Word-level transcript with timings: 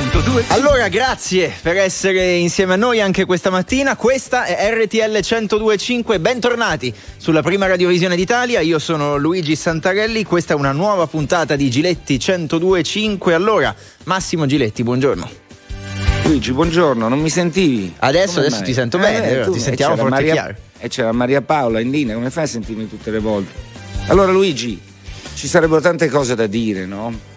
102. 0.00 0.44
Allora, 0.48 0.88
grazie 0.88 1.50
per 1.62 1.78
essere 1.78 2.34
insieme 2.34 2.74
a 2.74 2.76
noi 2.76 3.00
anche 3.00 3.24
questa 3.24 3.48
mattina. 3.48 3.96
Questa 3.96 4.44
è 4.44 4.70
RTL 4.70 5.20
1025. 5.22 6.20
Bentornati 6.20 6.92
sulla 7.16 7.40
prima 7.42 7.66
radiovisione 7.66 8.14
d'Italia. 8.14 8.60
Io 8.60 8.78
sono 8.78 9.16
Luigi 9.16 9.56
Santarelli. 9.56 10.22
Questa 10.24 10.52
è 10.52 10.56
una 10.56 10.72
nuova 10.72 11.06
puntata 11.06 11.56
di 11.56 11.70
Giletti 11.70 12.20
1025. 12.22 13.32
Allora, 13.32 13.74
Massimo 14.04 14.44
Giletti, 14.44 14.82
buongiorno. 14.82 15.30
Luigi, 16.24 16.52
buongiorno, 16.52 17.08
non 17.08 17.18
mi 17.18 17.30
sentivi? 17.30 17.94
Adesso, 17.96 18.34
Come 18.34 18.40
adesso 18.40 18.56
mai? 18.56 18.64
ti 18.66 18.72
sento 18.74 18.96
Eh, 18.98 19.00
bene, 19.00 19.40
tu- 19.44 19.52
ti 19.52 19.58
e 19.58 19.60
sentiamo 19.62 19.94
forte 19.96 20.08
e 20.08 20.10
Maria- 20.10 20.32
chiaro. 20.34 20.54
E 20.78 20.88
c'era 20.88 21.12
Maria 21.12 21.40
Paola 21.40 21.80
in 21.80 21.90
linea, 21.90 22.14
come 22.16 22.28
fai 22.28 22.44
a 22.44 22.48
sentirmi 22.48 22.86
tutte 22.86 23.10
le 23.10 23.18
volte? 23.20 23.52
Allora 24.08 24.30
Luigi, 24.30 24.78
ci 25.34 25.46
sarebbero 25.48 25.80
tante 25.80 26.10
cose 26.10 26.34
da 26.34 26.46
dire, 26.46 26.84
no? 26.84 27.34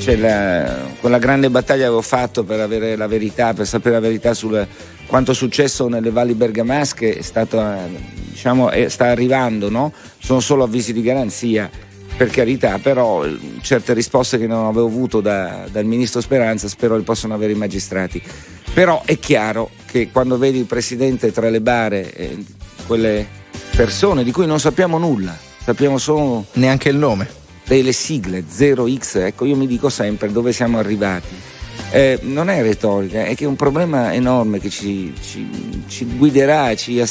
C'è 0.00 0.16
la- 0.16 0.88
quella 1.00 1.18
grande 1.18 1.50
battaglia 1.50 1.80
che 1.80 1.86
avevo 1.86 2.00
fatto 2.02 2.42
per 2.44 2.60
avere 2.60 2.96
la 2.96 3.06
verità, 3.06 3.52
per 3.52 3.66
sapere 3.66 3.96
la 3.96 4.00
verità 4.00 4.32
su 4.34 4.50
quanto 5.06 5.32
è 5.32 5.34
successo 5.34 5.88
nelle 5.88 6.10
valli 6.10 6.34
bergamasche 6.34 7.16
è 7.18 7.22
stato, 7.22 7.60
eh, 7.60 7.88
diciamo, 8.30 8.70
è- 8.70 8.88
sta 8.88 9.06
arrivando, 9.06 9.68
no? 9.68 9.92
Sono 10.18 10.40
solo 10.40 10.64
avvisi 10.64 10.92
di 10.92 11.02
garanzia, 11.02 11.68
per 12.16 12.28
carità, 12.30 12.78
però 12.78 13.24
eh, 13.24 13.38
certe 13.62 13.92
risposte 13.92 14.38
che 14.38 14.46
non 14.46 14.66
avevo 14.66 14.86
avuto 14.86 15.20
da- 15.20 15.66
dal 15.70 15.84
ministro 15.84 16.20
Speranza 16.20 16.68
spero 16.68 16.96
le 16.96 17.02
possano 17.02 17.34
avere 17.34 17.52
i 17.52 17.56
magistrati. 17.56 18.22
Però 18.72 19.02
è 19.04 19.18
chiaro 19.18 19.70
che 19.86 20.10
quando 20.12 20.38
vedi 20.38 20.58
il 20.58 20.66
presidente 20.66 21.32
tra 21.32 21.48
le 21.50 21.60
bare, 21.60 22.12
eh, 22.14 22.38
quelle 22.86 23.26
persone 23.74 24.22
di 24.22 24.32
cui 24.32 24.46
non 24.46 24.60
sappiamo 24.60 24.98
nulla, 24.98 25.36
sappiamo 25.64 25.98
solo 25.98 26.46
Neanche 26.52 26.88
il 26.88 26.96
nome. 26.96 27.38
Delle 27.76 27.92
sigle 27.92 28.44
0x, 28.50 29.18
ecco 29.26 29.44
io 29.44 29.54
mi 29.54 29.68
dico 29.68 29.88
sempre 29.88 30.32
dove 30.32 30.52
siamo 30.52 30.78
arrivati. 30.78 31.28
Eh, 31.92 32.18
non 32.22 32.48
è 32.48 32.62
retorica, 32.62 33.24
è 33.24 33.34
che 33.34 33.44
è 33.44 33.46
un 33.46 33.56
problema 33.56 34.12
enorme 34.12 34.58
che 34.58 34.70
ci, 34.70 35.12
ci- 35.20 35.82
ci 35.86 36.04
guiderà, 36.04 36.74
ci 36.74 37.02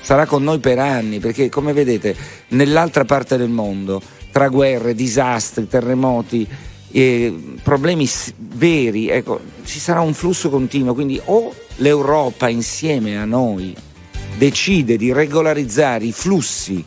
sarà 0.00 0.26
con 0.26 0.42
noi 0.42 0.58
per 0.58 0.78
anni, 0.78 1.20
perché 1.20 1.48
come 1.48 1.72
vedete 1.72 2.16
nell'altra 2.48 3.04
parte 3.04 3.36
del 3.36 3.48
mondo, 3.48 4.00
tra 4.32 4.48
guerre, 4.48 4.94
disastri, 4.94 5.68
terremoti, 5.68 6.46
eh, 6.90 7.34
problemi 7.62 8.08
veri, 8.38 9.08
ecco, 9.08 9.40
ci 9.64 9.78
sarà 9.78 10.00
un 10.00 10.14
flusso 10.14 10.50
continuo, 10.50 10.94
quindi 10.94 11.20
o 11.26 11.54
l'Europa 11.76 12.48
insieme 12.48 13.18
a 13.18 13.24
noi 13.24 13.74
decide 14.36 14.96
di 14.96 15.12
regolarizzare 15.12 16.04
i 16.04 16.12
flussi 16.12 16.84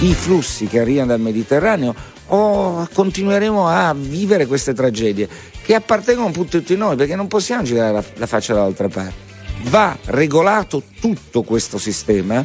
i 0.00 0.14
flussi 0.14 0.66
che 0.66 0.78
arrivano 0.78 1.08
dal 1.08 1.20
Mediterraneo 1.20 1.92
o 2.28 2.88
continueremo 2.92 3.66
a 3.66 3.94
vivere 3.94 4.46
queste 4.46 4.74
tragedie 4.74 5.28
che 5.62 5.74
appartengono 5.74 6.28
a 6.28 6.46
tutti 6.46 6.76
noi 6.76 6.96
perché 6.96 7.14
non 7.14 7.26
possiamo 7.26 7.62
girare 7.62 7.92
la, 7.92 8.04
la 8.14 8.26
faccia 8.26 8.54
dall'altra 8.54 8.88
parte. 8.88 9.26
Va 9.64 9.96
regolato 10.06 10.82
tutto 11.00 11.42
questo 11.42 11.78
sistema, 11.78 12.44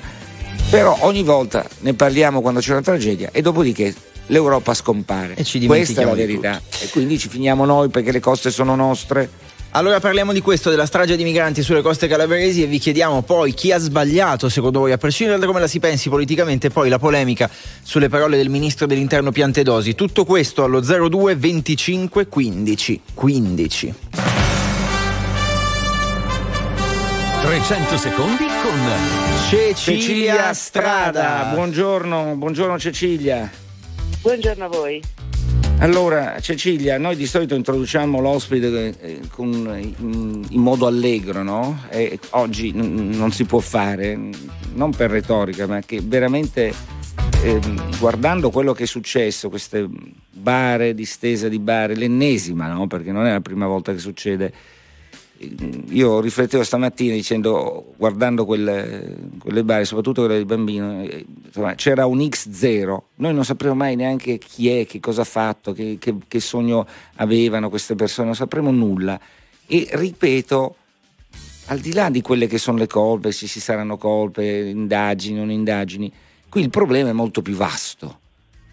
però 0.69 0.97
ogni 1.01 1.23
volta 1.23 1.65
ne 1.79 1.93
parliamo 1.93 2.41
quando 2.41 2.59
c'è 2.59 2.71
una 2.71 2.81
tragedia 2.81 3.29
e 3.31 3.41
dopodiché 3.41 3.93
l'Europa 4.27 4.73
scompare. 4.73 5.35
E 5.35 5.43
ci 5.43 5.65
Questa 5.65 6.01
è 6.01 6.05
la 6.05 6.13
verità. 6.13 6.61
E 6.81 6.89
quindi 6.89 7.17
ci 7.17 7.29
finiamo 7.29 7.65
noi 7.65 7.89
perché 7.89 8.11
le 8.11 8.19
coste 8.19 8.51
sono 8.51 8.75
nostre. 8.75 9.29
Allora 9.75 9.99
parliamo 9.99 10.33
di 10.33 10.41
questo, 10.41 10.69
della 10.69 10.85
strage 10.85 11.15
di 11.15 11.23
migranti 11.23 11.63
sulle 11.63 11.81
coste 11.81 12.07
calabresi 12.07 12.61
e 12.61 12.67
vi 12.67 12.77
chiediamo 12.77 13.23
poi 13.23 13.55
chi 13.55 13.71
ha 13.71 13.79
sbagliato 13.79 14.47
secondo 14.47 14.77
voi, 14.77 14.91
a 14.91 14.99
prescindere 14.99 15.39
da 15.39 15.47
come 15.47 15.59
la 15.59 15.65
si 15.65 15.79
pensi 15.79 16.09
politicamente, 16.09 16.69
poi 16.69 16.89
la 16.89 16.99
polemica 16.99 17.49
sulle 17.81 18.07
parole 18.07 18.37
del 18.37 18.49
ministro 18.49 18.85
dell'interno 18.85 19.31
Piantedosi. 19.31 19.95
Tutto 19.95 20.25
questo 20.25 20.63
allo 20.63 20.79
02 20.79 21.35
25 21.35 22.27
15 22.27 23.01
15. 23.15 23.93
300 27.41 27.97
secondi 27.97 28.45
con 28.61 28.79
Cecilia 29.49 30.53
Strada. 30.53 31.49
buongiorno, 31.51 32.35
buongiorno 32.35 32.77
Cecilia. 32.77 33.49
Buongiorno 34.21 34.65
a 34.65 34.67
voi. 34.67 35.01
Allora, 35.79 36.39
Cecilia, 36.39 36.97
noi 36.97 37.15
di 37.15 37.25
solito 37.25 37.55
introduciamo 37.55 38.21
l'ospite 38.21 38.95
eh, 39.01 39.19
in, 39.37 40.61
modo 40.61 40.87
allegro, 40.87 41.43
no? 41.43 41.83
E 41.89 42.19
oggi 42.31 42.71
non 42.73 43.31
si 43.31 43.43
può 43.43 43.59
fare, 43.59 44.17
non 44.75 44.91
per 44.91 45.11
retorica, 45.11 45.67
ma 45.67 45.81
che 45.81 45.99
veramente 46.01 46.73
ehm, 47.43 47.99
guardando 47.99 48.49
quello 48.49 48.71
che 48.71 48.83
è 48.83 48.87
successo, 48.87 49.49
queste 49.49 49.87
bare, 50.31 50.93
distesa 50.93 51.49
di 51.49 51.59
bare, 51.59 51.95
l'ennesima, 51.95 52.67
no? 52.67 52.87
Perché 52.87 53.11
non 53.11 53.25
è 53.25 53.31
la 53.31 53.41
prima 53.41 53.67
volta 53.67 53.91
che 53.91 53.99
succede. 53.99 54.53
Io 55.89 56.19
riflettevo 56.19 56.63
stamattina 56.63 57.13
dicendo, 57.13 57.93
guardando 57.97 58.45
quelle, 58.45 59.15
quelle 59.39 59.63
bare, 59.63 59.85
soprattutto 59.85 60.21
quelle 60.21 60.37
del 60.37 60.45
bambino, 60.45 61.03
insomma, 61.45 61.75
c'era 61.75 62.05
un 62.05 62.19
X0, 62.19 62.97
noi 63.15 63.33
non 63.33 63.45
sapremo 63.45 63.75
mai 63.75 63.95
neanche 63.95 64.37
chi 64.37 64.69
è, 64.69 64.85
che 64.85 64.99
cosa 64.99 65.21
ha 65.21 65.25
fatto, 65.25 65.73
che, 65.73 65.97
che- 65.99 66.15
che 66.27 66.39
sogno 66.39 66.85
avevano 67.15 67.69
queste 67.69 67.95
persone, 67.95 68.27
non 68.27 68.35
sapremo 68.35 68.71
nulla. 68.71 69.19
E 69.67 69.87
ripeto, 69.91 70.75
al 71.67 71.79
di 71.79 71.93
là 71.93 72.09
di 72.09 72.21
quelle 72.21 72.47
che 72.47 72.57
sono 72.57 72.77
le 72.77 72.87
colpe, 72.87 73.31
se 73.31 73.47
ci 73.47 73.59
saranno 73.59 73.97
colpe, 73.97 74.45
indagini, 74.45 75.37
non 75.37 75.51
indagini, 75.51 76.11
qui 76.49 76.61
il 76.61 76.69
problema 76.69 77.09
è 77.09 77.13
molto 77.13 77.41
più 77.41 77.55
vasto. 77.55 78.19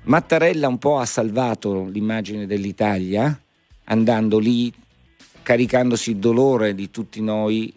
Mattarella 0.04 0.66
un 0.68 0.78
po' 0.78 0.98
ha 0.98 1.04
salvato 1.06 1.84
l'immagine 1.84 2.46
dell'Italia 2.46 3.38
andando 3.84 4.38
lì, 4.38 4.72
caricandosi 5.50 6.12
il 6.12 6.18
dolore 6.18 6.76
di 6.76 6.92
tutti 6.92 7.20
noi. 7.20 7.74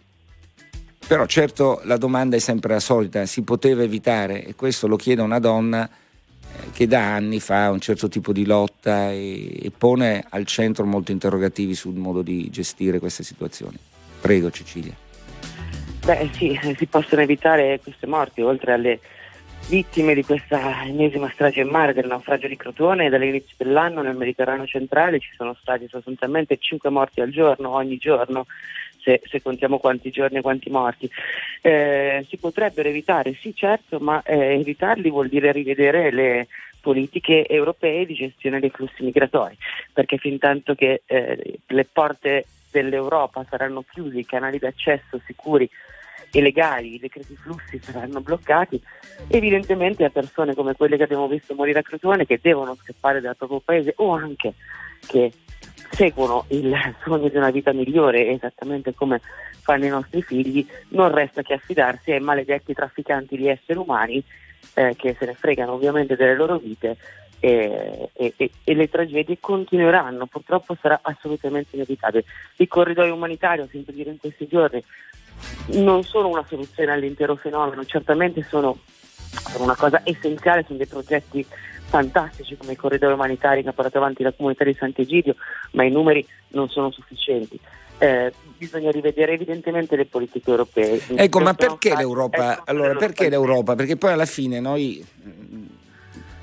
Però 1.07 1.25
certo 1.25 1.81
la 1.85 1.97
domanda 1.97 2.35
è 2.35 2.39
sempre 2.39 2.73
la 2.73 2.79
solita, 2.79 3.25
si 3.25 3.41
poteva 3.41 3.81
evitare 3.81 4.45
e 4.45 4.53
questo 4.53 4.87
lo 4.87 4.95
chiede 4.95 5.23
una 5.23 5.39
donna 5.39 5.89
eh, 5.89 6.71
che 6.71 6.85
da 6.85 7.15
anni 7.15 7.39
fa 7.39 7.71
un 7.71 7.79
certo 7.79 8.09
tipo 8.09 8.31
di 8.31 8.45
lotta 8.45 9.09
e, 9.11 9.65
e 9.65 9.71
pone 9.75 10.23
al 10.29 10.45
centro 10.45 10.85
molti 10.85 11.11
interrogativi 11.11 11.73
sul 11.73 11.95
modo 11.95 12.21
di 12.21 12.47
gestire 12.51 12.99
queste 12.99 13.23
situazioni. 13.23 13.77
Prego 14.21 14.51
Cecilia. 14.51 14.93
Beh 16.05 16.29
sì, 16.33 16.57
si 16.77 16.85
possono 16.85 17.21
evitare 17.21 17.79
queste 17.81 18.05
morti, 18.05 18.41
oltre 18.41 18.73
alle 18.73 18.99
vittime 19.67 20.13
di 20.13 20.23
questa 20.23 20.83
ennesima 20.83 21.29
strage 21.29 21.61
in 21.61 21.69
mare 21.69 21.93
del 21.93 22.07
naufragio 22.07 22.47
di 22.47 22.55
Crotone. 22.55 23.09
Dall'inizio 23.09 23.55
dell'anno 23.57 24.01
nel 24.01 24.15
Mediterraneo 24.15 24.65
centrale 24.65 25.19
ci 25.19 25.31
sono 25.35 25.55
stati 25.59 25.87
sostanzialmente 25.87 26.57
5 26.57 26.89
morti 26.89 27.21
al 27.21 27.29
giorno, 27.29 27.69
ogni 27.69 27.97
giorno, 27.97 28.45
se, 28.99 29.21
se 29.25 29.41
contiamo 29.41 29.79
quanti 29.79 30.11
giorni 30.11 30.37
e 30.37 30.41
quanti 30.41 30.69
morti. 30.69 31.09
Eh, 31.61 32.25
si 32.29 32.37
potrebbero 32.37 32.89
evitare, 32.89 33.33
sì 33.39 33.55
certo, 33.55 33.99
ma 33.99 34.21
eh, 34.23 34.59
evitarli 34.59 35.09
vuol 35.09 35.29
dire 35.29 35.51
rivedere 35.51 36.11
le 36.11 36.47
politiche 36.81 37.47
europee 37.47 38.05
di 38.05 38.13
gestione 38.13 38.59
dei 38.59 38.69
flussi 38.69 39.03
migratori, 39.03 39.57
perché 39.93 40.17
fin 40.17 40.37
tanto 40.37 40.75
che 40.75 41.03
eh, 41.05 41.59
le 41.65 41.85
porte 41.85 42.45
dell'Europa 42.69 43.45
saranno 43.49 43.85
chiuse, 43.89 44.19
i 44.19 44.25
canali 44.25 44.59
d'accesso 44.59 45.21
sicuri 45.25 45.69
e 46.35 46.41
legali, 46.41 46.95
i 46.95 46.99
decreti 46.99 47.35
flussi 47.35 47.79
saranno 47.79 48.19
bloccati, 48.19 48.81
evidentemente 49.27 50.03
a 50.03 50.09
persone 50.09 50.55
come 50.55 50.73
quelle 50.75 50.97
che 50.97 51.03
abbiamo 51.03 51.27
visto 51.27 51.53
morire 51.53 51.79
a 51.79 51.83
Crotone, 51.83 52.25
che 52.25 52.39
devono 52.41 52.75
scappare 52.75 53.21
dal 53.21 53.37
proprio 53.37 53.61
paese 53.63 53.93
o 53.97 54.15
anche 54.15 54.55
che 55.05 55.31
seguono 55.91 56.45
il 56.47 56.75
sogno 57.03 57.29
di 57.29 57.37
una 57.37 57.51
vita 57.51 57.71
migliore, 57.71 58.29
esattamente 58.29 58.95
come 58.95 59.21
fanno 59.61 59.85
i 59.85 59.89
nostri 59.89 60.23
figli, 60.23 60.65
non 60.89 61.13
resta 61.13 61.43
che 61.43 61.53
affidarsi 61.53 62.11
ai 62.11 62.19
maledetti 62.19 62.73
trafficanti 62.73 63.37
di 63.37 63.47
esseri 63.47 63.77
umani 63.77 64.23
eh, 64.73 64.95
che 64.97 65.15
se 65.19 65.25
ne 65.27 65.35
fregano 65.35 65.73
ovviamente 65.73 66.15
delle 66.15 66.35
loro 66.35 66.57
vite 66.57 66.97
e, 67.39 68.09
e- 68.11 68.33
e- 68.37 68.73
le 68.73 68.89
tragedie 68.89 69.37
continueranno, 69.39 70.25
purtroppo 70.25 70.75
sarà 70.81 70.99
assolutamente 71.03 71.75
inevitabile. 71.75 72.23
I 72.55 72.67
corridoi 72.67 73.11
umanitari, 73.11 73.61
ho 73.61 73.67
sentito 73.69 73.91
dire 73.91 74.09
in 74.09 74.17
questi 74.17 74.47
giorni, 74.47 74.83
non 75.67 76.03
sono 76.03 76.27
una 76.29 76.45
soluzione 76.47 76.91
all'intero 76.91 77.35
fenomeno, 77.35 77.85
certamente 77.85 78.45
sono 78.49 78.77
sono 79.51 79.63
una 79.63 79.75
cosa 79.75 80.01
essenziale, 80.03 80.63
sono 80.65 80.77
dei 80.77 80.87
progetti 80.87 81.45
fantastici 81.85 82.57
come 82.57 82.73
i 82.73 82.75
corridoi 82.75 83.13
umanitari 83.13 83.61
che 83.61 83.69
ha 83.69 83.73
portato 83.73 83.97
avanti 83.97 84.23
la 84.23 84.33
comunità 84.33 84.63
di 84.63 84.75
Sant'Egidio, 84.77 85.35
ma 85.71 85.83
i 85.83 85.91
numeri 85.91 86.25
non 86.49 86.69
sono 86.69 86.91
sufficienti. 86.91 87.59
Eh, 87.99 88.33
bisogna 88.57 88.91
rivedere 88.91 89.33
evidentemente 89.33 89.95
le 89.95 90.05
politiche 90.05 90.49
europee. 90.49 90.99
Ecco, 91.15 91.39
ma 91.39 91.53
perché 91.53 91.89
state- 91.89 92.03
l'Europa? 92.03 92.53
ecco, 92.53 92.63
Allora, 92.65 92.95
perché 92.95 93.29
l'Europa? 93.29 93.75
Perché 93.75 93.95
poi 93.95 94.11
alla 94.11 94.25
fine 94.25 94.59
noi, 94.59 95.05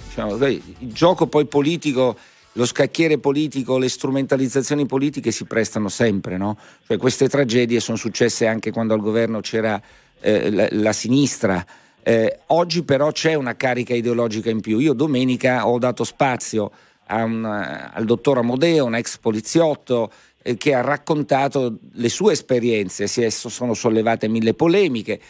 diciamo, 0.06 0.36
il 0.46 0.92
gioco 0.92 1.26
poi 1.26 1.46
politico, 1.46 2.16
lo 2.52 2.66
scacchiere 2.66 3.18
politico, 3.18 3.78
le 3.78 3.88
strumentalizzazioni 3.88 4.86
politiche 4.86 5.30
si 5.30 5.44
prestano 5.44 5.88
sempre, 5.88 6.36
no? 6.36 6.58
Cioè, 6.86 6.96
queste 6.96 7.28
tragedie 7.28 7.80
sono 7.80 7.96
successe 7.96 8.46
anche 8.46 8.72
quando 8.72 8.94
al 8.94 9.00
governo 9.00 9.40
c'era 9.40 9.80
eh, 10.20 10.50
la, 10.50 10.68
la 10.70 10.92
sinistra. 10.92 11.64
Eh, 12.02 12.40
oggi 12.46 12.82
però 12.82 13.12
c'è 13.12 13.34
una 13.34 13.56
carica 13.56 13.94
ideologica 13.94 14.50
in 14.50 14.60
più. 14.60 14.78
Io 14.78 14.94
domenica 14.94 15.66
ho 15.68 15.78
dato 15.78 16.02
spazio 16.04 16.72
un, 17.08 17.44
eh, 17.44 17.90
al 17.92 18.04
dottor 18.04 18.38
Amodeo, 18.38 18.84
un 18.84 18.94
ex 18.94 19.18
poliziotto 19.18 20.10
eh, 20.42 20.56
che 20.56 20.74
ha 20.74 20.80
raccontato 20.80 21.78
le 21.92 22.08
sue 22.08 22.32
esperienze, 22.32 23.06
si 23.06 23.28
sono 23.30 23.74
sollevate 23.74 24.28
mille 24.28 24.54
polemiche. 24.54 25.20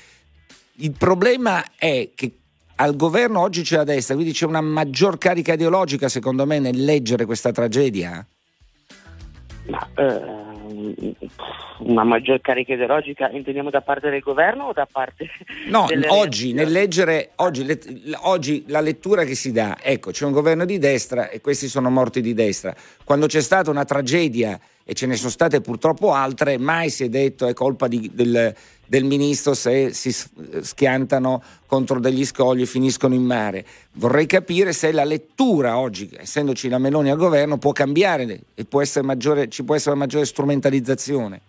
Il 0.76 0.92
problema 0.92 1.64
è 1.76 2.10
che 2.14 2.39
al 2.80 2.96
governo 2.96 3.40
oggi 3.40 3.62
c'è 3.62 3.76
la 3.76 3.84
destra, 3.84 4.14
quindi 4.14 4.32
c'è 4.32 4.46
una 4.46 4.62
maggior 4.62 5.18
carica 5.18 5.52
ideologica 5.52 6.08
secondo 6.08 6.46
me 6.46 6.58
nel 6.58 6.82
leggere 6.82 7.26
questa 7.26 7.52
tragedia? 7.52 8.26
Ma, 9.66 9.88
eh, 9.96 11.14
una 11.80 12.04
maggior 12.04 12.40
carica 12.40 12.72
ideologica 12.72 13.28
intendiamo 13.28 13.68
da 13.68 13.82
parte 13.82 14.08
del 14.08 14.20
governo 14.20 14.64
o 14.64 14.72
da 14.72 14.86
parte 14.90 15.28
no 15.68 15.86
oggi 16.08 16.52
nel 16.52 16.70
leggere 16.70 17.32
oggi, 17.36 17.64
le, 17.64 17.78
oggi, 18.22 18.64
la 18.68 18.80
lettura 18.80 19.24
che 19.24 19.34
si 19.34 19.52
dà 19.52 19.76
ecco 19.80 20.10
c'è 20.10 20.24
un 20.24 20.32
governo 20.32 20.64
di 20.64 20.78
destra 20.78 21.28
e 21.28 21.40
questi 21.40 21.68
sono 21.68 21.90
morti 21.90 22.20
di 22.20 22.32
destra 22.32 22.74
quando 23.04 23.26
c'è 23.26 23.40
stata 23.40 23.70
una 23.70 23.84
tragedia 23.84 24.58
e 24.84 24.94
ce 24.94 25.06
ne 25.06 25.16
sono 25.16 25.30
state 25.30 25.60
purtroppo 25.60 26.12
altre 26.12 26.58
mai 26.58 26.90
si 26.90 27.04
è 27.04 27.08
detto 27.08 27.46
è 27.46 27.52
colpa 27.52 27.86
di, 27.86 28.10
del, 28.12 28.54
del 28.90 29.04
ministro 29.04 29.54
se 29.54 29.92
si 29.94 30.12
schiantano 30.62 31.40
contro 31.66 32.00
degli 32.00 32.26
scogli 32.26 32.62
e 32.62 32.66
finiscono 32.66 33.14
in 33.14 33.22
mare. 33.22 33.64
Vorrei 33.92 34.26
capire 34.26 34.72
se 34.72 34.90
la 34.90 35.04
lettura 35.04 35.78
oggi, 35.78 36.10
essendoci 36.18 36.68
la 36.68 36.78
Meloni 36.78 37.08
al 37.08 37.16
governo, 37.16 37.56
può 37.56 37.70
cambiare 37.70 38.40
e 38.52 38.64
può 38.64 38.82
maggiore, 39.02 39.48
ci 39.48 39.62
può 39.62 39.76
essere 39.76 39.92
una 39.92 40.00
maggiore 40.00 40.24
strumentalizzazione 40.24 41.40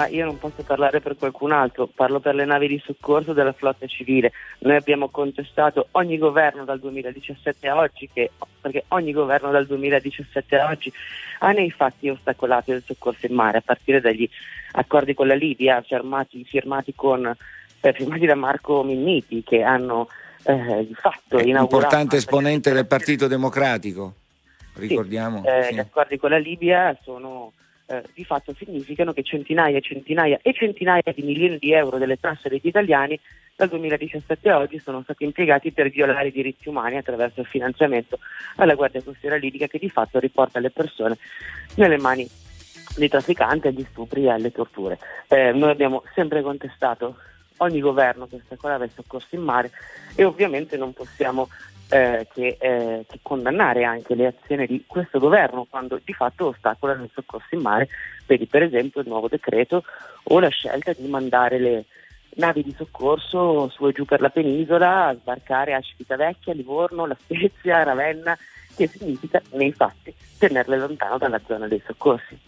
ma 0.00 0.06
io 0.06 0.24
non 0.24 0.38
posso 0.38 0.62
parlare 0.62 1.00
per 1.00 1.14
qualcun 1.18 1.52
altro, 1.52 1.86
parlo 1.86 2.20
per 2.20 2.34
le 2.34 2.46
navi 2.46 2.68
di 2.68 2.82
soccorso 2.82 3.34
della 3.34 3.52
flotta 3.52 3.86
civile. 3.86 4.32
Noi 4.60 4.76
abbiamo 4.76 5.10
contestato 5.10 5.88
ogni 5.90 6.16
governo 6.16 6.64
dal 6.64 6.80
2017 6.80 7.68
a 7.68 7.76
oggi, 7.76 8.08
che, 8.10 8.30
perché 8.62 8.84
ogni 8.88 9.12
governo 9.12 9.50
dal 9.50 9.66
2017 9.66 10.56
a 10.56 10.70
oggi 10.70 10.90
ha 11.40 11.50
nei 11.52 11.70
fatti 11.70 12.08
ostacolato 12.08 12.72
il 12.72 12.82
soccorso 12.82 13.26
in 13.26 13.34
mare, 13.34 13.58
a 13.58 13.62
partire 13.62 14.00
dagli 14.00 14.26
accordi 14.72 15.12
con 15.12 15.26
la 15.26 15.34
Libia 15.34 15.82
firmati, 15.82 16.44
firmati, 16.44 16.94
con, 16.94 17.36
eh, 17.80 17.92
firmati 17.92 18.24
da 18.24 18.34
Marco 18.34 18.82
Minniti, 18.82 19.42
che 19.42 19.62
hanno 19.62 20.08
eh, 20.44 20.86
di 20.86 20.94
fatto 20.94 21.38
inaugurato... 21.40 21.76
Importante 21.76 22.16
esponente 22.16 22.72
del 22.72 22.86
Partito 22.86 23.26
Democratico, 23.26 24.14
ricordiamo. 24.76 25.42
Sì, 25.42 25.48
eh, 25.48 25.62
sì. 25.64 25.74
Gli 25.74 25.78
accordi 25.78 26.16
con 26.16 26.30
la 26.30 26.38
Libia 26.38 26.98
sono 27.02 27.52
eh, 27.90 28.04
di 28.14 28.24
fatto 28.24 28.54
significano 28.54 29.12
che 29.12 29.24
centinaia 29.24 29.76
e 29.76 29.80
centinaia 29.80 30.38
e 30.42 30.52
centinaia 30.52 31.12
di 31.12 31.22
milioni 31.22 31.58
di 31.58 31.72
euro 31.72 31.98
delle 31.98 32.20
tasse 32.20 32.48
degli 32.48 32.68
italiani 32.68 33.18
dal 33.56 33.68
2017 33.68 34.48
a 34.48 34.58
oggi 34.58 34.78
sono 34.78 35.02
stati 35.02 35.24
impiegati 35.24 35.72
per 35.72 35.90
violare 35.90 36.28
i 36.28 36.32
diritti 36.32 36.68
umani 36.68 36.98
attraverso 36.98 37.40
il 37.40 37.46
finanziamento 37.46 38.20
alla 38.56 38.74
Guardia 38.74 39.02
Costiera 39.02 39.34
Libica 39.34 39.66
che 39.66 39.78
di 39.78 39.90
fatto 39.90 40.20
riporta 40.20 40.60
le 40.60 40.70
persone 40.70 41.18
nelle 41.74 41.98
mani 41.98 42.28
dei 42.96 43.08
trafficanti, 43.08 43.66
agli 43.66 43.84
stupri 43.90 44.24
e 44.24 44.30
alle 44.30 44.52
torture. 44.52 44.98
Eh, 45.26 45.50
noi 45.52 45.70
abbiamo 45.70 46.04
sempre 46.14 46.42
contestato 46.42 47.16
ogni 47.58 47.80
governo 47.80 48.26
che 48.26 48.36
ostacolava 48.36 48.84
il 48.84 48.92
soccorso 48.94 49.34
in 49.34 49.42
mare 49.42 49.70
e 50.14 50.24
ovviamente 50.24 50.76
non 50.76 50.92
possiamo 50.92 51.48
eh, 51.90 52.26
che, 52.32 52.56
eh, 52.58 53.04
che, 53.08 53.18
condannare 53.20 53.84
anche 53.84 54.14
le 54.14 54.26
azioni 54.26 54.66
di 54.66 54.84
questo 54.86 55.18
governo 55.18 55.66
quando 55.68 56.00
di 56.02 56.12
fatto 56.12 56.46
ostacolano 56.46 57.02
il 57.02 57.10
soccorso 57.12 57.54
in 57.54 57.60
mare, 57.60 57.88
vedi 58.26 58.46
per 58.46 58.62
esempio 58.62 59.00
il 59.00 59.08
nuovo 59.08 59.28
decreto 59.28 59.82
o 60.24 60.38
la 60.38 60.48
scelta 60.48 60.92
di 60.92 61.08
mandare 61.08 61.58
le 61.58 61.84
navi 62.36 62.62
di 62.62 62.74
soccorso 62.76 63.68
su 63.70 63.88
e 63.88 63.92
giù 63.92 64.04
per 64.04 64.20
la 64.20 64.30
penisola 64.30 65.08
a 65.08 65.14
sbarcare 65.14 65.74
a 65.74 65.80
Civitavecchia, 65.80 66.54
Livorno, 66.54 67.06
La 67.06 67.16
Spezia, 67.20 67.82
Ravenna, 67.82 68.38
che 68.76 68.86
significa 68.86 69.42
nei 69.52 69.72
fatti 69.72 70.14
tenerle 70.38 70.78
lontano 70.78 71.18
dalla 71.18 71.40
zona 71.44 71.66
dei 71.66 71.82
soccorsi. 71.84 72.38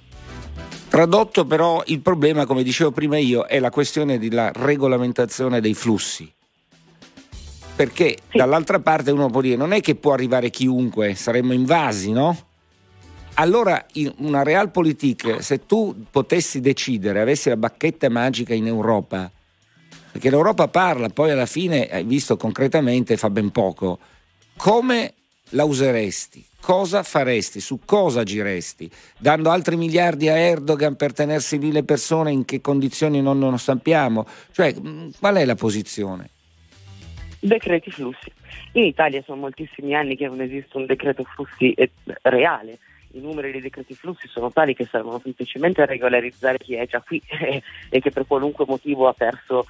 Tradotto 0.88 1.46
però 1.46 1.82
il 1.86 2.00
problema, 2.00 2.46
come 2.46 2.62
dicevo 2.62 2.92
prima 2.92 3.18
io, 3.18 3.46
è 3.46 3.58
la 3.58 3.70
questione 3.70 4.18
della 4.18 4.52
regolamentazione 4.54 5.60
dei 5.60 5.74
flussi 5.74 6.32
perché 7.74 8.18
sì. 8.30 8.38
dall'altra 8.38 8.80
parte 8.80 9.10
uno 9.10 9.30
può 9.30 9.40
dire 9.40 9.56
non 9.56 9.72
è 9.72 9.80
che 9.80 9.94
può 9.94 10.12
arrivare 10.12 10.50
chiunque, 10.50 11.14
saremmo 11.14 11.52
invasi, 11.52 12.12
no? 12.12 12.36
Allora 13.34 13.84
in 13.94 14.12
una 14.18 14.42
realpolitik, 14.42 15.42
se 15.42 15.64
tu 15.64 16.04
potessi 16.10 16.60
decidere, 16.60 17.20
avessi 17.20 17.48
la 17.48 17.56
bacchetta 17.56 18.10
magica 18.10 18.52
in 18.52 18.66
Europa, 18.66 19.30
perché 20.12 20.28
l'Europa 20.28 20.68
parla, 20.68 21.08
poi 21.08 21.30
alla 21.30 21.46
fine, 21.46 21.88
hai 21.88 22.04
visto 22.04 22.36
concretamente, 22.36 23.16
fa 23.16 23.30
ben 23.30 23.50
poco, 23.50 23.98
come 24.56 25.14
la 25.50 25.64
useresti? 25.64 26.44
Cosa 26.60 27.02
faresti? 27.02 27.60
Su 27.60 27.80
cosa 27.84 28.20
agiresti? 28.20 28.88
Dando 29.18 29.50
altri 29.50 29.76
miliardi 29.76 30.28
a 30.28 30.36
Erdogan 30.36 30.94
per 30.94 31.12
tenersi 31.12 31.58
lì 31.58 31.72
le 31.72 31.82
persone 31.82 32.30
in 32.30 32.44
che 32.44 32.60
condizioni 32.60 33.22
non, 33.22 33.38
non 33.38 33.58
sappiamo? 33.58 34.26
Cioè, 34.52 34.74
qual 35.18 35.36
è 35.36 35.44
la 35.44 35.54
posizione? 35.54 36.28
Decreti 37.44 37.90
flussi. 37.90 38.30
In 38.74 38.84
Italia 38.84 39.20
sono 39.22 39.40
moltissimi 39.40 39.96
anni 39.96 40.14
che 40.14 40.28
non 40.28 40.40
esiste 40.40 40.76
un 40.76 40.86
decreto 40.86 41.24
flussi 41.24 41.72
eh, 41.72 41.90
reale. 42.22 42.78
I 43.14 43.20
numeri 43.20 43.50
dei 43.50 43.60
decreti 43.60 43.96
flussi 43.96 44.28
sono 44.28 44.52
tali 44.52 44.76
che 44.76 44.86
servono 44.88 45.18
semplicemente 45.18 45.82
a 45.82 45.86
regolarizzare 45.86 46.58
chi 46.58 46.74
è 46.74 46.86
già 46.86 47.00
qui 47.00 47.20
e 47.90 48.00
che 48.00 48.10
per 48.12 48.28
qualunque 48.28 48.64
motivo 48.64 49.08
ha 49.08 49.12
perso 49.12 49.66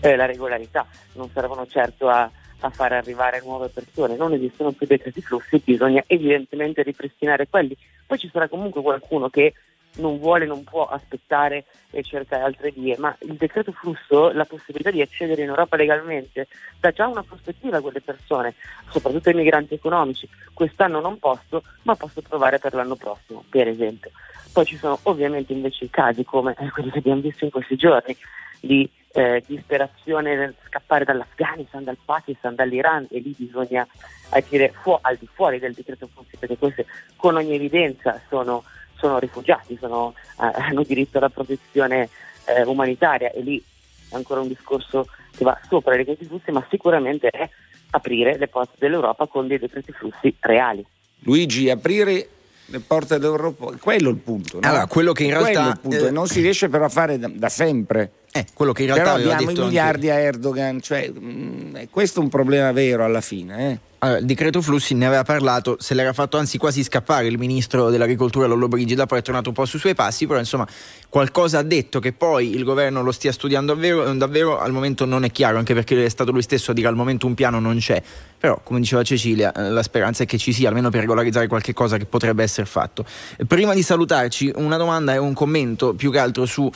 eh, 0.00 0.16
la 0.16 0.26
regolarità. 0.26 0.86
Non 1.14 1.30
servono 1.30 1.66
certo 1.66 2.10
a, 2.10 2.30
a 2.60 2.68
far 2.68 2.92
arrivare 2.92 3.40
nuove 3.42 3.68
persone. 3.68 4.16
Non 4.16 4.34
esistono 4.34 4.72
più 4.72 4.86
decreti 4.86 5.22
flussi, 5.22 5.62
bisogna 5.64 6.04
evidentemente 6.06 6.82
ripristinare 6.82 7.48
quelli. 7.48 7.74
Poi 8.06 8.18
ci 8.18 8.28
sarà 8.30 8.48
comunque 8.48 8.82
qualcuno 8.82 9.30
che 9.30 9.54
non 9.96 10.18
vuole, 10.18 10.46
non 10.46 10.64
può 10.64 10.86
aspettare 10.86 11.64
e 11.90 12.02
cercare 12.02 12.42
altre 12.42 12.70
vie, 12.70 12.96
ma 12.98 13.14
il 13.20 13.34
decreto 13.34 13.72
flusso, 13.72 14.32
la 14.32 14.44
possibilità 14.44 14.90
di 14.90 15.00
accedere 15.00 15.42
in 15.42 15.48
Europa 15.48 15.76
legalmente, 15.76 16.48
dà 16.80 16.90
già 16.90 17.06
una 17.06 17.22
prospettiva 17.22 17.78
a 17.78 17.80
quelle 17.80 18.00
persone, 18.00 18.54
soprattutto 18.90 19.28
ai 19.28 19.34
migranti 19.34 19.74
economici. 19.74 20.28
Quest'anno 20.52 21.00
non 21.00 21.18
posso, 21.18 21.62
ma 21.82 21.94
posso 21.94 22.22
provare 22.22 22.58
per 22.58 22.74
l'anno 22.74 22.96
prossimo, 22.96 23.44
per 23.48 23.68
esempio. 23.68 24.10
Poi 24.52 24.64
ci 24.64 24.76
sono 24.76 24.98
ovviamente 25.04 25.52
invece 25.52 25.84
i 25.86 25.90
casi 25.90 26.24
come 26.24 26.54
quelli 26.72 26.90
che 26.90 26.98
abbiamo 26.98 27.20
visto 27.20 27.44
in 27.44 27.50
questi 27.50 27.76
giorni 27.76 28.16
di 28.60 28.88
eh, 29.12 29.42
disperazione 29.46 30.34
nel 30.34 30.54
scappare 30.66 31.04
dall'Afghanistan, 31.04 31.84
dal 31.84 31.98
Pakistan, 32.04 32.54
dall'Iran 32.54 33.06
e 33.10 33.20
lì 33.20 33.34
bisogna 33.36 33.86
agire 34.30 34.72
fu- 34.80 34.98
al 35.00 35.16
di 35.16 35.28
fuori 35.32 35.58
del 35.58 35.72
decreto 35.72 36.08
flussi 36.12 36.36
perché 36.36 36.56
queste 36.56 36.86
con 37.16 37.36
ogni 37.36 37.54
evidenza 37.54 38.20
sono 38.28 38.64
sono 39.04 39.18
rifugiati, 39.18 39.76
sono, 39.78 40.14
eh, 40.40 40.50
hanno 40.62 40.82
diritto 40.82 41.18
alla 41.18 41.28
protezione 41.28 42.08
eh, 42.46 42.62
umanitaria 42.62 43.30
e 43.32 43.42
lì 43.42 43.62
è 44.08 44.14
ancora 44.14 44.40
un 44.40 44.48
discorso 44.48 45.06
che 45.36 45.44
va 45.44 45.58
sopra 45.68 45.94
i 45.94 45.98
decreti 45.98 46.24
flussi, 46.24 46.50
ma 46.50 46.64
sicuramente 46.70 47.28
è 47.28 47.48
aprire 47.90 48.38
le 48.38 48.48
porte 48.48 48.76
dell'Europa 48.78 49.26
con 49.26 49.46
dei 49.46 49.58
decreti 49.58 49.92
flussi 49.92 50.34
reali. 50.40 50.84
Luigi, 51.20 51.70
aprire 51.70 52.28
le 52.66 52.80
porte 52.80 53.18
dell'Europa, 53.18 53.76
quello 53.78 54.08
è 54.08 54.12
il 54.12 54.18
punto. 54.18 54.60
No? 54.60 54.68
Allora, 54.68 54.86
quello 54.86 55.12
che 55.12 55.24
in 55.24 55.30
realtà 55.30 55.78
eh, 55.90 56.10
non 56.10 56.26
si 56.26 56.40
riesce 56.40 56.68
però 56.68 56.86
a 56.86 56.88
fare 56.88 57.18
da, 57.18 57.30
da 57.32 57.48
sempre. 57.48 58.10
Eh, 58.32 58.46
quello 58.54 58.72
che 58.72 58.82
in 58.82 58.94
realtà 58.94 59.14
però 59.14 59.36
diamo 59.36 59.50
i 59.50 59.54
miliardi 59.54 60.10
anche... 60.10 60.22
a 60.22 60.26
Erdogan, 60.26 60.80
cioè, 60.80 61.08
mh, 61.08 61.20
mm, 61.20 61.76
questo 61.90 62.20
è 62.20 62.22
un 62.22 62.30
problema 62.30 62.72
vero 62.72 63.04
alla 63.04 63.20
fine. 63.20 63.70
Eh? 63.70 63.78
Il 64.04 64.26
decreto 64.26 64.60
flussi 64.60 64.92
ne 64.92 65.06
aveva 65.06 65.22
parlato, 65.22 65.76
se 65.80 65.94
l'era 65.94 66.12
fatto 66.12 66.36
anzi 66.36 66.58
quasi 66.58 66.82
scappare 66.82 67.26
il 67.26 67.38
ministro 67.38 67.88
dell'agricoltura 67.88 68.46
Lollobrigida, 68.46 69.06
poi 69.06 69.20
è 69.20 69.22
tornato 69.22 69.48
un 69.48 69.54
po' 69.54 69.64
sui 69.64 69.78
suoi 69.78 69.94
passi, 69.94 70.26
però 70.26 70.38
insomma 70.38 70.66
qualcosa 71.08 71.60
ha 71.60 71.62
detto 71.62 72.00
che 72.00 72.12
poi 72.12 72.54
il 72.54 72.64
governo 72.64 73.02
lo 73.02 73.12
stia 73.12 73.32
studiando 73.32 73.72
davvero, 73.72 74.12
davvero 74.12 74.58
al 74.58 74.72
momento 74.72 75.06
non 75.06 75.24
è 75.24 75.30
chiaro, 75.30 75.56
anche 75.56 75.72
perché 75.72 76.04
è 76.04 76.08
stato 76.10 76.32
lui 76.32 76.42
stesso 76.42 76.72
a 76.72 76.74
dire 76.74 76.88
al 76.88 76.96
momento 76.96 77.26
un 77.26 77.32
piano 77.32 77.60
non 77.60 77.78
c'è, 77.78 78.02
però 78.38 78.60
come 78.62 78.78
diceva 78.78 79.02
Cecilia 79.02 79.52
eh, 79.52 79.70
la 79.70 79.82
speranza 79.82 80.24
è 80.24 80.26
che 80.26 80.36
ci 80.36 80.52
sia 80.52 80.68
almeno 80.68 80.90
per 80.90 81.00
regolarizzare 81.00 81.46
qualche 81.46 81.72
cosa 81.72 81.96
che 81.96 82.04
potrebbe 82.04 82.42
essere 82.42 82.66
fatto. 82.66 83.06
Prima 83.46 83.72
di 83.72 83.82
salutarci 83.82 84.52
una 84.56 84.76
domanda 84.76 85.14
e 85.14 85.18
un 85.18 85.32
commento 85.32 85.94
più 85.94 86.12
che 86.12 86.18
altro 86.18 86.44
su 86.44 86.70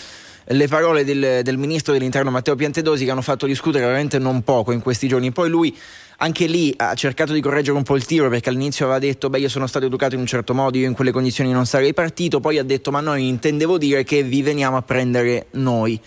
le 0.50 0.66
parole 0.66 1.04
del, 1.04 1.40
del, 1.42 1.58
ministro 1.58 1.92
dell'interno 1.92 2.30
Matteo 2.30 2.54
Piantedosi 2.54 3.04
che 3.04 3.10
hanno 3.10 3.20
fatto 3.20 3.44
discutere 3.44 3.84
veramente 3.84 4.18
non 4.18 4.42
poco 4.42 4.72
in 4.72 4.80
questi 4.80 5.06
giorni. 5.06 5.30
Poi 5.30 5.50
lui 5.50 5.76
anche 6.20 6.46
lì 6.46 6.74
ha 6.76 6.94
cercato 6.94 7.32
di 7.32 7.40
correggere 7.40 7.76
un 7.76 7.84
po' 7.84 7.94
il 7.94 8.04
tiro 8.04 8.28
perché 8.28 8.48
all'inizio 8.48 8.86
aveva 8.86 8.98
detto 8.98 9.30
beh 9.30 9.38
io 9.38 9.48
sono 9.48 9.66
stato 9.66 9.86
educato 9.86 10.14
in 10.14 10.20
un 10.20 10.26
certo 10.26 10.52
modo, 10.54 10.76
io 10.76 10.86
in 10.86 10.94
quelle 10.94 11.12
condizioni 11.12 11.52
non 11.52 11.66
sarei 11.66 11.94
partito, 11.94 12.40
poi 12.40 12.58
ha 12.58 12.64
detto 12.64 12.90
ma 12.90 13.00
noi 13.00 13.28
intendevo 13.28 13.78
dire 13.78 14.02
che 14.04 14.22
vi 14.22 14.42
veniamo 14.42 14.76
a 14.76 14.82
prendere 14.82 15.46
noi. 15.52 16.00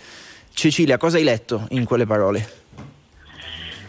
Cecilia, 0.52 0.98
cosa 0.98 1.16
hai 1.16 1.24
letto 1.24 1.66
in 1.70 1.84
quelle 1.84 2.04
parole? 2.04 2.60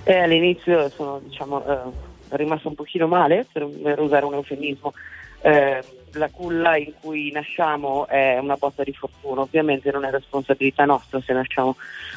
Eh, 0.06 0.18
all'inizio 0.18 0.89
sono 0.89 1.22
diciamo, 1.24 1.65
eh, 1.65 2.38
rimasto 2.38 2.70
un 2.70 2.75
pochino 2.75 3.08
male, 3.08 3.46
per, 3.51 3.68
per 3.68 4.00
usare 4.00 4.25
un 4.25 4.34
eufemismo. 4.34 4.94
Eh, 5.42 5.84
la 6.13 6.29
culla 6.29 6.77
in 6.77 6.93
cui 7.00 7.32
nasciamo 7.32 8.08
è 8.08 8.38
una 8.38 8.55
botta 8.55 8.84
di 8.84 8.93
fortuna, 8.93 9.41
ovviamente 9.41 9.91
non 9.91 10.05
è 10.05 10.12
responsabilità 10.12 10.86
nostra 10.86 11.22
se 11.22 11.34
nasciamo 11.34 11.75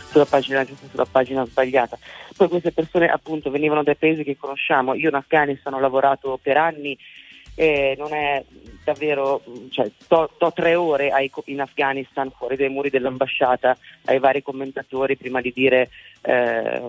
sulla 0.09 0.25
pagina 0.25 0.65
giusta, 0.65 0.87
sulla 0.88 1.07
pagina 1.11 1.45
sbagliata. 1.47 1.99
Poi 2.37 2.49
queste 2.49 2.73
persone 2.73 3.09
appunto 3.09 3.50
venivano 3.50 3.83
dai 3.83 3.97
paesi 3.97 4.25
che 4.25 4.37
conosciamo, 4.37 4.95
io 4.95 5.09
in 5.09 5.15
Afghanistan 5.15 5.75
ho 5.75 5.81
lavorato 5.81 6.38
per 6.41 6.57
anni 6.57 6.97
e 7.57 7.97
non 7.99 8.13
è 8.13 8.45
davvero, 8.85 9.43
cioè, 9.71 9.91
to, 10.07 10.31
to 10.37 10.53
tre 10.53 10.77
ore 10.77 11.11
ai, 11.11 11.31
in 11.47 11.61
Afghanistan 11.61 12.31
fuori 12.31 12.55
dai 12.55 12.69
muri 12.69 12.91
dell'ambasciata 12.91 13.77
ai 14.05 14.21
vari 14.21 14.43
commentatori 14.43 15.17
prima 15.17 15.41
di 15.41 15.53
dire 15.53 15.89
eh, 16.21 16.83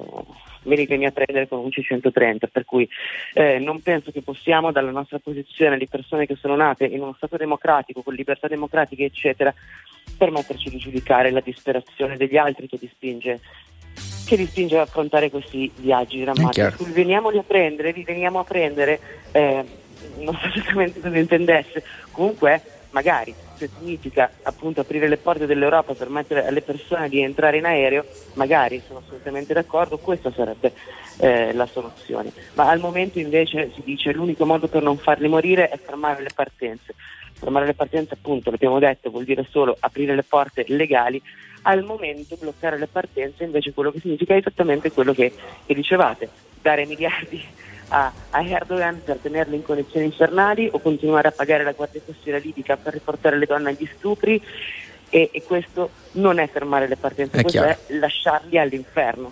venitemi 0.63 1.05
a 1.05 1.11
prendere 1.11 1.47
con 1.47 1.59
un 1.59 1.69
C-130, 1.69 2.49
per 2.51 2.65
cui 2.65 2.87
eh, 3.33 3.57
non 3.59 3.81
penso 3.81 4.11
che 4.11 4.21
possiamo 4.21 4.71
dalla 4.71 4.91
nostra 4.91 5.19
posizione 5.19 5.77
di 5.77 5.87
persone 5.87 6.25
che 6.25 6.35
sono 6.35 6.55
nate 6.55 6.85
in 6.85 7.01
uno 7.01 7.13
Stato 7.15 7.37
democratico, 7.37 8.03
con 8.03 8.13
libertà 8.13 8.47
democratiche, 8.47 9.05
eccetera, 9.05 9.53
permetterci 10.17 10.69
di 10.69 10.77
giudicare 10.77 11.31
la 11.31 11.39
disperazione 11.39 12.17
degli 12.17 12.37
altri 12.37 12.67
che 12.67 12.77
li 12.79 12.89
spinge 12.93 13.39
che 14.27 14.35
li 14.35 14.45
spinge 14.45 14.75
ad 14.75 14.87
affrontare 14.87 15.29
questi 15.29 15.71
viaggi 15.77 16.19
drammatici. 16.19 16.91
Veniamoli 16.91 17.37
a 17.37 17.43
prendere, 17.43 17.93
li 17.93 18.03
veniamo 18.03 18.39
a 18.39 18.43
prendere, 18.43 18.99
eh, 19.31 19.63
non 20.19 20.37
so 20.37 20.47
esattamente 20.47 20.99
cosa 20.99 21.17
intendesse, 21.17 21.83
comunque 22.11 22.61
magari 22.91 23.33
se 23.55 23.69
significa 23.77 24.31
appunto 24.43 24.81
aprire 24.81 25.07
le 25.07 25.17
porte 25.17 25.45
dell'Europa 25.45 25.93
per 25.93 25.97
permettere 25.97 26.45
alle 26.45 26.61
persone 26.61 27.09
di 27.09 27.21
entrare 27.21 27.57
in 27.57 27.65
aereo, 27.65 28.05
magari 28.33 28.81
sono 28.85 28.99
assolutamente 28.99 29.53
d'accordo, 29.53 29.97
questa 29.97 30.31
sarebbe 30.31 30.73
eh, 31.17 31.53
la 31.53 31.65
soluzione. 31.65 32.31
Ma 32.53 32.69
al 32.69 32.79
momento 32.79 33.19
invece 33.19 33.71
si 33.73 33.81
dice 33.83 34.11
che 34.11 34.15
l'unico 34.15 34.45
modo 34.45 34.67
per 34.67 34.83
non 34.83 34.97
farli 34.97 35.27
morire 35.27 35.69
è 35.69 35.77
fermare 35.77 36.21
le 36.21 36.31
partenze. 36.33 36.93
Fermare 37.33 37.65
le 37.65 37.73
partenze 37.73 38.13
appunto, 38.13 38.49
l'abbiamo 38.49 38.79
detto, 38.79 39.09
vuol 39.09 39.25
dire 39.25 39.45
solo 39.49 39.75
aprire 39.79 40.15
le 40.15 40.23
porte 40.23 40.65
legali. 40.67 41.21
Al 41.63 41.83
momento 41.83 42.37
bloccare 42.39 42.77
le 42.77 42.87
partenze 42.87 43.43
invece 43.43 43.73
quello 43.73 43.91
che 43.91 43.99
significa 43.99 44.33
è 44.33 44.37
esattamente 44.37 44.91
quello 44.91 45.13
che, 45.13 45.33
che 45.65 45.73
dicevate, 45.73 46.29
dare 46.61 46.85
miliardi 46.85 47.43
a, 47.89 48.11
a, 48.29 48.43
Erdogan 48.43 49.01
per 49.03 49.17
tenerlo 49.17 49.55
in 49.55 49.63
condizioni 49.63 50.05
infernali 50.05 50.69
o 50.71 50.79
continuare 50.79 51.29
a 51.29 51.31
pagare 51.31 51.63
la 51.63 51.73
Guardia 51.73 52.01
Costiera 52.05 52.37
libica 52.37 52.77
per 52.77 52.93
riportare 52.93 53.37
le 53.37 53.45
donne 53.45 53.69
agli 53.69 53.89
stupri 53.97 54.41
e, 55.09 55.29
e 55.31 55.43
questo 55.43 55.89
non 56.13 56.39
è 56.39 56.49
fermare 56.49 56.87
le 56.87 56.97
partenze, 56.97 57.37
è 57.37 57.41
questo 57.41 57.61
chiaro. 57.61 57.79
è 57.87 57.93
lasciarli 57.93 58.57
all'inferno. 58.57 59.31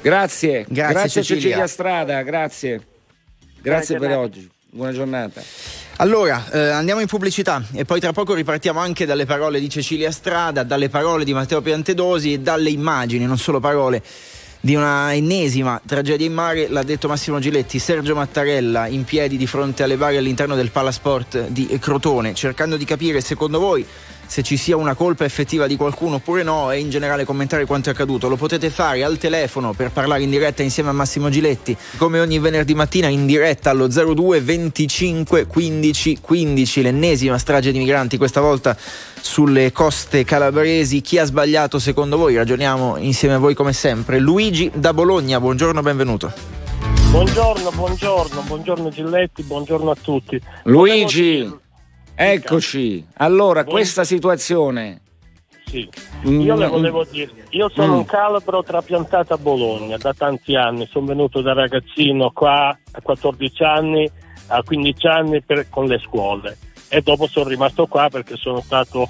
Grazie, 0.00 0.64
grazie, 0.68 0.92
grazie 0.92 1.22
Cecilia. 1.22 1.42
Cecilia 1.42 1.66
Strada, 1.66 2.22
grazie. 2.22 2.80
Grazie 3.60 3.98
per 3.98 4.16
oggi. 4.16 4.50
Buona 4.70 4.92
giornata. 4.92 5.42
Allora, 5.96 6.50
eh, 6.50 6.58
andiamo 6.70 7.00
in 7.00 7.06
pubblicità 7.06 7.62
e 7.74 7.84
poi 7.84 8.00
tra 8.00 8.12
poco 8.12 8.34
ripartiamo 8.34 8.80
anche 8.80 9.06
dalle 9.06 9.26
parole 9.26 9.60
di 9.60 9.68
Cecilia 9.68 10.10
Strada, 10.10 10.62
dalle 10.64 10.88
parole 10.88 11.24
di 11.24 11.32
Matteo 11.32 11.60
Piantedosi 11.60 12.32
e 12.32 12.38
dalle 12.40 12.70
immagini, 12.70 13.26
non 13.26 13.38
solo 13.38 13.60
parole 13.60 14.02
di 14.64 14.76
una 14.76 15.12
ennesima 15.12 15.80
tragedia 15.84 16.24
in 16.24 16.32
mare, 16.32 16.68
l'ha 16.68 16.84
detto 16.84 17.08
Massimo 17.08 17.40
Giletti, 17.40 17.80
Sergio 17.80 18.14
Mattarella 18.14 18.86
in 18.86 19.02
piedi 19.02 19.36
di 19.36 19.48
fronte 19.48 19.82
alle 19.82 19.96
bare 19.96 20.18
all'interno 20.18 20.54
del 20.54 20.70
Palasport 20.70 21.48
di 21.48 21.66
Crotone, 21.80 22.32
cercando 22.32 22.76
di 22.76 22.84
capire 22.84 23.20
secondo 23.20 23.58
voi 23.58 23.84
se 24.32 24.42
ci 24.42 24.56
sia 24.56 24.78
una 24.78 24.94
colpa 24.94 25.26
effettiva 25.26 25.66
di 25.66 25.76
qualcuno 25.76 26.14
oppure 26.14 26.42
no 26.42 26.70
e 26.70 26.78
in 26.78 26.88
generale 26.88 27.26
commentare 27.26 27.66
quanto 27.66 27.90
è 27.90 27.92
accaduto. 27.92 28.30
Lo 28.30 28.36
potete 28.36 28.70
fare 28.70 29.04
al 29.04 29.18
telefono 29.18 29.74
per 29.74 29.90
parlare 29.90 30.22
in 30.22 30.30
diretta 30.30 30.62
insieme 30.62 30.88
a 30.88 30.92
Massimo 30.92 31.28
Giletti, 31.28 31.76
come 31.98 32.18
ogni 32.18 32.38
venerdì 32.38 32.72
mattina 32.74 33.08
in 33.08 33.26
diretta 33.26 33.68
allo 33.68 33.88
02 33.88 34.40
25 34.40 35.46
15 35.46 36.20
15, 36.22 36.80
l'ennesima 36.80 37.36
strage 37.36 37.72
di 37.72 37.78
migranti, 37.78 38.16
questa 38.16 38.40
volta 38.40 38.74
sulle 39.20 39.70
coste 39.70 40.24
calabresi. 40.24 41.02
Chi 41.02 41.18
ha 41.18 41.26
sbagliato 41.26 41.78
secondo 41.78 42.16
voi? 42.16 42.34
Ragioniamo 42.34 42.96
insieme 42.96 43.34
a 43.34 43.38
voi 43.38 43.52
come 43.52 43.74
sempre. 43.74 44.18
Luigi 44.18 44.70
da 44.72 44.94
Bologna, 44.94 45.40
buongiorno, 45.40 45.82
benvenuto. 45.82 46.32
Buongiorno, 47.10 47.70
buongiorno, 47.70 48.40
buongiorno 48.40 48.88
Giletti, 48.88 49.42
buongiorno 49.42 49.90
a 49.90 49.96
tutti. 50.00 50.40
Luigi, 50.62 51.60
Eccoci, 52.14 53.06
allora 53.14 53.62
Buon... 53.62 53.74
questa 53.74 54.04
situazione. 54.04 55.00
Sì. 55.66 55.88
Io 56.24 56.54
le 56.54 56.66
mm. 56.66 56.70
volevo 56.70 57.04
dire, 57.10 57.30
io 57.50 57.68
sono 57.70 57.94
mm. 57.94 57.96
un 57.98 58.04
calabro 58.04 58.62
trapiantato 58.62 59.34
a 59.34 59.38
Bologna 59.38 59.96
da 59.96 60.12
tanti 60.12 60.54
anni, 60.54 60.86
sono 60.90 61.06
venuto 61.06 61.40
da 61.40 61.54
ragazzino 61.54 62.30
qua 62.30 62.76
a 62.90 63.00
14 63.00 63.62
anni, 63.62 64.10
a 64.48 64.62
15 64.62 65.06
anni 65.06 65.42
per, 65.42 65.68
con 65.70 65.86
le 65.86 65.98
scuole 65.98 66.58
e 66.94 67.00
dopo 67.00 67.26
sono 67.26 67.48
rimasto 67.48 67.86
qua 67.86 68.10
perché 68.10 68.36
sono 68.36 68.60
stato 68.60 69.08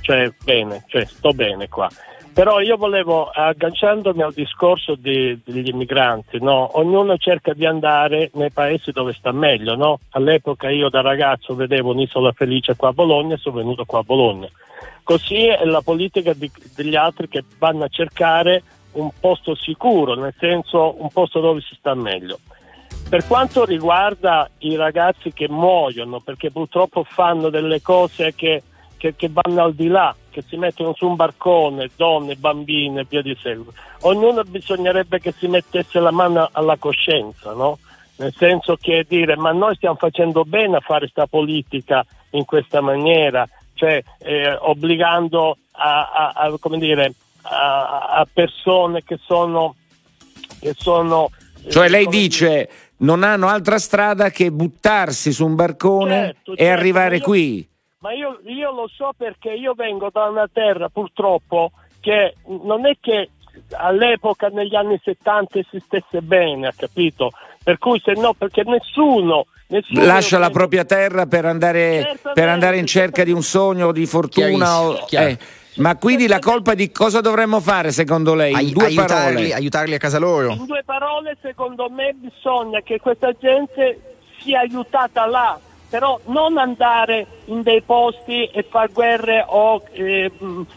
cioè, 0.00 0.32
bene, 0.44 0.84
cioè, 0.86 1.04
sto 1.06 1.32
bene 1.32 1.68
qua. 1.68 1.90
Però 2.36 2.60
io 2.60 2.76
volevo, 2.76 3.30
agganciandomi 3.32 4.20
al 4.20 4.34
discorso 4.34 4.94
di, 4.94 5.40
degli 5.42 5.70
immigranti, 5.70 6.38
no? 6.38 6.76
ognuno 6.76 7.16
cerca 7.16 7.54
di 7.54 7.64
andare 7.64 8.28
nei 8.34 8.50
paesi 8.50 8.92
dove 8.92 9.14
sta 9.14 9.32
meglio. 9.32 9.74
No? 9.74 10.00
All'epoca 10.10 10.68
io 10.68 10.90
da 10.90 11.00
ragazzo 11.00 11.54
vedevo 11.54 11.92
un'isola 11.92 12.32
felice 12.32 12.76
qua 12.76 12.90
a 12.90 12.92
Bologna 12.92 13.36
e 13.36 13.38
sono 13.38 13.56
venuto 13.56 13.86
qua 13.86 14.00
a 14.00 14.02
Bologna. 14.02 14.50
Così 15.02 15.46
è 15.46 15.64
la 15.64 15.80
politica 15.80 16.34
di, 16.34 16.50
degli 16.74 16.94
altri 16.94 17.26
che 17.26 17.42
vanno 17.56 17.84
a 17.84 17.88
cercare 17.88 18.62
un 18.92 19.08
posto 19.18 19.54
sicuro, 19.54 20.14
nel 20.14 20.34
senso 20.38 20.94
un 21.00 21.08
posto 21.08 21.40
dove 21.40 21.62
si 21.62 21.74
sta 21.74 21.94
meglio. 21.94 22.38
Per 23.08 23.26
quanto 23.26 23.64
riguarda 23.64 24.46
i 24.58 24.76
ragazzi 24.76 25.32
che 25.32 25.48
muoiono, 25.48 26.20
perché 26.20 26.50
purtroppo 26.50 27.02
fanno 27.02 27.48
delle 27.48 27.80
cose 27.80 28.34
che, 28.34 28.62
che, 28.98 29.16
che 29.16 29.30
vanno 29.32 29.62
al 29.62 29.72
di 29.72 29.86
là 29.86 30.14
che 30.36 30.44
si 30.46 30.58
mettono 30.58 30.92
su 30.94 31.06
un 31.06 31.16
barcone, 31.16 31.88
donne, 31.96 32.36
bambine 32.36 33.00
e 33.00 33.06
via 33.08 33.22
di 33.22 33.34
seguito. 33.40 33.72
Ognuno 34.02 34.42
bisognerebbe 34.42 35.18
che 35.18 35.32
si 35.32 35.46
mettesse 35.46 35.98
la 35.98 36.10
mano 36.10 36.50
alla 36.52 36.76
coscienza, 36.76 37.54
no? 37.54 37.78
Nel 38.16 38.34
senso 38.36 38.76
che 38.78 39.06
dire 39.08 39.34
ma 39.36 39.52
noi 39.52 39.76
stiamo 39.76 39.96
facendo 39.96 40.44
bene 40.44 40.76
a 40.76 40.80
fare 40.80 41.00
questa 41.00 41.26
politica 41.26 42.04
in 42.30 42.44
questa 42.44 42.82
maniera, 42.82 43.48
cioè 43.72 44.02
eh, 44.18 44.54
obbligando 44.60 45.56
a, 45.72 46.10
a, 46.12 46.32
a, 46.34 46.76
dire, 46.76 47.14
a, 47.42 48.26
persone 48.30 49.02
che 49.04 49.18
sono, 49.22 49.74
che 50.60 50.74
sono 50.76 51.30
cioè 51.68 51.88
lei 51.88 52.06
dice 52.08 52.68
non 52.98 53.22
hanno 53.22 53.48
altra 53.48 53.78
strada 53.78 54.30
che 54.30 54.52
buttarsi 54.52 55.32
su 55.32 55.46
un 55.46 55.54
barcone 55.54 56.24
certo, 56.24 56.52
e 56.52 56.56
certo, 56.56 56.72
arrivare 56.72 57.16
io, 57.16 57.22
qui 57.22 57.68
ma 58.06 58.12
io, 58.12 58.38
io 58.44 58.70
lo 58.70 58.88
so 58.88 59.10
perché 59.16 59.50
io 59.50 59.74
vengo 59.74 60.10
da 60.12 60.28
una 60.28 60.48
terra 60.52 60.88
purtroppo 60.88 61.72
che 61.98 62.36
non 62.46 62.86
è 62.86 62.96
che 63.00 63.30
all'epoca 63.72 64.46
negli 64.46 64.76
anni 64.76 65.00
70 65.02 65.58
esistesse 65.58 66.22
bene, 66.22 66.68
ha 66.68 66.74
capito? 66.76 67.32
Per 67.64 67.78
cui 67.78 68.00
se 68.04 68.12
no, 68.12 68.32
perché 68.32 68.62
nessuno, 68.64 69.46
nessuno 69.68 70.04
lascia 70.04 70.38
la 70.38 70.50
propria 70.50 70.84
terra 70.84 71.26
per 71.26 71.46
andare, 71.46 72.16
per 72.32 72.48
andare, 72.48 72.78
in 72.78 72.86
cerca 72.86 73.24
di 73.24 73.32
un 73.32 73.42
sogno, 73.42 73.90
di 73.90 74.06
fortuna. 74.06 74.82
O, 74.82 75.04
eh. 75.10 75.36
Ma 75.78 75.96
quindi 75.96 76.28
la 76.28 76.38
colpa 76.38 76.74
di 76.74 76.92
cosa 76.92 77.20
dovremmo 77.20 77.58
fare 77.60 77.90
secondo 77.90 78.34
lei? 78.34 78.52
In 78.52 78.72
due 78.72 78.86
aiutarli, 78.86 79.34
parole. 79.34 79.54
aiutarli 79.54 79.94
a 79.94 79.98
casa 79.98 80.18
loro. 80.18 80.52
In 80.52 80.64
due 80.64 80.82
parole, 80.84 81.36
secondo 81.42 81.88
me 81.90 82.14
bisogna 82.14 82.80
che 82.82 83.00
questa 83.00 83.32
gente 83.32 84.14
sia 84.38 84.60
aiutata 84.60 85.26
là, 85.26 85.58
però 85.88 86.18
non 86.26 86.58
andare 86.58 87.26
in 87.46 87.62
dei 87.62 87.82
posti 87.82 88.46
e 88.46 88.66
fare 88.68 88.90
guerre 88.92 89.44
o 89.46 89.82
eh, 89.92 90.30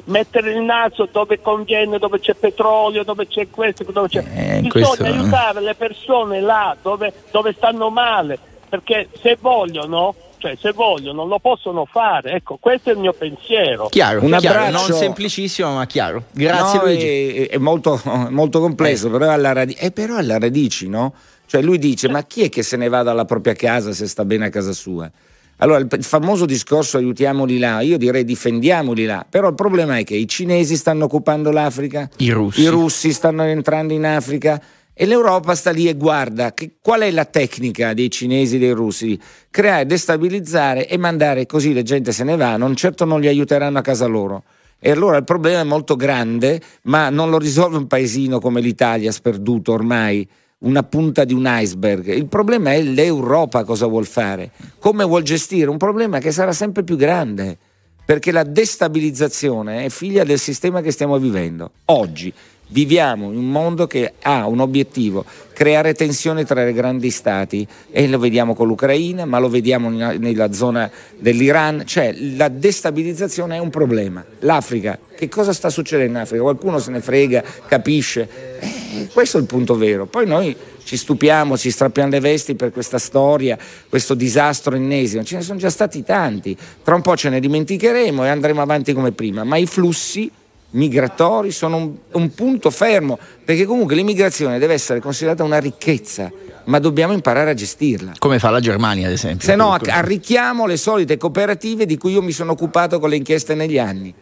mettere 0.05 0.51
il 0.51 0.61
naso 0.61 1.07
dove 1.11 1.41
conviene, 1.41 1.97
dove 1.97 2.19
c'è 2.19 2.35
petrolio, 2.35 3.03
dove 3.03 3.27
c'è 3.27 3.49
questo, 3.49 3.83
dove 3.83 4.07
c'è... 4.07 4.19
Eh, 4.19 4.61
Bisogna 4.61 4.69
questo... 4.69 5.03
aiutare 5.03 5.61
le 5.61 5.75
persone 5.75 6.41
là 6.41 6.75
dove, 6.81 7.13
dove 7.31 7.53
stanno 7.53 7.89
male, 7.89 8.37
perché 8.69 9.09
se 9.19 9.37
vogliono 9.39 10.15
cioè 10.39 10.55
se 10.59 10.71
vogliono 10.71 11.25
lo 11.25 11.37
possono 11.39 11.85
fare. 11.85 12.31
Ecco 12.31 12.57
questo 12.59 12.89
è 12.89 12.93
il 12.93 12.99
mio 12.99 13.13
pensiero. 13.13 13.87
Chiaro, 13.89 14.23
un 14.23 14.35
chiaro, 14.39 14.71
non 14.71 14.91
semplicissimo 14.91 15.73
ma 15.73 15.85
chiaro. 15.85 16.23
Grazie 16.31 16.79
no, 16.79 16.85
Luigi. 16.85 17.43
è, 17.43 17.49
è 17.49 17.57
molto, 17.57 18.01
molto 18.29 18.59
complesso 18.59 19.07
eh. 19.07 19.11
però, 19.11 19.31
alla 19.31 19.51
radice, 19.51 19.79
eh, 19.79 19.91
però 19.91 20.15
alla 20.15 20.39
radici 20.39 20.87
no? 20.87 21.13
Cioè 21.49 21.63
lui 21.63 21.79
dice, 21.79 22.07
ma 22.09 22.23
chi 22.25 22.43
è 22.43 22.49
che 22.49 22.61
se 22.61 22.77
ne 22.77 22.89
va 22.89 23.01
dalla 23.01 23.25
propria 23.25 23.53
casa 23.53 23.91
se 23.91 24.05
sta 24.05 24.23
bene 24.23 24.45
a 24.45 24.49
casa 24.49 24.71
sua? 24.71 25.09
Allora, 25.57 25.79
il 25.79 26.03
famoso 26.03 26.45
discorso 26.45 26.97
aiutiamoli 26.97 27.57
là, 27.57 27.81
io 27.81 27.97
direi 27.97 28.23
difendiamoli 28.23 29.05
là, 29.05 29.25
però 29.27 29.47
il 29.47 29.55
problema 29.55 29.97
è 29.97 30.03
che 30.03 30.13
i 30.13 30.27
cinesi 30.27 30.75
stanno 30.75 31.05
occupando 31.05 31.49
l'Africa, 31.49 32.07
i 32.17 32.29
russi, 32.29 32.61
i 32.61 32.67
russi 32.67 33.11
stanno 33.11 33.41
entrando 33.45 33.93
in 33.93 34.05
Africa 34.05 34.61
e 34.93 35.07
l'Europa 35.07 35.55
sta 35.55 35.71
lì 35.71 35.87
e 35.87 35.95
guarda 35.95 36.53
che, 36.53 36.75
qual 36.79 37.01
è 37.01 37.09
la 37.09 37.25
tecnica 37.25 37.95
dei 37.95 38.11
cinesi 38.11 38.57
e 38.57 38.59
dei 38.59 38.71
russi? 38.71 39.19
Creare, 39.49 39.87
destabilizzare 39.87 40.87
e 40.87 40.97
mandare 40.97 41.47
così 41.47 41.73
la 41.73 41.81
gente 41.81 42.11
se 42.11 42.23
ne 42.23 42.35
va, 42.35 42.57
non 42.57 42.75
certo 42.75 43.05
non 43.05 43.19
li 43.19 43.27
aiuteranno 43.27 43.79
a 43.79 43.81
casa 43.81 44.05
loro. 44.05 44.43
E 44.77 44.91
allora 44.91 45.17
il 45.17 45.23
problema 45.23 45.61
è 45.61 45.65
molto 45.65 45.95
grande, 45.95 46.61
ma 46.83 47.09
non 47.09 47.31
lo 47.31 47.39
risolve 47.39 47.77
un 47.77 47.87
paesino 47.87 48.39
come 48.39 48.61
l'Italia 48.61 49.11
sperduto 49.11 49.73
ormai 49.73 50.29
una 50.59 50.83
punta 50.83 51.23
di 51.23 51.33
un 51.33 51.45
iceberg. 51.47 52.07
Il 52.07 52.27
problema 52.27 52.73
è 52.73 52.81
l'Europa 52.81 53.63
cosa 53.63 53.87
vuol 53.87 54.05
fare, 54.05 54.51
come 54.79 55.03
vuol 55.03 55.23
gestire 55.23 55.69
un 55.69 55.77
problema 55.77 56.19
che 56.19 56.31
sarà 56.31 56.51
sempre 56.51 56.83
più 56.83 56.95
grande, 56.95 57.57
perché 58.03 58.31
la 58.31 58.43
destabilizzazione 58.43 59.85
è 59.85 59.89
figlia 59.89 60.23
del 60.23 60.39
sistema 60.39 60.81
che 60.81 60.91
stiamo 60.91 61.17
vivendo. 61.17 61.71
Oggi 61.85 62.33
viviamo 62.69 63.31
in 63.31 63.37
un 63.37 63.49
mondo 63.49 63.87
che 63.87 64.13
ha 64.21 64.47
un 64.47 64.59
obiettivo, 64.59 65.25
creare 65.53 65.93
tensione 65.93 66.45
tra 66.45 66.67
i 66.67 66.73
grandi 66.73 67.09
stati 67.09 67.67
e 67.91 68.07
lo 68.07 68.19
vediamo 68.19 68.53
con 68.53 68.67
l'Ucraina, 68.67 69.25
ma 69.25 69.39
lo 69.39 69.49
vediamo 69.49 69.89
nella 69.89 70.51
zona 70.53 70.89
dell'Iran, 71.17 71.83
cioè 71.85 72.13
la 72.13 72.47
destabilizzazione 72.47 73.55
è 73.55 73.59
un 73.59 73.69
problema. 73.69 74.23
L'Africa, 74.39 74.97
che 75.15 75.27
cosa 75.27 75.53
sta 75.53 75.69
succedendo 75.69 76.13
in 76.13 76.19
Africa? 76.19 76.43
Qualcuno 76.43 76.79
se 76.79 76.91
ne 76.91 77.01
frega, 77.01 77.43
capisce, 77.67 78.29
eh, 78.59 79.07
questo 79.11 79.37
è 79.37 79.41
il 79.41 79.47
punto 79.47 79.75
vero. 79.75 80.05
Poi 80.05 80.25
noi 80.25 80.55
ci 80.83 80.95
stupiamo, 80.97 81.57
ci 81.57 81.71
strappiamo 81.71 82.09
le 82.09 82.19
vesti 82.19 82.55
per 82.55 82.71
questa 82.71 82.97
storia, 82.97 83.57
questo 83.89 84.13
disastro 84.13 84.75
ennesimo, 84.75 85.23
ce 85.23 85.35
ne 85.35 85.41
sono 85.41 85.59
già 85.59 85.69
stati 85.69 86.03
tanti, 86.03 86.57
tra 86.83 86.95
un 86.95 87.01
po' 87.01 87.15
ce 87.15 87.29
ne 87.29 87.39
dimenticheremo 87.39 88.23
e 88.25 88.29
andremo 88.29 88.61
avanti 88.61 88.93
come 88.93 89.11
prima, 89.11 89.43
ma 89.43 89.57
i 89.57 89.65
flussi 89.65 90.31
migratori 90.71 91.51
sono 91.51 91.77
un, 91.77 91.95
un 92.11 92.33
punto 92.33 92.69
fermo, 92.69 93.17
perché 93.43 93.65
comunque 93.65 93.95
l'immigrazione 93.95 94.59
deve 94.59 94.73
essere 94.73 94.99
considerata 94.99 95.43
una 95.43 95.59
ricchezza 95.59 96.31
ma 96.65 96.79
dobbiamo 96.79 97.13
imparare 97.13 97.49
a 97.49 97.53
gestirla. 97.53 98.13
Come 98.19 98.37
fa 98.37 98.51
la 98.51 98.59
Germania, 98.59 99.07
ad 99.07 99.13
esempio. 99.13 99.47
Se 99.47 99.55
no, 99.55 99.71
arricchiamo 99.71 100.67
le 100.67 100.77
solite 100.77 101.17
cooperative 101.17 101.85
di 101.85 101.97
cui 101.97 102.11
io 102.13 102.21
mi 102.21 102.31
sono 102.31 102.51
occupato 102.51 102.99
con 102.99 103.09
le 103.09 103.15
inchieste 103.15 103.55
negli 103.55 103.79
anni. 103.79 104.13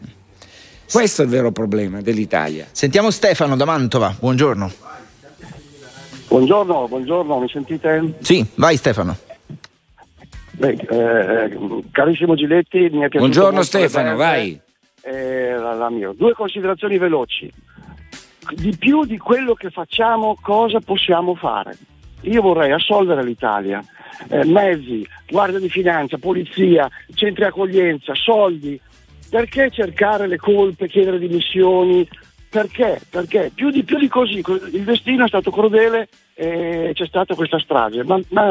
Questo 0.90 1.20
è 1.20 1.24
il 1.26 1.30
vero 1.30 1.52
problema 1.52 2.00
dell'Italia. 2.00 2.66
Sentiamo 2.72 3.10
Stefano 3.10 3.54
da 3.54 3.66
Mantova, 3.66 4.14
buongiorno. 4.18 4.72
Buongiorno, 6.28 6.88
buongiorno, 6.88 7.38
mi 7.38 7.48
sentite? 7.48 8.14
Sì, 8.20 8.44
vai 8.54 8.76
Stefano. 8.78 9.16
Beh, 10.52 10.76
eh, 10.90 11.56
carissimo 11.92 12.34
Giletti, 12.34 12.78
mi 12.78 12.86
è 12.86 13.08
piaciuto 13.08 13.18
Buongiorno 13.18 13.62
Stefano, 13.62 14.16
vai 14.16 14.58
eh, 15.08 15.56
la, 15.56 15.74
la 15.74 15.90
mia. 15.90 16.12
Due 16.12 16.34
considerazioni 16.34 16.98
veloci. 16.98 17.50
Di 18.54 18.76
più 18.76 19.04
di 19.04 19.18
quello 19.18 19.54
che 19.54 19.70
facciamo, 19.70 20.36
cosa 20.40 20.80
possiamo 20.80 21.34
fare? 21.34 21.76
Io 22.22 22.42
vorrei 22.42 22.72
assolvere 22.72 23.24
l'Italia. 23.24 23.84
Eh, 24.28 24.44
mezzi, 24.44 25.06
guardia 25.28 25.58
di 25.58 25.68
finanza, 25.68 26.18
polizia, 26.18 26.88
centri 27.14 27.44
accoglienza, 27.44 28.14
soldi. 28.14 28.80
Perché 29.30 29.70
cercare 29.70 30.26
le 30.26 30.38
colpe, 30.38 30.88
chiedere 30.88 31.18
dimissioni? 31.18 32.08
Perché? 32.48 33.00
Perché 33.10 33.50
più 33.54 33.70
di, 33.70 33.84
più 33.84 33.98
di 33.98 34.08
così, 34.08 34.42
il 34.72 34.84
destino 34.84 35.24
è 35.24 35.28
stato 35.28 35.50
crudele 35.50 36.08
e 36.34 36.92
c'è 36.94 37.06
stata 37.06 37.34
questa 37.34 37.58
strage. 37.58 38.02
Ma, 38.04 38.18
ma 38.30 38.50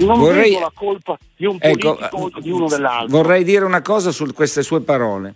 non 0.00 0.18
vorrei... 0.18 0.58
la 0.58 0.72
colpa 0.74 1.16
di 1.36 1.46
un 1.46 1.56
ecco, 1.60 1.94
politico 1.94 2.26
ecco, 2.26 2.40
di 2.40 2.50
uno 2.50 2.66
dell'altro. 2.66 3.16
Vorrei 3.16 3.44
dire 3.44 3.64
una 3.64 3.82
cosa 3.82 4.10
su 4.10 4.26
queste 4.34 4.64
sue 4.64 4.80
parole 4.80 5.34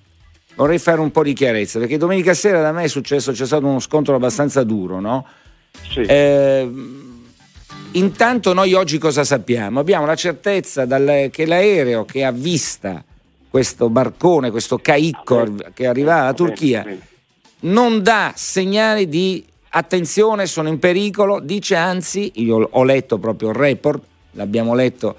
vorrei 0.54 0.78
fare 0.78 1.00
un 1.00 1.10
po' 1.10 1.22
di 1.22 1.32
chiarezza, 1.32 1.78
perché 1.78 1.96
domenica 1.96 2.34
sera 2.34 2.60
da 2.60 2.72
me 2.72 2.84
è 2.84 2.88
successo, 2.88 3.32
c'è 3.32 3.46
stato 3.46 3.66
uno 3.66 3.80
scontro 3.80 4.14
abbastanza 4.14 4.62
duro, 4.62 5.00
no? 5.00 5.26
Sì. 5.90 6.00
Eh, 6.00 6.70
intanto 7.92 8.52
noi 8.52 8.74
oggi 8.74 8.98
cosa 8.98 9.24
sappiamo? 9.24 9.80
Abbiamo 9.80 10.06
la 10.06 10.16
certezza 10.16 10.84
dal, 10.84 11.28
che 11.30 11.46
l'aereo 11.46 12.04
che 12.04 12.24
ha 12.24 12.32
vista 12.32 13.02
questo 13.48 13.88
barcone, 13.88 14.50
questo 14.50 14.78
caicco 14.78 15.54
che 15.74 15.86
arriva 15.86 16.16
dalla 16.16 16.34
Turchia, 16.34 16.86
non 17.60 18.02
dà 18.02 18.32
segnali 18.36 19.08
di 19.08 19.44
attenzione, 19.70 20.46
sono 20.46 20.68
in 20.68 20.78
pericolo, 20.78 21.40
dice 21.40 21.74
anzi, 21.74 22.32
io 22.36 22.68
ho 22.70 22.84
letto 22.84 23.18
proprio 23.18 23.50
il 23.50 23.56
report, 23.56 24.02
l'abbiamo 24.32 24.74
letto, 24.74 25.16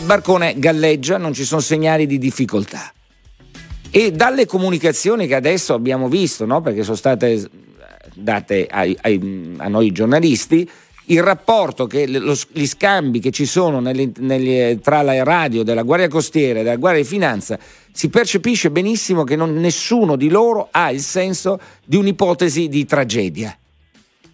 il 0.00 0.06
barcone 0.06 0.54
galleggia, 0.58 1.18
non 1.18 1.32
ci 1.32 1.44
sono 1.44 1.60
segnali 1.60 2.06
di 2.06 2.18
difficoltà. 2.18 2.92
E 3.90 4.12
dalle 4.12 4.46
comunicazioni 4.46 5.26
che 5.26 5.34
adesso 5.34 5.74
abbiamo 5.74 6.08
visto, 6.08 6.46
no? 6.46 6.60
perché 6.60 6.82
sono 6.82 6.96
state 6.96 7.48
date 8.14 8.66
ai, 8.70 8.96
ai, 9.02 9.54
a 9.58 9.68
noi 9.68 9.92
giornalisti, 9.92 10.68
il 11.06 11.22
rapporto, 11.22 11.86
che, 11.86 12.06
lo, 12.06 12.36
gli 12.52 12.66
scambi 12.66 13.18
che 13.18 13.30
ci 13.30 13.44
sono 13.44 13.80
nelle, 13.80 14.12
nelle, 14.18 14.78
tra 14.80 15.02
la 15.02 15.22
radio 15.24 15.64
della 15.64 15.82
Guardia 15.82 16.08
Costiera 16.08 16.60
e 16.60 16.62
della 16.62 16.76
Guardia 16.76 17.02
di 17.02 17.08
Finanza, 17.08 17.58
si 17.90 18.08
percepisce 18.08 18.70
benissimo 18.70 19.24
che 19.24 19.34
non, 19.34 19.54
nessuno 19.54 20.14
di 20.14 20.28
loro 20.28 20.68
ha 20.70 20.90
il 20.92 21.00
senso 21.00 21.60
di 21.84 21.96
un'ipotesi 21.96 22.68
di 22.68 22.84
tragedia. 22.84 23.56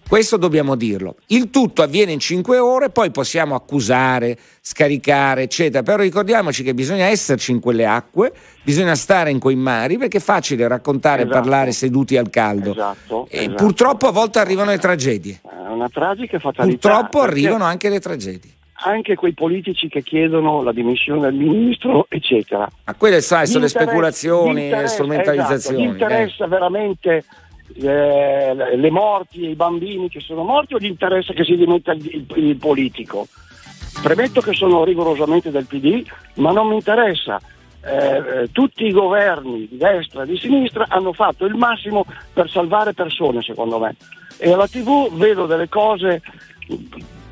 Questo 0.09 0.37
dobbiamo 0.37 0.77
dirlo. 0.77 1.17
Il 1.27 1.51
tutto 1.51 1.83
avviene 1.83 2.13
in 2.13 2.21
cinque 2.21 2.59
ore, 2.59 2.91
poi 2.91 3.11
possiamo 3.11 3.57
accusare, 3.57 4.39
scaricare, 4.61 5.43
eccetera. 5.43 5.83
Però 5.83 6.01
ricordiamoci 6.01 6.63
che 6.63 6.75
bisogna 6.75 7.07
esserci 7.07 7.51
in 7.51 7.59
quelle 7.59 7.87
acque, 7.87 8.33
bisogna 8.63 8.95
stare 8.95 9.31
in 9.31 9.41
quei 9.41 9.57
mari, 9.57 9.99
perché 9.99 10.19
è 10.19 10.21
facile 10.21 10.69
raccontare 10.69 11.23
e 11.23 11.27
parlare 11.27 11.73
seduti 11.73 12.17
al 12.17 12.31
caldo. 12.31 12.71
Esatto, 12.71 13.27
e 13.29 13.39
esatto. 13.39 13.55
purtroppo 13.57 14.07
a 14.07 14.13
volte 14.13 14.39
arrivano 14.39 14.71
le 14.71 14.79
tragedie. 14.79 15.41
È 15.43 15.71
una 15.73 15.89
tragica 15.89 16.39
fatalità. 16.39 16.89
Purtroppo 16.89 17.21
arrivano 17.21 17.65
anche 17.65 17.89
le 17.89 17.99
tragedie. 17.99 18.51
Anche 18.85 19.17
quei 19.17 19.33
politici 19.33 19.89
che 19.89 20.03
chiedono 20.03 20.63
la 20.63 20.71
dimissione 20.71 21.23
del 21.23 21.35
ministro, 21.35 22.07
eccetera. 22.09 22.71
Ma 22.85 22.95
quelle, 22.95 23.21
sai, 23.23 23.47
sono 23.49 23.65
le 23.65 23.69
speculazioni, 23.69 24.69
le 24.69 24.87
strumentalizzazioni. 24.87 25.85
Esatto, 25.87 26.03
interessa 26.05 26.45
eh. 26.45 26.49
veramente 26.49 27.25
eh, 27.75 28.77
le 28.77 28.91
morti 28.91 29.45
e 29.45 29.51
i 29.51 29.55
bambini 29.55 30.09
che 30.09 30.21
sono 30.21 30.43
morti 30.43 30.75
o 30.75 30.79
gli 30.79 30.87
interessa 30.87 31.33
che 31.33 31.45
si 31.45 31.57
dimetta 31.57 31.93
il, 31.93 32.27
il, 32.35 32.57
politico? 32.57 33.27
Premetto 34.03 34.41
che 34.41 34.53
sono 34.53 34.85
rigorosamente 34.85 35.51
del 35.51 35.67
PD, 35.67 36.05
ma 36.35 36.53
non 36.53 36.69
mi 36.69 36.75
interessa. 36.75 37.41
Eh, 37.83 38.17
eh, 38.17 38.49
tutti 38.51 38.85
i 38.85 38.93
governi 38.93 39.69
di 39.69 39.77
destra 39.77 40.25
e 40.25 40.27
di 40.27 40.37
sinistra 40.37 40.87
hanno 40.89 41.13
fatto 41.13 41.45
il 41.45 41.55
massimo 41.55 42.05
per 42.33 42.51
salvare 42.51 42.93
persone, 42.95 43.43
secondo 43.43 43.79
me. 43.79 43.95
E 44.39 44.53
alla 44.53 44.67
TV 44.67 45.13
vedo 45.15 45.47
delle 45.47 45.69
cose 45.69 46.21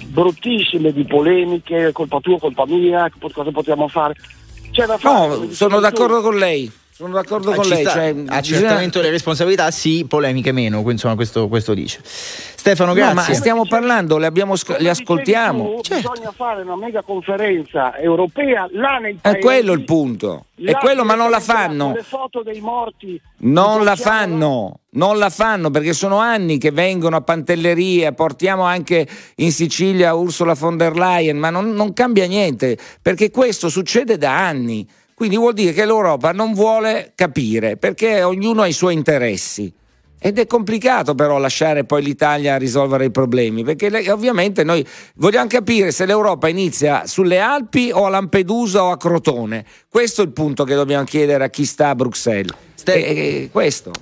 bruttissime 0.06 0.92
di 0.92 1.04
polemiche, 1.04 1.92
colpa 1.92 2.20
tua, 2.20 2.38
colpa 2.38 2.66
mia, 2.66 3.10
cosa 3.32 3.50
potevamo 3.50 3.88
fare. 3.88 4.14
C'è 4.70 4.86
da 4.86 4.96
fare. 4.96 5.36
No, 5.36 5.50
sono 5.50 5.80
d'accordo 5.80 6.20
con 6.20 6.36
lei. 6.36 6.82
Sono 6.96 7.14
d'accordo 7.14 7.50
ah, 7.50 7.56
con 7.56 7.66
lei. 7.66 7.84
Cioè, 7.84 8.14
accertamento 8.28 8.40
bisogna... 8.60 8.90
delle 8.92 9.10
responsabilità, 9.10 9.72
sì, 9.72 10.04
polemiche 10.08 10.52
meno. 10.52 10.88
Insomma, 10.88 11.16
questo, 11.16 11.48
questo 11.48 11.74
dice. 11.74 11.98
Stefano, 12.04 12.92
grazie. 12.92 13.14
No, 13.14 13.20
ma 13.26 13.34
stiamo 13.34 13.66
parlando, 13.66 14.16
le, 14.16 14.26
abbiamo, 14.26 14.54
le 14.78 14.88
ascoltiamo. 14.90 15.74
Tu, 15.74 15.80
certo. 15.80 16.12
Bisogna 16.12 16.30
fare 16.30 16.62
una 16.62 16.76
mega 16.76 17.02
conferenza 17.02 17.98
europea 17.98 18.68
là 18.70 18.98
nei 18.98 19.14
paesi. 19.14 19.38
È 19.38 19.40
quello 19.40 19.72
il 19.72 19.82
punto. 19.82 20.44
È 20.54 20.70
quello, 20.74 21.02
ma 21.02 21.16
non 21.16 21.30
la 21.30 21.40
fanno. 21.40 21.94
Le 21.94 22.04
foto 22.04 22.44
dei 22.44 22.60
morti. 22.60 23.20
Non 23.38 23.82
la 23.82 23.96
fanno. 23.96 24.78
Non 24.90 25.18
la 25.18 25.30
fanno 25.30 25.72
perché 25.72 25.92
sono 25.94 26.18
anni 26.18 26.58
che 26.58 26.70
vengono 26.70 27.16
a 27.16 27.22
Pantelleria, 27.22 28.12
portiamo 28.12 28.62
anche 28.62 29.04
in 29.38 29.50
Sicilia 29.50 30.14
Ursula 30.14 30.54
von 30.54 30.76
der 30.76 30.94
Leyen, 30.94 31.38
ma 31.38 31.50
non, 31.50 31.72
non 31.72 31.92
cambia 31.92 32.26
niente 32.28 32.78
perché 33.02 33.32
questo 33.32 33.68
succede 33.68 34.16
da 34.16 34.46
anni. 34.46 34.88
Quindi 35.24 35.40
vuol 35.40 35.54
dire 35.54 35.72
che 35.72 35.86
l'Europa 35.86 36.32
non 36.32 36.52
vuole 36.52 37.12
capire 37.14 37.78
perché 37.78 38.22
ognuno 38.22 38.60
ha 38.60 38.66
i 38.66 38.74
suoi 38.74 38.92
interessi. 38.92 39.72
Ed 40.18 40.38
è 40.38 40.46
complicato 40.46 41.14
però 41.14 41.38
lasciare 41.38 41.84
poi 41.84 42.02
l'Italia 42.02 42.52
a 42.52 42.56
risolvere 42.58 43.06
i 43.06 43.10
problemi, 43.10 43.64
perché 43.64 44.10
ovviamente 44.10 44.64
noi 44.64 44.86
vogliamo 45.14 45.46
capire 45.46 45.92
se 45.92 46.04
l'Europa 46.04 46.48
inizia 46.48 47.06
sulle 47.06 47.38
Alpi 47.40 47.90
o 47.90 48.04
a 48.04 48.10
Lampedusa 48.10 48.84
o 48.84 48.90
a 48.90 48.98
Crotone. 48.98 49.64
Questo 49.88 50.20
è 50.20 50.26
il 50.26 50.32
punto 50.32 50.64
che 50.64 50.74
dobbiamo 50.74 51.04
chiedere 51.04 51.44
a 51.44 51.48
chi 51.48 51.64
sta 51.64 51.88
a 51.88 51.94
Bruxelles. 51.94 52.54
Ste- 52.74 53.48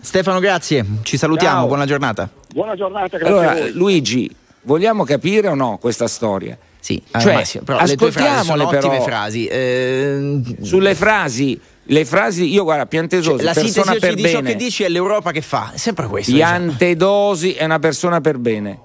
Stefano, 0.01 0.41
grazie, 0.41 0.85
ci 1.03 1.17
salutiamo, 1.17 1.59
Ciao. 1.59 1.67
buona 1.69 1.87
giornata. 1.87 2.29
Buona 2.53 2.75
giornata, 2.75 3.17
grazie. 3.17 3.27
Allora, 3.29 3.69
Luigi, 3.71 4.29
vogliamo 4.63 5.05
capire 5.05 5.47
o 5.47 5.55
no 5.55 5.79
questa 5.81 6.09
storia? 6.09 6.59
Sì, 6.83 7.01
cioè, 7.17 7.35
Massimo, 7.35 7.63
però 7.63 7.85
le 7.85 7.95
tue 7.95 8.11
frasi 8.11 8.45
sono 8.45 8.67
però, 8.67 8.89
ottime 8.89 9.05
frasi. 9.05 9.47
Eh... 9.47 10.41
Sulle 10.63 10.97
frasi 10.97 11.61
le 11.85 12.05
frasi, 12.05 12.51
io 12.53 12.65
guarda, 12.65 12.87
Piantedosi, 12.87 13.37
cioè, 13.37 13.43
la 13.43 13.53
persona 13.53 13.95
per 13.95 14.15
di 14.15 14.23
bene. 14.23 14.35
ciò 14.35 14.41
che 14.43 14.57
dici 14.57 14.83
è 14.83 14.89
l'Europa 14.89 15.31
che 15.31 15.43
fa, 15.43 15.71
è 15.75 15.77
sempre 15.77 16.09
questo. 16.09 16.33
Piantedosi 16.33 17.47
diciamo. 17.47 17.63
è 17.63 17.65
una 17.67 17.79
persona 17.79 18.21
per 18.21 18.39
bene. 18.39 18.79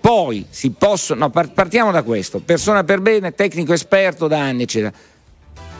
Poi 0.00 0.46
si 0.50 0.70
possono, 0.70 1.30
no, 1.32 1.46
partiamo 1.52 1.92
da 1.92 2.02
questo, 2.02 2.40
persona 2.40 2.82
per 2.82 3.00
bene, 3.00 3.34
tecnico 3.34 3.72
esperto 3.72 4.26
da 4.26 4.40
anni, 4.40 4.62
eccetera. 4.64 4.92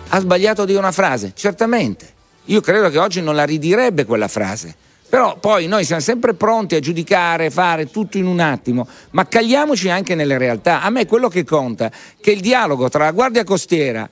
Ha 0.08 0.20
sbagliato 0.20 0.64
di 0.64 0.74
una 0.74 0.92
frase, 0.92 1.32
certamente. 1.34 2.08
Io 2.46 2.60
credo 2.60 2.88
che 2.88 2.98
oggi 2.98 3.20
non 3.20 3.34
la 3.34 3.44
ridirebbe 3.44 4.04
quella 4.04 4.28
frase 4.28 4.76
però 5.12 5.36
poi 5.36 5.66
noi 5.66 5.84
siamo 5.84 6.00
sempre 6.00 6.32
pronti 6.32 6.74
a 6.74 6.80
giudicare, 6.80 7.50
fare 7.50 7.90
tutto 7.90 8.16
in 8.16 8.24
un 8.24 8.40
attimo, 8.40 8.88
ma 9.10 9.28
cagliamoci 9.28 9.90
anche 9.90 10.14
nelle 10.14 10.38
realtà. 10.38 10.80
A 10.80 10.88
me 10.88 11.04
quello 11.04 11.28
che 11.28 11.44
conta 11.44 11.88
è 11.88 11.90
che 12.18 12.30
il 12.30 12.40
dialogo 12.40 12.88
tra 12.88 13.04
la 13.04 13.10
Guardia 13.10 13.44
Costiera 13.44 14.08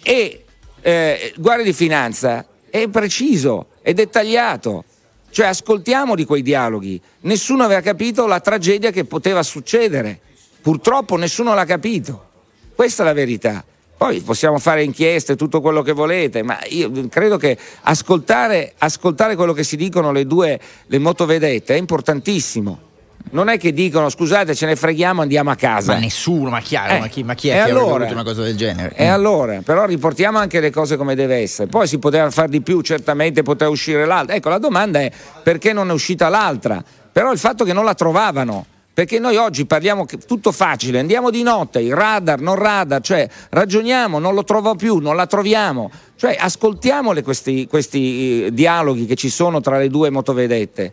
e 0.00 0.44
eh, 0.80 1.34
Guardia 1.38 1.64
di 1.64 1.72
Finanza 1.72 2.46
è 2.70 2.86
preciso, 2.86 3.70
è 3.82 3.92
dettagliato. 3.92 4.84
Cioè 5.28 5.46
ascoltiamo 5.46 6.14
di 6.14 6.24
quei 6.24 6.42
dialoghi. 6.42 7.02
Nessuno 7.22 7.64
aveva 7.64 7.80
capito 7.80 8.28
la 8.28 8.38
tragedia 8.38 8.92
che 8.92 9.04
poteva 9.06 9.42
succedere. 9.42 10.20
Purtroppo 10.62 11.16
nessuno 11.16 11.52
l'ha 11.52 11.64
capito. 11.64 12.28
Questa 12.76 13.02
è 13.02 13.06
la 13.06 13.12
verità. 13.12 13.64
Poi 13.98 14.20
possiamo 14.20 14.58
fare 14.58 14.84
inchieste, 14.84 15.34
tutto 15.34 15.60
quello 15.60 15.82
che 15.82 15.90
volete, 15.90 16.44
ma 16.44 16.56
io 16.68 16.88
credo 17.08 17.36
che 17.36 17.58
ascoltare, 17.82 18.74
ascoltare 18.78 19.34
quello 19.34 19.52
che 19.52 19.64
si 19.64 19.76
dicono 19.76 20.12
le 20.12 20.24
due 20.24 20.58
le 20.86 20.98
motovedette 20.98 21.74
è 21.74 21.78
importantissimo. 21.78 22.86
Non 23.30 23.48
è 23.48 23.58
che 23.58 23.72
dicono 23.72 24.08
scusate 24.08 24.54
ce 24.54 24.66
ne 24.66 24.76
freghiamo 24.76 25.20
andiamo 25.20 25.50
a 25.50 25.56
casa. 25.56 25.94
Ma 25.94 25.98
nessuno, 25.98 26.48
ma 26.48 26.60
chiaro, 26.60 26.94
Eh, 26.94 26.98
ma 27.00 27.08
chi, 27.08 27.24
ma 27.24 27.34
chi 27.34 27.48
è 27.48 27.64
che 27.64 27.70
allora? 27.70 28.06
una 28.06 28.22
cosa 28.22 28.42
del 28.42 28.56
genere? 28.56 28.94
E 28.94 29.04
allora, 29.04 29.60
però 29.64 29.84
riportiamo 29.84 30.38
anche 30.38 30.60
le 30.60 30.70
cose 30.70 30.96
come 30.96 31.16
deve 31.16 31.38
essere. 31.38 31.68
Poi 31.68 31.88
si 31.88 31.98
poteva 31.98 32.30
fare 32.30 32.48
di 32.48 32.60
più, 32.60 32.80
certamente 32.82 33.42
poteva 33.42 33.68
uscire 33.68 34.06
l'altra. 34.06 34.36
Ecco, 34.36 34.48
la 34.48 34.58
domanda 34.58 35.00
è 35.00 35.10
perché 35.42 35.72
non 35.72 35.90
è 35.90 35.92
uscita 35.92 36.28
l'altra? 36.28 36.82
Però 37.10 37.32
il 37.32 37.38
fatto 37.38 37.64
che 37.64 37.72
non 37.72 37.84
la 37.84 37.94
trovavano. 37.94 38.64
Perché 38.98 39.20
noi 39.20 39.36
oggi 39.36 39.64
parliamo 39.64 40.06
tutto 40.26 40.50
facile, 40.50 40.98
andiamo 40.98 41.30
di 41.30 41.44
notte, 41.44 41.80
il 41.80 41.94
radar, 41.94 42.40
non 42.40 42.56
radar, 42.56 43.00
cioè 43.00 43.28
ragioniamo, 43.50 44.18
non 44.18 44.34
lo 44.34 44.42
trovo 44.42 44.74
più, 44.74 44.96
non 44.96 45.14
la 45.14 45.28
troviamo. 45.28 45.88
Cioè 46.16 46.36
ascoltiamole 46.36 47.22
questi, 47.22 47.68
questi 47.68 48.46
eh, 48.46 48.52
dialoghi 48.52 49.06
che 49.06 49.14
ci 49.14 49.28
sono 49.28 49.60
tra 49.60 49.78
le 49.78 49.86
due 49.86 50.10
motovedette. 50.10 50.92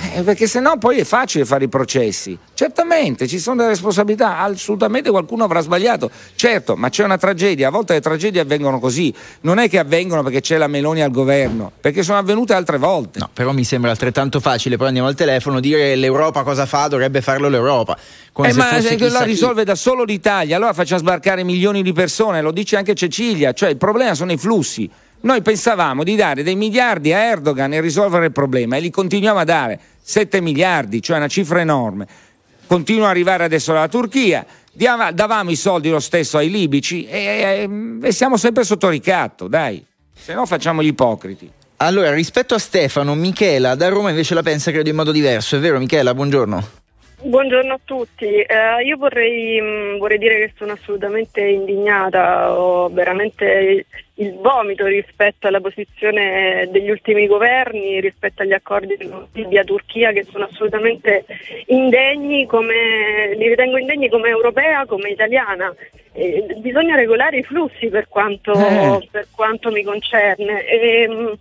Eh, 0.00 0.22
perché 0.22 0.46
sennò 0.46 0.76
poi 0.78 0.98
è 0.98 1.04
facile 1.04 1.44
fare 1.44 1.64
i 1.64 1.68
processi. 1.68 2.38
Certamente 2.54 3.26
ci 3.26 3.38
sono 3.38 3.56
delle 3.56 3.68
responsabilità, 3.70 4.38
assolutamente 4.38 5.10
qualcuno 5.10 5.44
avrà 5.44 5.60
sbagliato. 5.60 6.10
Certo, 6.36 6.76
ma 6.76 6.88
c'è 6.88 7.04
una 7.04 7.18
tragedia, 7.18 7.68
a 7.68 7.70
volte 7.70 7.94
le 7.94 8.00
tragedie 8.00 8.40
avvengono 8.40 8.78
così. 8.78 9.12
Non 9.42 9.58
è 9.58 9.68
che 9.68 9.78
avvengono 9.78 10.22
perché 10.22 10.40
c'è 10.40 10.56
la 10.56 10.68
Meloni 10.68 11.02
al 11.02 11.10
governo, 11.10 11.72
perché 11.80 12.02
sono 12.02 12.18
avvenute 12.18 12.54
altre 12.54 12.78
volte. 12.78 13.18
No, 13.18 13.28
però 13.32 13.52
mi 13.52 13.64
sembra 13.64 13.90
altrettanto 13.90 14.38
facile, 14.40 14.76
poi 14.76 14.86
andiamo 14.86 15.08
al 15.08 15.14
telefono, 15.14 15.58
dire 15.60 15.96
l'Europa 15.96 16.42
cosa 16.44 16.64
fa, 16.64 16.86
dovrebbe 16.86 17.20
farlo 17.20 17.48
l'Europa. 17.48 17.96
Come 18.32 18.48
Eh, 18.48 18.52
se 18.52 18.58
ma 18.58 18.80
se 18.80 18.96
la 19.10 19.18
chi. 19.20 19.24
risolve 19.24 19.64
da 19.64 19.74
solo 19.74 20.04
l'Italia, 20.04 20.56
allora 20.56 20.72
facciamo 20.72 21.00
sbarcare 21.00 21.42
milioni 21.42 21.82
di 21.82 21.92
persone, 21.92 22.40
lo 22.40 22.52
dice 22.52 22.76
anche 22.76 22.94
Cecilia, 22.94 23.52
cioè 23.52 23.68
il 23.68 23.76
problema 23.76 24.14
sono 24.14 24.30
i 24.32 24.36
flussi. 24.38 24.88
Noi 25.20 25.42
pensavamo 25.42 26.04
di 26.04 26.14
dare 26.14 26.42
dei 26.44 26.54
miliardi 26.54 27.12
a 27.12 27.18
Erdogan 27.18 27.72
e 27.72 27.80
risolvere 27.80 28.26
il 28.26 28.32
problema 28.32 28.76
e 28.76 28.80
li 28.80 28.90
continuiamo 28.90 29.38
a 29.40 29.44
dare 29.44 29.78
7 30.00 30.40
miliardi, 30.40 31.02
cioè 31.02 31.16
una 31.16 31.26
cifra 31.26 31.60
enorme. 31.60 32.06
Continua 32.66 33.06
ad 33.06 33.10
arrivare 33.10 33.44
adesso 33.44 33.72
dalla 33.72 33.88
Turchia, 33.88 34.46
diamo- 34.72 35.10
davamo 35.12 35.50
i 35.50 35.56
soldi 35.56 35.90
lo 35.90 35.98
stesso 36.00 36.38
ai 36.38 36.50
libici 36.50 37.04
e, 37.06 37.18
e- 37.68 38.06
e 38.06 38.12
siamo 38.12 38.36
sempre 38.36 38.62
sotto 38.62 38.88
ricatto, 38.88 39.48
dai. 39.48 39.84
Se 40.14 40.34
no 40.34 40.46
facciamo 40.46 40.82
gli 40.82 40.88
ipocriti. 40.88 41.50
Allora, 41.78 42.12
rispetto 42.12 42.54
a 42.54 42.58
Stefano, 42.58 43.14
Michela 43.14 43.74
da 43.74 43.88
Roma 43.88 44.10
invece 44.10 44.34
la 44.34 44.42
pensa 44.42 44.70
credo 44.70 44.88
in 44.88 44.96
modo 44.96 45.12
diverso, 45.12 45.56
è 45.56 45.58
vero 45.58 45.78
Michela? 45.78 46.14
Buongiorno. 46.14 46.76
Buongiorno 47.20 47.72
a 47.72 47.80
tutti, 47.84 48.26
Eh, 48.26 48.84
io 48.84 48.96
vorrei, 48.96 49.60
mh, 49.60 49.98
vorrei 49.98 50.18
dire 50.18 50.34
che 50.38 50.52
sono 50.56 50.72
assolutamente 50.72 51.40
indignata, 51.40 52.52
ho 52.56 52.88
veramente 52.90 53.86
il 54.18 54.34
vomito 54.40 54.86
rispetto 54.86 55.46
alla 55.46 55.60
posizione 55.60 56.68
degli 56.70 56.90
ultimi 56.90 57.26
governi, 57.26 58.00
rispetto 58.00 58.42
agli 58.42 58.52
accordi 58.52 58.96
Libia-Turchia 59.32 60.12
che 60.12 60.24
sono 60.24 60.44
assolutamente 60.44 61.24
indegni, 61.66 62.46
come, 62.46 63.34
li 63.36 63.48
ritengo 63.48 63.78
indegni 63.78 64.08
come 64.08 64.28
europea, 64.28 64.86
come 64.86 65.10
italiana. 65.10 65.74
Eh, 66.12 66.56
bisogna 66.58 66.96
regolare 66.96 67.38
i 67.38 67.44
flussi 67.44 67.88
per 67.88 68.08
quanto, 68.08 68.52
Eh. 68.52 69.08
per 69.10 69.28
quanto 69.34 69.70
mi 69.70 69.84
concerne. 69.84 70.64
E, 70.64 71.08
mh, 71.08 71.38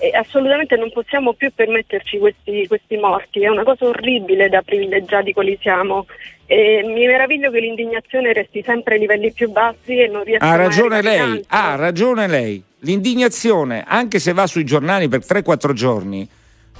e 0.00 0.16
assolutamente 0.16 0.76
non 0.76 0.90
possiamo 0.90 1.34
più 1.34 1.52
permetterci 1.54 2.18
questi, 2.18 2.66
questi 2.66 2.96
morti, 2.96 3.42
è 3.42 3.48
una 3.48 3.62
cosa 3.62 3.84
orribile 3.84 4.48
da 4.48 4.62
privilegiati 4.62 5.32
quali 5.32 5.58
siamo. 5.60 6.06
E 6.46 6.82
mi 6.84 7.06
meraviglio 7.06 7.50
che 7.50 7.60
l'indignazione 7.60 8.32
resti 8.32 8.62
sempre 8.62 8.94
ai 8.94 9.00
livelli 9.00 9.30
più 9.32 9.50
bassi 9.50 9.98
e 9.98 10.08
non 10.08 10.24
riesca 10.24 10.44
Ha 10.44 10.52
a 10.52 10.56
ragione 10.56 10.96
in 10.96 11.04
lei, 11.04 11.44
ha 11.48 11.76
ragione 11.76 12.26
lei. 12.26 12.62
L'indignazione, 12.80 13.84
anche 13.86 14.18
se 14.18 14.32
va 14.32 14.46
sui 14.46 14.64
giornali 14.64 15.06
per 15.08 15.20
3-4 15.20 15.72
giorni, 15.74 16.28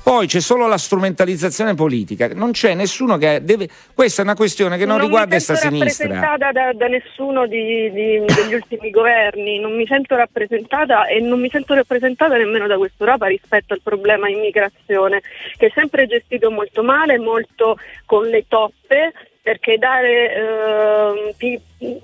poi 0.02 0.26
c'è 0.26 0.40
solo 0.40 0.66
la 0.66 0.78
strumentalizzazione 0.78 1.74
politica. 1.74 2.28
Non 2.34 2.52
c'è 2.52 2.74
nessuno 2.74 3.16
che 3.18 3.40
deve. 3.42 3.68
Questa 3.94 4.22
è 4.22 4.24
una 4.24 4.34
questione 4.34 4.76
che 4.78 4.86
non, 4.86 4.98
riguarda 4.98 5.34
mi 5.34 5.40
sta 5.40 5.54
sento 5.54 5.76
sinistra. 5.76 6.06
rappresentata 6.08 6.52
da, 6.52 6.72
da 6.72 6.86
nessuno 6.88 7.46
di- 7.46 7.90
di- 7.92 8.24
degli 8.24 8.54
ultimi 8.54 8.90
governi, 8.90 9.58
non 9.58 9.76
mi 9.76 9.86
sento 9.86 10.16
rappresentata 10.16 11.06
e 11.06 11.20
non 11.20 11.40
mi 11.40 11.50
sento 11.50 11.74
rappresentata 11.74 12.36
nemmeno 12.36 12.66
da 12.66 12.76
quest'Europa 12.76 13.26
rispetto 13.26 13.74
al 13.74 13.80
problema 13.82 14.28
immigrazione, 14.28 15.20
che 15.56 15.66
è 15.66 15.72
sempre 15.74 16.06
gestito 16.06 16.50
molto 16.50 16.82
male, 16.82 17.18
molto 17.18 17.76
con 18.06 18.26
le 18.26 18.44
toppe. 18.48 19.12
Perché 19.42 19.78
dare 19.78 21.32
pi- 21.36 21.58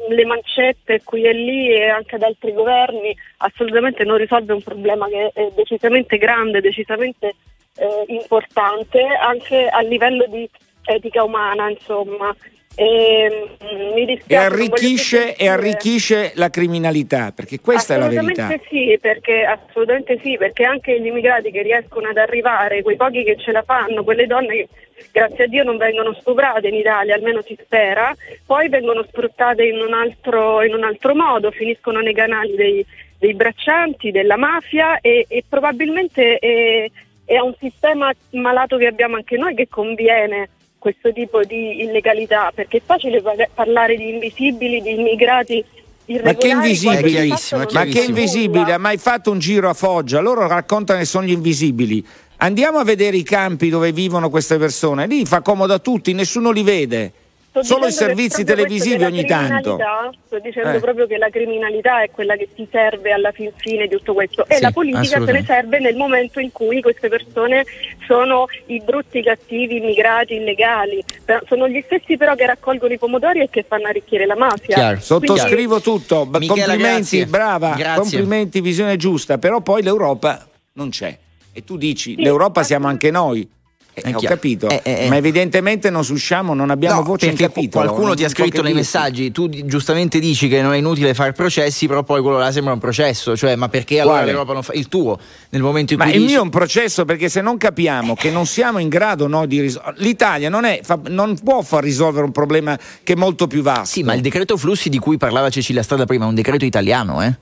le 0.09 0.25
mancette 0.25 1.03
qui 1.05 1.25
e 1.25 1.35
lì 1.35 1.71
e 1.71 1.87
anche 1.91 2.15
ad 2.15 2.23
altri 2.23 2.53
governi 2.55 3.15
assolutamente 3.39 4.05
non 4.05 4.17
risolve 4.17 4.55
un 4.55 4.63
problema 4.63 5.07
che 5.07 5.31
è 5.35 5.51
decisamente 5.55 6.17
grande, 6.17 6.63
decisamente 6.63 7.35
eh, 7.77 8.05
importante 8.09 9.03
anche 9.03 9.69
a 9.69 9.81
livello 9.81 10.27
di 10.29 10.49
etica 10.85 11.23
umana, 11.23 11.69
insomma. 11.71 12.35
E, 12.79 13.49
mm, 13.65 13.95
mi 13.95 14.05
dispiace, 14.05 14.35
E 14.35 14.37
arricchisce, 14.37 15.37
e 15.37 15.49
arricchisce 15.49 16.33
la 16.35 16.51
criminalità, 16.51 17.33
perché 17.35 17.59
questa 17.59 17.95
è 17.95 17.99
la 17.99 18.09
verità. 18.09 18.45
Assolutamente 18.45 18.67
sì, 18.69 18.99
perché 19.01 19.45
assolutamente 19.45 20.21
sì, 20.23 20.37
perché 20.37 20.65
anche 20.65 21.01
gli 21.01 21.07
immigrati 21.07 21.51
che 21.51 21.63
riescono 21.63 22.09
ad 22.09 22.19
arrivare, 22.19 22.83
quei 22.83 22.97
pochi 22.97 23.25
che 23.25 23.37
ce 23.39 23.53
la 23.53 23.63
fanno, 23.63 24.05
quelle 24.05 24.27
donne 24.27 24.55
che 24.55 24.69
grazie 25.11 25.45
a 25.45 25.47
Dio 25.47 25.65
non 25.65 25.79
vengono 25.79 26.13
stuprate 26.21 26.69
in 26.69 26.75
Italia, 26.75 27.15
almeno 27.15 27.41
si 27.41 27.57
spera, 27.59 28.15
poi 28.45 28.69
vengono 28.69 29.03
sfruttate 29.09 29.65
in 29.65 29.81
un 29.81 29.95
altro, 29.95 30.63
in 30.63 30.75
un 30.75 30.85
altro 30.85 31.15
modo, 31.15 31.51
finiscono 31.51 32.01
nei 32.01 32.15
canali 32.15 32.55
dei, 32.57 32.87
dei 33.19 33.33
braccianti, 33.33 34.11
della 34.11 34.37
mafia 34.37 35.01
e, 35.01 35.25
e 35.29 35.43
probabilmente 35.49 36.39
è, 36.39 36.91
è 37.27 37.35
a 37.35 37.43
un 37.43 37.55
sistema 37.59 38.11
malato 38.31 38.79
che 38.79 38.87
abbiamo 38.87 39.17
anche 39.17 39.37
noi 39.37 39.55
che 39.55 39.69
conviene 39.69 40.49
questo 40.79 41.13
tipo 41.13 41.43
di 41.43 41.83
illegalità, 41.83 42.53
perché 42.55 42.79
è 42.79 42.83
facile 42.85 43.21
pa- 43.21 43.35
parlare 43.53 43.97
di 43.97 44.09
invisibili, 44.09 44.81
di 44.81 44.93
immigrati 44.93 45.65
Ma 46.23 46.35
che 46.35 46.49
invisibili? 46.49 47.29
Ma 47.73 47.85
che 47.85 48.05
invisibile? 48.05 48.73
Ha 48.73 48.79
mai 48.79 48.97
fatto 48.97 49.33
un 49.33 49.41
giro 49.41 49.69
a 49.69 49.75
Foggia? 49.75 50.21
Loro 50.21 50.47
raccontano 50.47 51.01
che 51.01 51.05
sono 51.05 51.27
gli 51.27 51.33
invisibili. 51.33 52.07
Andiamo 52.37 52.79
a 52.79 52.85
vedere 52.85 53.17
i 53.17 53.25
campi 53.25 53.69
dove 53.69 53.91
vivono 53.91 54.31
queste 54.31 54.57
persone. 54.59 55.09
Lì 55.09 55.25
fa 55.25 55.41
comodo 55.41 55.75
a 55.75 55.81
tutti, 55.81 56.13
nessuno 56.13 56.53
li 56.53 56.63
vede. 56.63 57.13
Sto 57.63 57.75
Solo 57.75 57.87
i 57.87 57.93
servizi 57.93 58.45
televisivi 58.45 59.03
ogni 59.05 59.25
tanto. 59.25 59.77
criminalità, 59.77 60.11
Sto 60.27 60.39
dicendo 60.41 60.77
Eh. 60.77 60.81
proprio 60.81 61.07
che 61.07 61.17
la 61.17 61.31
criminalità 61.31 62.03
è 62.03 62.11
quella 62.11 62.37
che 62.37 62.49
ti 62.55 62.69
serve 62.71 63.13
alla 63.13 63.31
fin 63.31 63.51
fine 63.57 63.87
di 63.87 63.97
tutto 63.97 64.13
questo 64.13 64.45
e 64.47 64.57
Sì, 64.57 64.63
la 64.63 64.71
politica 64.73 65.25
se 65.25 65.33
ne 65.33 65.43
serve 65.45 65.79
nel 65.79 65.97
momento 65.97 66.39
in 66.39 66.53
cui 66.53 66.83
queste 66.83 67.09
persone 67.09 67.65
sono 68.07 68.47
i 68.67 68.83
brutti 68.85 69.23
cattivi 69.23 69.77
immigrati 69.77 70.35
illegali. 70.35 71.03
Sono 71.49 71.67
gli 71.69 71.81
stessi 71.87 72.17
però 72.19 72.35
che 72.35 72.45
raccolgono 72.47 72.93
i 72.93 72.99
pomodori 72.99 73.41
e 73.41 73.49
che 73.49 73.65
fanno 73.67 73.87
arricchire 73.87 74.27
la 74.27 74.37
mafia. 74.37 74.75
Chiaro. 74.75 75.01
Sottoscrivo 75.01 75.81
tutto, 75.81 76.27
b- 76.27 76.37
Michela, 76.37 76.67
complimenti, 76.67 77.17
grazie. 77.19 77.27
brava, 77.27 77.75
Grazie. 77.75 78.01
complimenti, 78.01 78.61
visione 78.61 78.97
giusta, 78.97 79.39
però 79.39 79.61
poi 79.63 79.83
l'Europa 79.83 80.47
non 80.75 80.91
c'è. 80.91 81.17
E 81.53 81.65
tu 81.65 81.79
dici, 81.79 82.15
Sì, 82.17 82.23
l'Europa 82.23 82.63
siamo 82.63 82.87
anche 82.87 83.11
noi. 83.11 83.49
Eh, 83.99 84.03
È 84.03 84.15
ho 84.15 84.19
chiaro. 84.19 84.35
capito, 84.35 84.69
Eh, 84.69 84.81
eh, 84.85 85.05
eh. 85.05 85.09
ma 85.09 85.17
evidentemente 85.17 85.89
non 85.89 86.05
susciamo, 86.05 86.53
non 86.53 86.69
abbiamo 86.69 86.97
No, 86.97 87.03
voce 87.03 87.29
in 87.29 87.35
capitolo. 87.35 87.83
qualcuno 87.87 88.15
ti 88.15 88.25
ha 88.25 88.29
scritto 88.29 88.61
nei 88.61 88.75
messaggi, 88.75 89.33
tu 89.33 89.49
giustamente 89.49 90.19
dici 90.19 90.49
che 90.49 90.61
non 90.61 90.75
è 90.75 90.77
inutile 90.77 91.15
fare 91.15 91.33
processi, 91.33 91.87
però 91.87 92.03
poi 92.03 92.21
quello 92.21 92.37
là 92.37 92.53
sembra 92.53 92.75
un 92.75 92.79
processo, 92.79 93.35
cioè 93.39 93.57
ma 93.57 93.71
perché 93.71 93.99
allora 94.01 94.17
Quale? 94.19 94.33
l'Europa 94.33 94.53
non 94.53 94.63
fa 94.63 94.75
il 94.75 94.89
tuo 94.89 95.19
nel 95.49 95.63
momento 95.63 95.95
in 95.95 95.99
Ma 95.99 96.05
cui 96.05 96.13
il 96.13 96.19
dici- 96.21 96.33
mio 96.33 96.41
è 96.41 96.45
un 96.45 96.51
processo 96.51 97.07
perché 97.07 97.31
se 97.31 97.41
non 97.41 97.57
capiamo 97.57 98.15
che 98.15 98.31
non 98.31 98.45
siamo 98.45 98.81
in 98.81 98.91
grado 98.91 99.27
noi 99.29 99.47
di 99.47 99.63
risolvere. 99.63 99.95
L'Italia 100.01 100.51
non, 100.51 100.67
è, 100.67 100.81
fa- 100.83 101.01
non 101.09 101.35
può 101.43 101.63
far 101.63 101.83
risolvere 101.83 102.27
un 102.27 102.33
problema 102.33 102.79
che 103.03 103.15
è 103.15 103.17
molto 103.17 103.47
più 103.47 103.63
vasto. 103.63 103.87
Sì, 103.87 104.03
ma 104.03 104.13
il 104.13 104.21
decreto 104.21 104.59
flussi 104.59 104.91
di 104.91 104.99
cui 104.99 105.17
parlava 105.17 105.49
Cecilia 105.49 105.83
Strada 105.83 106.05
prima 106.05 106.27
è 106.27 106.29
un 106.29 106.35
decreto 106.35 106.67
italiano, 106.67 107.23
eh? 107.23 107.35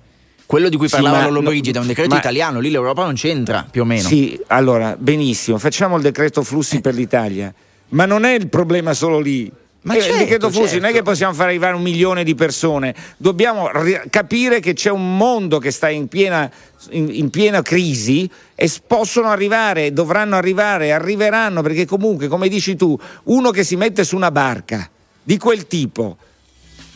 Quello 0.46 0.68
di 0.68 0.76
cui 0.76 0.88
Sì, 0.88 0.94
parlava 0.94 1.18
ma- 1.18 1.24
Lollo 1.24 1.42
Brigida 1.42 1.78
è 1.78 1.80
un 1.82 1.88
decreto 1.88 2.10
ma- 2.10 2.18
italiano, 2.18 2.60
lì 2.60 2.70
l'Europa 2.70 3.04
non 3.04 3.14
c'entra, 3.14 3.66
più 3.70 3.82
o 3.82 3.84
meno. 3.84 4.06
Sì, 4.06 4.38
allora, 4.48 4.94
benissimo, 4.98 5.58
facciamo 5.58 5.96
il 5.96 6.02
decreto 6.02 6.42
flussi 6.42 6.80
per 6.80 6.94
l'Italia, 6.94 7.52
ma 7.90 8.04
non 8.06 8.24
è 8.24 8.34
il 8.34 8.48
problema 8.48 8.92
solo 8.92 9.18
lì. 9.20 9.50
Ma 9.82 9.94
Eh, 9.96 10.00
certo, 10.00 10.12
il 10.14 10.18
decreto 10.20 10.50
flussi 10.50 10.76
non 10.76 10.84
è 10.84 10.92
certo. 10.92 10.96
che 10.96 11.02
possiamo 11.02 11.34
far 11.34 11.48
arrivare 11.48 11.74
un 11.76 11.82
milione 11.82 12.24
di 12.24 12.34
persone, 12.34 12.94
dobbiamo 13.18 13.70
ri- 13.82 14.00
capire 14.08 14.58
che 14.60 14.72
c'è 14.72 14.90
un 14.90 15.16
mondo 15.18 15.58
che 15.58 15.70
sta 15.70 15.90
in 15.90 16.08
piena, 16.08 16.50
in- 16.90 17.10
in 17.12 17.28
piena 17.28 17.60
crisi 17.60 18.28
e 18.54 18.70
possono 18.86 19.28
arrivare, 19.28 19.92
dovranno 19.92 20.36
arrivare, 20.36 20.90
arriveranno, 20.92 21.60
perché 21.60 21.84
comunque, 21.84 22.28
come 22.28 22.48
dici 22.48 22.76
tu, 22.76 22.98
uno 23.24 23.50
che 23.50 23.62
si 23.62 23.76
mette 23.76 24.04
su 24.04 24.16
una 24.16 24.30
barca 24.30 24.88
di 25.22 25.36
quel 25.36 25.66
tipo 25.66 26.16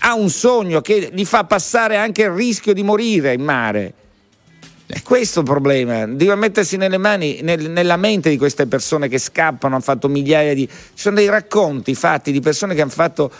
ha 0.01 0.15
un 0.15 0.29
sogno 0.31 0.81
che 0.81 1.11
gli 1.13 1.25
fa 1.25 1.45
passare 1.45 1.97
anche 1.97 2.23
il 2.23 2.31
rischio 2.31 2.73
di 2.73 2.83
morire 2.83 3.33
in 3.33 3.43
mare. 3.43 3.95
È 4.87 5.03
questo 5.03 5.41
il 5.41 5.45
problema, 5.45 6.07
deve 6.07 6.35
mettersi 6.35 6.79
nelle 6.79 6.97
mani, 6.97 7.41
nel, 7.43 7.69
nella 7.69 7.99
mente 7.99 8.31
di 8.31 8.39
queste 8.39 8.67
persone 8.67 9.07
che 9.09 9.19
scappano, 9.19 9.75
hanno 9.75 9.83
fatto 9.83 10.09
migliaia 10.09 10.55
di... 10.55 10.67
Ci 10.67 10.73
sono 10.95 11.17
dei 11.17 11.29
racconti 11.29 11.95
fatti 11.95 12.33
di 12.33 12.41
persone 12.41 12.75
che 12.75 12.81
hanno 12.81 12.91
fatto 12.91 13.31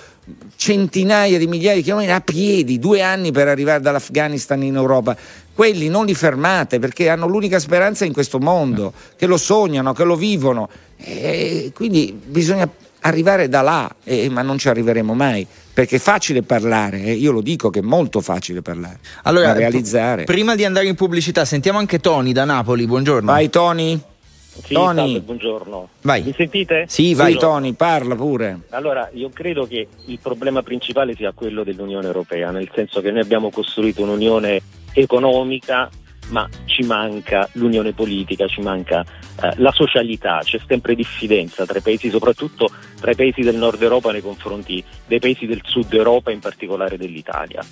centinaia 0.57 1.39
di 1.39 1.47
migliaia 1.47 1.77
di 1.77 1.83
chilometri 1.83 2.13
a 2.13 2.21
piedi, 2.21 2.79
due 2.79 3.01
anni 3.01 3.33
per 3.33 3.49
arrivare 3.49 3.81
dall'Afghanistan 3.81 4.63
in 4.63 4.77
Europa. 4.77 5.17
Quelli 5.55 5.89
non 5.89 6.05
li 6.05 6.15
fermate 6.15 6.79
perché 6.79 7.09
hanno 7.09 7.27
l'unica 7.27 7.59
speranza 7.59 8.05
in 8.05 8.13
questo 8.13 8.39
mondo, 8.39 8.93
che 9.17 9.25
lo 9.25 9.39
sognano, 9.39 9.95
che 9.95 10.05
lo 10.05 10.17
vivono. 10.17 10.69
E 10.99 11.73
quindi 11.75 12.21
bisogna 12.23 12.69
arrivare 13.01 13.49
da 13.49 13.63
là, 13.63 13.91
eh, 14.05 14.29
ma 14.29 14.43
non 14.43 14.59
ci 14.59 14.69
arriveremo 14.69 15.15
mai 15.15 15.47
perché 15.79 15.95
è 15.95 16.01
facile 16.01 16.43
parlare, 16.43 17.05
eh? 17.05 17.13
io 17.13 17.31
lo 17.31 17.41
dico 17.41 17.71
che 17.71 17.79
è 17.79 17.83
molto 17.83 18.21
facile 18.21 18.63
parlare, 18.63 18.99
allora, 19.23 19.53
realizzare. 19.53 20.25
Prima 20.25 20.57
di 20.57 20.65
andare 20.65 20.89
in 20.89 20.97
pubblicità 20.97 21.45
sentiamo 21.45 21.79
anche 21.79 22.01
Tony 22.01 22.33
da 22.33 22.45
Napoli, 22.45 22.85
buongiorno. 22.85 23.31
Vai 23.31 23.49
Tony. 23.49 23.97
Sì, 24.61 24.75
Tony. 24.75 24.97
Salve, 24.97 25.21
buongiorno. 25.21 25.89
Vai. 26.03 26.23
Mi 26.23 26.35
sentite? 26.37 26.87
Sì, 26.89 27.15
vai 27.15 27.35
sì, 27.35 27.39
Tony, 27.39 27.75
parla 27.75 28.17
pure. 28.17 28.63
Allora, 28.71 29.09
io 29.13 29.31
credo 29.33 29.69
che 29.69 29.87
il 30.07 30.19
problema 30.21 30.65
principale 30.65 31.15
sia 31.15 31.31
quello 31.31 31.63
dell'Unione 31.63 32.09
Europea, 32.09 32.51
nel 32.51 32.69
senso 32.75 33.01
che 33.01 33.13
noi 33.13 33.21
abbiamo 33.21 33.51
costruito 33.51 34.03
un'unione 34.03 34.61
economica 34.95 35.89
ma 36.29 36.49
ci 36.67 36.83
manca 36.83 37.49
l'unione 37.53 37.93
politica, 37.93 38.47
ci 38.47 38.61
manca 38.61 39.05
eh, 39.43 39.53
la 39.57 39.73
socialità, 39.73 40.41
c'è 40.43 40.59
sempre 40.67 40.95
diffidenza 40.95 41.65
tra 41.67 41.79
i 41.79 41.83
paesi, 41.83 42.11
soprattutto 42.11 42.71
tra 43.01 43.11
i 43.11 43.17
paesi 43.17 43.43
del 43.43 43.57
nord 43.57 43.81
Europa 43.83 44.13
nei 44.13 44.23
confronti 44.23 44.83
dei 45.07 45.19
paesi 45.19 45.47
del 45.47 45.61
sud 45.65 45.93
Europa, 45.93 46.31
in 46.31 46.41
particolare 46.41 46.97
dell'Italia. 46.97 47.65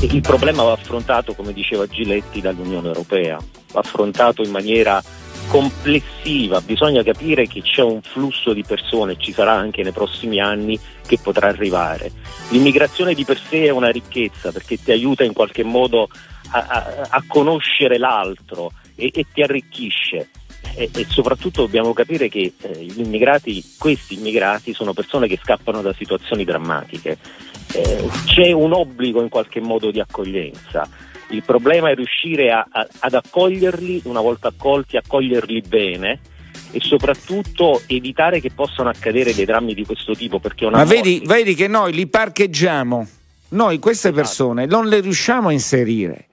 E 0.00 0.06
il 0.06 0.20
problema 0.22 0.62
va 0.62 0.72
affrontato, 0.72 1.34
come 1.34 1.52
diceva 1.52 1.86
Giletti, 1.86 2.40
dall'Unione 2.40 2.88
Europea, 2.88 3.38
va 3.72 3.80
affrontato 3.80 4.42
in 4.42 4.50
maniera 4.50 5.02
complessiva, 5.50 6.60
bisogna 6.60 7.02
capire 7.02 7.48
che 7.48 7.60
c'è 7.60 7.82
un 7.82 8.00
flusso 8.02 8.52
di 8.52 8.62
persone, 8.62 9.16
ci 9.18 9.32
sarà 9.32 9.52
anche 9.52 9.82
nei 9.82 9.90
prossimi 9.90 10.38
anni, 10.38 10.78
che 11.04 11.18
potrà 11.20 11.48
arrivare. 11.48 12.12
L'immigrazione 12.50 13.14
di 13.14 13.24
per 13.24 13.40
sé 13.48 13.64
è 13.64 13.70
una 13.70 13.90
ricchezza 13.90 14.52
perché 14.52 14.80
ti 14.80 14.92
aiuta 14.92 15.24
in 15.24 15.32
qualche 15.32 15.64
modo 15.64 16.08
a, 16.52 16.66
a, 16.68 17.08
a 17.10 17.24
conoscere 17.26 17.98
l'altro 17.98 18.70
e, 18.94 19.10
e 19.12 19.26
ti 19.32 19.42
arricchisce. 19.42 20.28
E, 20.76 20.88
e, 20.94 21.06
soprattutto 21.08 21.62
dobbiamo 21.62 21.92
capire 21.94 22.28
che 22.28 22.52
eh, 22.60 22.86
immigrati, 22.94 23.74
questi 23.76 24.14
immigrati 24.14 24.72
sono 24.72 24.92
persone 24.92 25.26
che 25.26 25.40
scappano 25.42 25.82
da 25.82 25.92
situazioni 25.94 26.44
drammatiche. 26.44 27.18
Eh, 27.72 28.08
c'è 28.24 28.52
un 28.52 28.72
obbligo 28.72 29.20
in 29.20 29.28
qualche 29.28 29.60
modo 29.60 29.90
di 29.90 29.98
accoglienza. 29.98 30.88
Il 31.30 31.42
problema 31.44 31.90
è 31.90 31.94
riuscire 31.94 32.50
a, 32.50 32.66
a, 32.70 32.86
ad 33.00 33.14
accoglierli, 33.14 34.02
una 34.04 34.20
volta 34.20 34.48
accolti, 34.48 34.96
accoglierli 34.96 35.62
bene 35.62 36.20
e 36.72 36.80
soprattutto 36.80 37.82
evitare 37.86 38.40
che 38.40 38.50
possano 38.50 38.88
accadere 38.88 39.34
dei 39.34 39.44
drammi 39.44 39.74
di 39.74 39.84
questo 39.84 40.14
tipo. 40.14 40.40
Ma 40.70 40.84
vedi, 40.84 41.22
vedi, 41.24 41.54
che 41.54 41.68
noi 41.68 41.92
li 41.92 42.06
parcheggiamo, 42.06 43.06
noi 43.50 43.78
queste 43.78 44.08
esatto. 44.08 44.22
persone 44.22 44.66
non 44.66 44.86
le 44.86 45.00
riusciamo 45.00 45.48
a 45.48 45.52
inserire 45.52 46.26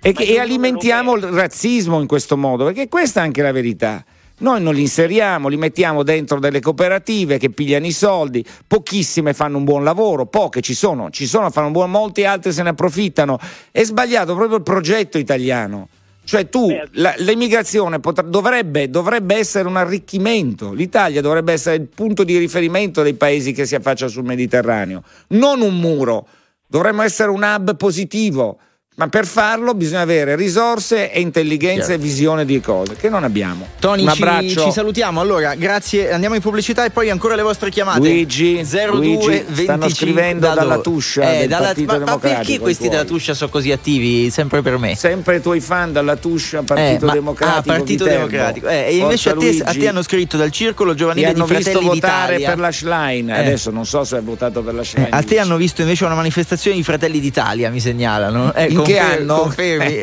e, 0.00 0.12
che, 0.12 0.24
e 0.24 0.38
alimentiamo 0.38 1.16
il 1.16 1.24
razzismo 1.24 2.00
in 2.00 2.06
questo 2.06 2.36
modo, 2.36 2.64
perché 2.64 2.88
questa 2.88 3.20
è 3.20 3.24
anche 3.24 3.42
la 3.42 3.52
verità. 3.52 4.04
Noi 4.40 4.62
non 4.62 4.74
li 4.74 4.82
inseriamo, 4.82 5.48
li 5.48 5.56
mettiamo 5.56 6.04
dentro 6.04 6.38
delle 6.38 6.60
cooperative 6.60 7.38
che 7.38 7.50
pigliano 7.50 7.86
i 7.86 7.92
soldi, 7.92 8.44
pochissime 8.66 9.34
fanno 9.34 9.58
un 9.58 9.64
buon 9.64 9.82
lavoro, 9.82 10.26
poche 10.26 10.60
ci 10.60 10.74
sono, 10.74 11.10
ci 11.10 11.26
sono, 11.26 11.50
fanno 11.50 11.66
un 11.66 11.72
buon, 11.72 11.90
molti 11.90 12.24
altri 12.24 12.52
se 12.52 12.62
ne 12.62 12.68
approfittano. 12.68 13.38
È 13.72 13.82
sbagliato 13.82 14.34
proprio 14.34 14.58
il 14.58 14.62
progetto 14.62 15.18
italiano. 15.18 15.88
Cioè 16.22 16.48
tu, 16.50 16.68
la, 16.92 17.14
l'immigrazione 17.18 18.00
potrà, 18.00 18.22
dovrebbe, 18.22 18.90
dovrebbe, 18.90 19.34
essere 19.34 19.66
un 19.66 19.76
arricchimento, 19.76 20.72
l'Italia 20.72 21.22
dovrebbe 21.22 21.54
essere 21.54 21.76
il 21.76 21.88
punto 21.88 22.22
di 22.22 22.36
riferimento 22.36 23.02
dei 23.02 23.14
paesi 23.14 23.52
che 23.52 23.64
si 23.64 23.74
affacciano 23.74 24.10
sul 24.10 24.24
Mediterraneo, 24.24 25.02
non 25.28 25.62
un 25.62 25.80
muro, 25.80 26.26
dovremmo 26.66 27.00
essere 27.00 27.30
un 27.30 27.42
hub 27.42 27.76
positivo 27.76 28.58
ma 28.98 29.06
per 29.06 29.26
farlo 29.26 29.74
bisogna 29.74 30.00
avere 30.00 30.34
risorse 30.34 31.12
e 31.12 31.20
intelligenza 31.20 31.86
Chiaro. 31.86 32.02
e 32.02 32.04
visione 32.04 32.44
di 32.44 32.60
cose 32.60 32.96
che 32.96 33.08
non 33.08 33.22
abbiamo. 33.22 33.68
Tony, 33.78 34.02
Un 34.02 34.08
abbraccio. 34.08 34.48
Ci, 34.48 34.58
ci, 34.58 34.72
salutiamo. 34.72 35.20
Allora, 35.20 35.54
grazie. 35.54 36.10
Andiamo 36.10 36.34
in 36.34 36.40
pubblicità 36.40 36.84
e 36.84 36.90
poi 36.90 37.08
ancora 37.08 37.36
le 37.36 37.42
vostre 37.42 37.70
chiamate. 37.70 38.00
Luigi, 38.00 38.60
02 38.64 38.90
Luigi, 38.90 39.44
stanno 39.62 39.88
scrivendo 39.88 40.48
da 40.48 40.54
dalla 40.54 40.78
Tuscia 40.78 41.32
eh, 41.32 41.46
dalla, 41.46 41.74
ma, 41.86 41.98
ma, 41.98 42.18
perché 42.18 42.58
questi 42.58 42.88
della 42.88 43.04
Tuscia 43.04 43.34
sono 43.34 43.50
così 43.50 43.70
attivi 43.70 44.30
sempre 44.30 44.62
per 44.62 44.78
me? 44.78 44.96
Sempre 44.96 45.36
i 45.36 45.40
tuoi 45.40 45.60
fan 45.60 45.92
dalla 45.92 46.16
Tuscia, 46.16 46.64
Partito 46.64 47.04
eh, 47.04 47.06
ma, 47.06 47.12
Democratico. 47.12 47.58
Ah, 47.58 47.62
Partito 47.62 48.04
Democratico. 48.04 48.66
Eh, 48.66 48.86
e 48.88 48.96
invece 48.96 49.30
a 49.30 49.36
te, 49.36 49.62
a 49.64 49.72
te, 49.74 49.86
hanno 49.86 50.02
scritto 50.02 50.36
dal 50.36 50.50
Circolo 50.50 50.94
Giovanile 50.94 51.32
di 51.32 51.42
Fratelli 51.46 51.86
votare 51.86 52.40
per 52.40 52.58
la 52.58 52.72
Schlein. 52.72 53.30
Eh. 53.30 53.38
Adesso 53.38 53.70
non 53.70 53.86
so 53.86 54.02
se 54.02 54.16
hai 54.16 54.22
votato 54.22 54.60
per 54.60 54.74
la 54.74 54.82
Schlein. 54.82 55.06
a 55.12 55.22
te 55.22 55.38
hanno 55.38 55.56
visto 55.56 55.82
invece 55.82 56.04
una 56.04 56.16
manifestazione 56.16 56.76
di 56.76 56.82
Fratelli 56.82 57.20
d'Italia, 57.20 57.70
mi 57.70 57.78
segnalano. 57.78 58.52
Eh, 58.54 58.66
in 58.66 58.86
che 58.88 58.98
anno? 58.98 59.36
Confermi. 59.40 60.00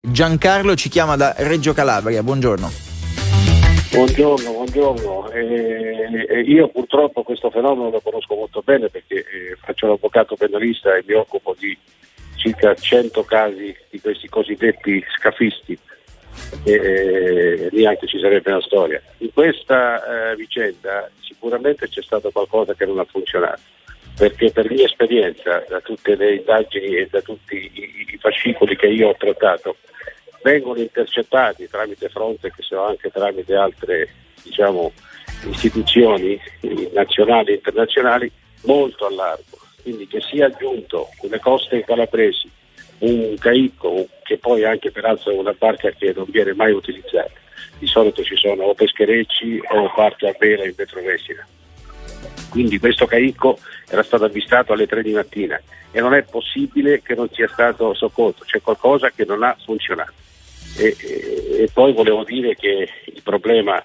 Giancarlo 0.00 0.74
ci 0.74 0.88
chiama 0.88 1.16
da 1.16 1.34
Reggio 1.38 1.72
Calabria, 1.72 2.22
buongiorno. 2.22 2.70
Buongiorno, 3.90 4.52
buongiorno. 4.52 5.30
Eh, 5.30 6.26
eh, 6.28 6.40
io 6.42 6.68
purtroppo 6.68 7.22
questo 7.22 7.50
fenomeno 7.50 7.90
lo 7.90 8.00
conosco 8.00 8.34
molto 8.34 8.62
bene 8.62 8.88
perché 8.88 9.16
eh, 9.16 9.56
faccio 9.60 9.86
l'avvocato 9.86 10.36
penalista 10.36 10.94
e 10.94 11.04
mi 11.06 11.14
occupo 11.14 11.56
di 11.58 11.76
circa 12.36 12.74
100 12.74 13.24
casi 13.24 13.74
di 13.90 14.00
questi 14.00 14.28
cosiddetti 14.28 15.02
scafisti 15.16 15.76
e 16.64 16.72
eh, 16.72 17.68
neanche 17.72 18.06
ci 18.06 18.20
sarebbe 18.20 18.50
una 18.50 18.60
storia. 18.60 19.00
In 19.18 19.32
questa 19.32 20.30
eh, 20.30 20.36
vicenda 20.36 21.10
sicuramente 21.20 21.88
c'è 21.88 22.02
stato 22.02 22.30
qualcosa 22.30 22.74
che 22.74 22.84
non 22.84 22.98
ha 22.98 23.04
funzionato 23.04 23.60
perché 24.18 24.50
per 24.50 24.68
mia 24.68 24.84
esperienza, 24.84 25.64
da 25.68 25.80
tutte 25.80 26.16
le 26.16 26.34
indagini 26.34 26.96
e 26.96 27.08
da 27.08 27.20
tutti 27.20 27.54
i, 27.54 28.12
i 28.12 28.18
fascicoli 28.18 28.76
che 28.76 28.88
io 28.88 29.10
ho 29.10 29.16
trattato, 29.16 29.76
vengono 30.42 30.80
intercettati 30.80 31.68
tramite 31.68 32.08
Frontex 32.08 32.68
o 32.72 32.82
anche 32.82 33.10
tramite 33.10 33.54
altre 33.54 34.08
diciamo, 34.42 34.92
istituzioni 35.48 36.38
nazionali 36.92 37.52
e 37.52 37.54
internazionali 37.54 38.30
molto 38.64 39.06
a 39.06 39.12
largo. 39.12 39.56
Quindi 39.82 40.08
che 40.08 40.20
sia 40.20 40.46
aggiunto 40.46 41.08
sulle 41.20 41.38
coste 41.38 41.84
calabresi 41.84 42.50
un 42.98 43.36
caicco, 43.38 44.08
che 44.24 44.38
poi 44.38 44.64
anche 44.64 44.90
peraltro 44.90 45.30
è 45.30 45.36
una 45.36 45.54
barca 45.56 45.90
che 45.90 46.12
non 46.14 46.26
viene 46.28 46.54
mai 46.54 46.72
utilizzata. 46.72 47.30
Di 47.78 47.86
solito 47.86 48.24
ci 48.24 48.34
sono 48.34 48.64
o 48.64 48.74
pescherecci 48.74 49.60
o 49.70 49.92
barche 49.94 50.26
a 50.26 50.34
vela 50.36 50.64
in 50.64 50.74
vetrovesina 50.76 51.46
quindi 52.50 52.78
questo 52.78 53.06
caicco 53.06 53.58
era 53.88 54.02
stato 54.02 54.24
avvistato 54.24 54.72
alle 54.72 54.86
3 54.86 55.02
di 55.02 55.12
mattina 55.12 55.60
e 55.90 56.00
non 56.00 56.14
è 56.14 56.22
possibile 56.22 57.02
che 57.02 57.14
non 57.14 57.28
sia 57.30 57.48
stato 57.48 57.94
soccorso, 57.94 58.44
c'è 58.44 58.60
qualcosa 58.60 59.10
che 59.10 59.24
non 59.24 59.42
ha 59.42 59.56
funzionato. 59.64 60.12
E, 60.76 60.96
e, 60.98 61.62
e 61.62 61.70
poi 61.72 61.92
volevo 61.92 62.24
dire 62.24 62.54
che 62.54 62.88
il 63.06 63.22
problema 63.22 63.82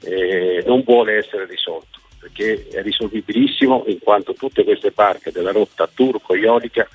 eh, 0.00 0.62
non 0.66 0.82
vuole 0.82 1.18
essere 1.18 1.46
risolto, 1.46 2.00
perché 2.18 2.68
è 2.70 2.82
risolvibilissimo 2.82 3.84
in 3.86 3.98
quanto 3.98 4.32
tutte 4.34 4.64
queste 4.64 4.90
barche 4.90 5.30
della 5.30 5.52
rotta 5.52 5.88
turco-iolica 5.92 6.88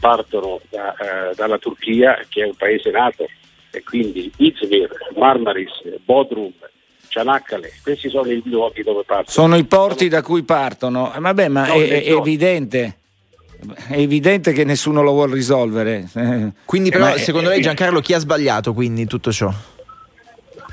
partono 0.00 0.60
da, 0.70 0.94
eh, 1.30 1.34
dalla 1.34 1.58
Turchia, 1.58 2.24
che 2.28 2.42
è 2.42 2.46
un 2.46 2.54
paese 2.54 2.90
nato, 2.90 3.26
e 3.70 3.82
quindi 3.82 4.30
Izmir, 4.36 4.90
Marmaris, 5.16 5.98
Bodrum, 6.04 6.52
Cianaccale, 7.14 7.72
questi 7.80 8.08
sono 8.08 8.28
i 8.28 8.42
luoghi 8.44 8.82
dove 8.82 9.04
partono. 9.04 9.30
Sono 9.30 9.54
i 9.54 9.62
porti 9.66 10.08
da 10.08 10.20
cui 10.20 10.42
partono, 10.42 11.14
eh, 11.14 11.20
vabbè 11.20 11.46
ma 11.46 11.68
no, 11.68 11.74
è, 11.74 12.02
è 12.02 12.12
evidente. 12.12 12.96
È 13.86 13.96
evidente 13.96 14.52
che 14.52 14.64
nessuno 14.64 15.00
lo 15.00 15.12
vuole 15.12 15.34
risolvere. 15.34 16.08
Quindi, 16.64 16.90
però, 16.90 17.14
eh, 17.14 17.18
secondo 17.18 17.50
lei, 17.50 17.60
Giancarlo, 17.60 18.00
chi 18.00 18.14
ha 18.14 18.18
sbagliato 18.18 18.74
quindi 18.74 19.02
in 19.02 19.06
tutto 19.06 19.30
ciò? 19.30 19.48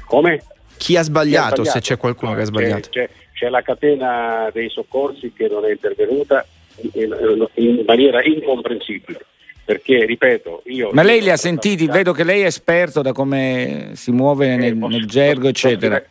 Come? 0.06 0.44
Chi 0.78 0.98
ha 0.98 1.04
sbagliato, 1.04 1.62
chi 1.62 1.62
ha 1.62 1.64
sbagliato? 1.64 1.70
se 1.70 1.80
c'è 1.80 1.98
qualcuno 1.98 2.32
no, 2.32 2.38
che 2.38 2.42
ha 2.42 2.46
sbagliato? 2.46 2.90
C'è, 2.90 3.10
c'è, 3.34 3.50
la 3.50 3.62
catena 3.62 4.50
dei 4.52 4.70
soccorsi 4.70 5.34
che 5.34 5.48
non 5.48 5.64
è 5.64 5.70
intervenuta 5.70 6.44
in, 6.94 7.48
in 7.54 7.84
maniera 7.86 8.24
incomprensibile 8.24 9.26
perché 9.64 10.06
ripeto 10.06 10.64
io 10.66 10.90
ma 10.92 11.04
lei 11.04 11.22
li 11.22 11.30
ha 11.30 11.38
sentiti 11.38 11.86
vedo 11.86 12.14
che 12.14 12.24
lei 12.24 12.42
è 12.42 12.46
esperto 12.46 13.04
da 13.04 13.12
come 13.12 13.92
si 13.94 14.10
muove 14.10 14.56
nel, 14.56 14.72
eh, 14.72 14.88
nel 14.88 15.06
gergo 15.06 15.48
eccetera 15.48 16.04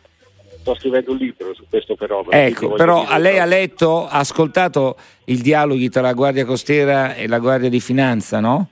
sto 0.61 0.75
scrivendo 0.75 1.11
un 1.11 1.17
libro 1.17 1.53
su 1.53 1.65
questo 1.69 1.95
fenomeno. 1.95 2.31
Ecco, 2.31 2.69
però 2.73 3.05
a 3.05 3.17
lei 3.17 3.39
ha 3.39 3.45
letto, 3.45 4.07
ha 4.07 4.19
ascoltato 4.19 4.95
i 5.25 5.41
dialoghi 5.41 5.89
tra 5.89 6.01
la 6.01 6.13
Guardia 6.13 6.45
Costiera 6.45 7.15
e 7.15 7.27
la 7.27 7.39
Guardia 7.39 7.69
di 7.69 7.79
Finanza, 7.79 8.39
no? 8.39 8.67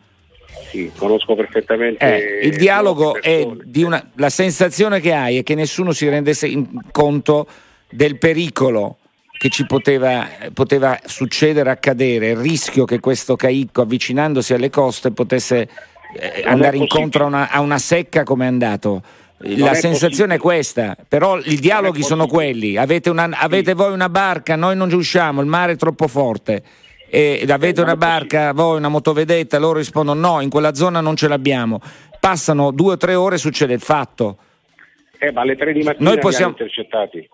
Sì, 0.69 0.91
conosco 0.95 1.35
perfettamente. 1.35 2.41
Eh, 2.41 2.47
il 2.47 2.55
dialogo 2.55 3.19
è 3.19 3.47
di 3.63 3.83
una. 3.83 4.11
La 4.15 4.29
sensazione 4.29 4.99
che 4.99 5.13
hai 5.13 5.37
è 5.37 5.43
che 5.43 5.55
nessuno 5.55 5.91
si 5.91 6.07
rendesse 6.07 6.51
conto 6.91 7.47
del 7.89 8.17
pericolo 8.17 8.97
che 9.39 9.49
ci 9.49 9.65
poteva, 9.65 10.27
poteva 10.53 10.99
succedere, 11.05 11.69
accadere, 11.71 12.31
il 12.31 12.37
rischio 12.37 12.85
che 12.85 12.99
questo 12.99 13.35
caicco 13.35 13.81
avvicinandosi 13.81 14.53
alle 14.53 14.69
coste 14.69 15.11
potesse 15.11 15.69
eh, 16.13 16.43
andare 16.45 16.77
incontro 16.77 17.23
a 17.23 17.27
una, 17.27 17.49
a 17.49 17.61
una 17.61 17.79
secca 17.79 18.23
come 18.23 18.45
è 18.45 18.47
andato. 18.47 19.01
La 19.41 19.73
sensazione 19.73 20.35
possibile. 20.35 20.35
è 20.35 20.37
questa, 20.37 20.97
però 21.07 21.39
i 21.39 21.57
dialoghi 21.57 22.03
sono 22.03 22.27
quelli. 22.27 22.75
Avete, 22.75 23.09
una, 23.09 23.29
avete, 23.31 23.73
voi 23.73 23.93
una 23.93 24.09
barca, 24.09 24.55
noi 24.55 24.75
non 24.75 24.91
usciamo, 24.91 25.39
il 25.39 25.47
mare 25.47 25.73
è 25.73 25.75
troppo 25.77 26.07
forte. 26.07 26.61
E 27.09 27.45
avete 27.49 27.81
una 27.81 27.95
barca, 27.95 28.51
voi 28.53 28.77
una 28.77 28.89
motovedetta, 28.89 29.57
loro 29.57 29.79
rispondono 29.79 30.19
no, 30.19 30.41
in 30.41 30.49
quella 30.49 30.73
zona 30.73 30.99
non 30.99 31.15
ce 31.15 31.27
l'abbiamo. 31.27 31.79
Passano 32.19 32.71
due 32.71 32.93
o 32.93 32.97
tre 32.97 33.15
ore 33.15 33.35
e 33.35 33.37
succede 33.39 33.73
il 33.73 33.79
fatto. 33.79 34.37
Eh, 35.17 35.31
ma 35.31 35.41
alle 35.41 35.55
tre 35.55 35.73
di 35.73 35.83
mattina 35.83 36.09
noi 36.09 36.19
possiamo... 36.19 36.51
intercettati. 36.51 37.29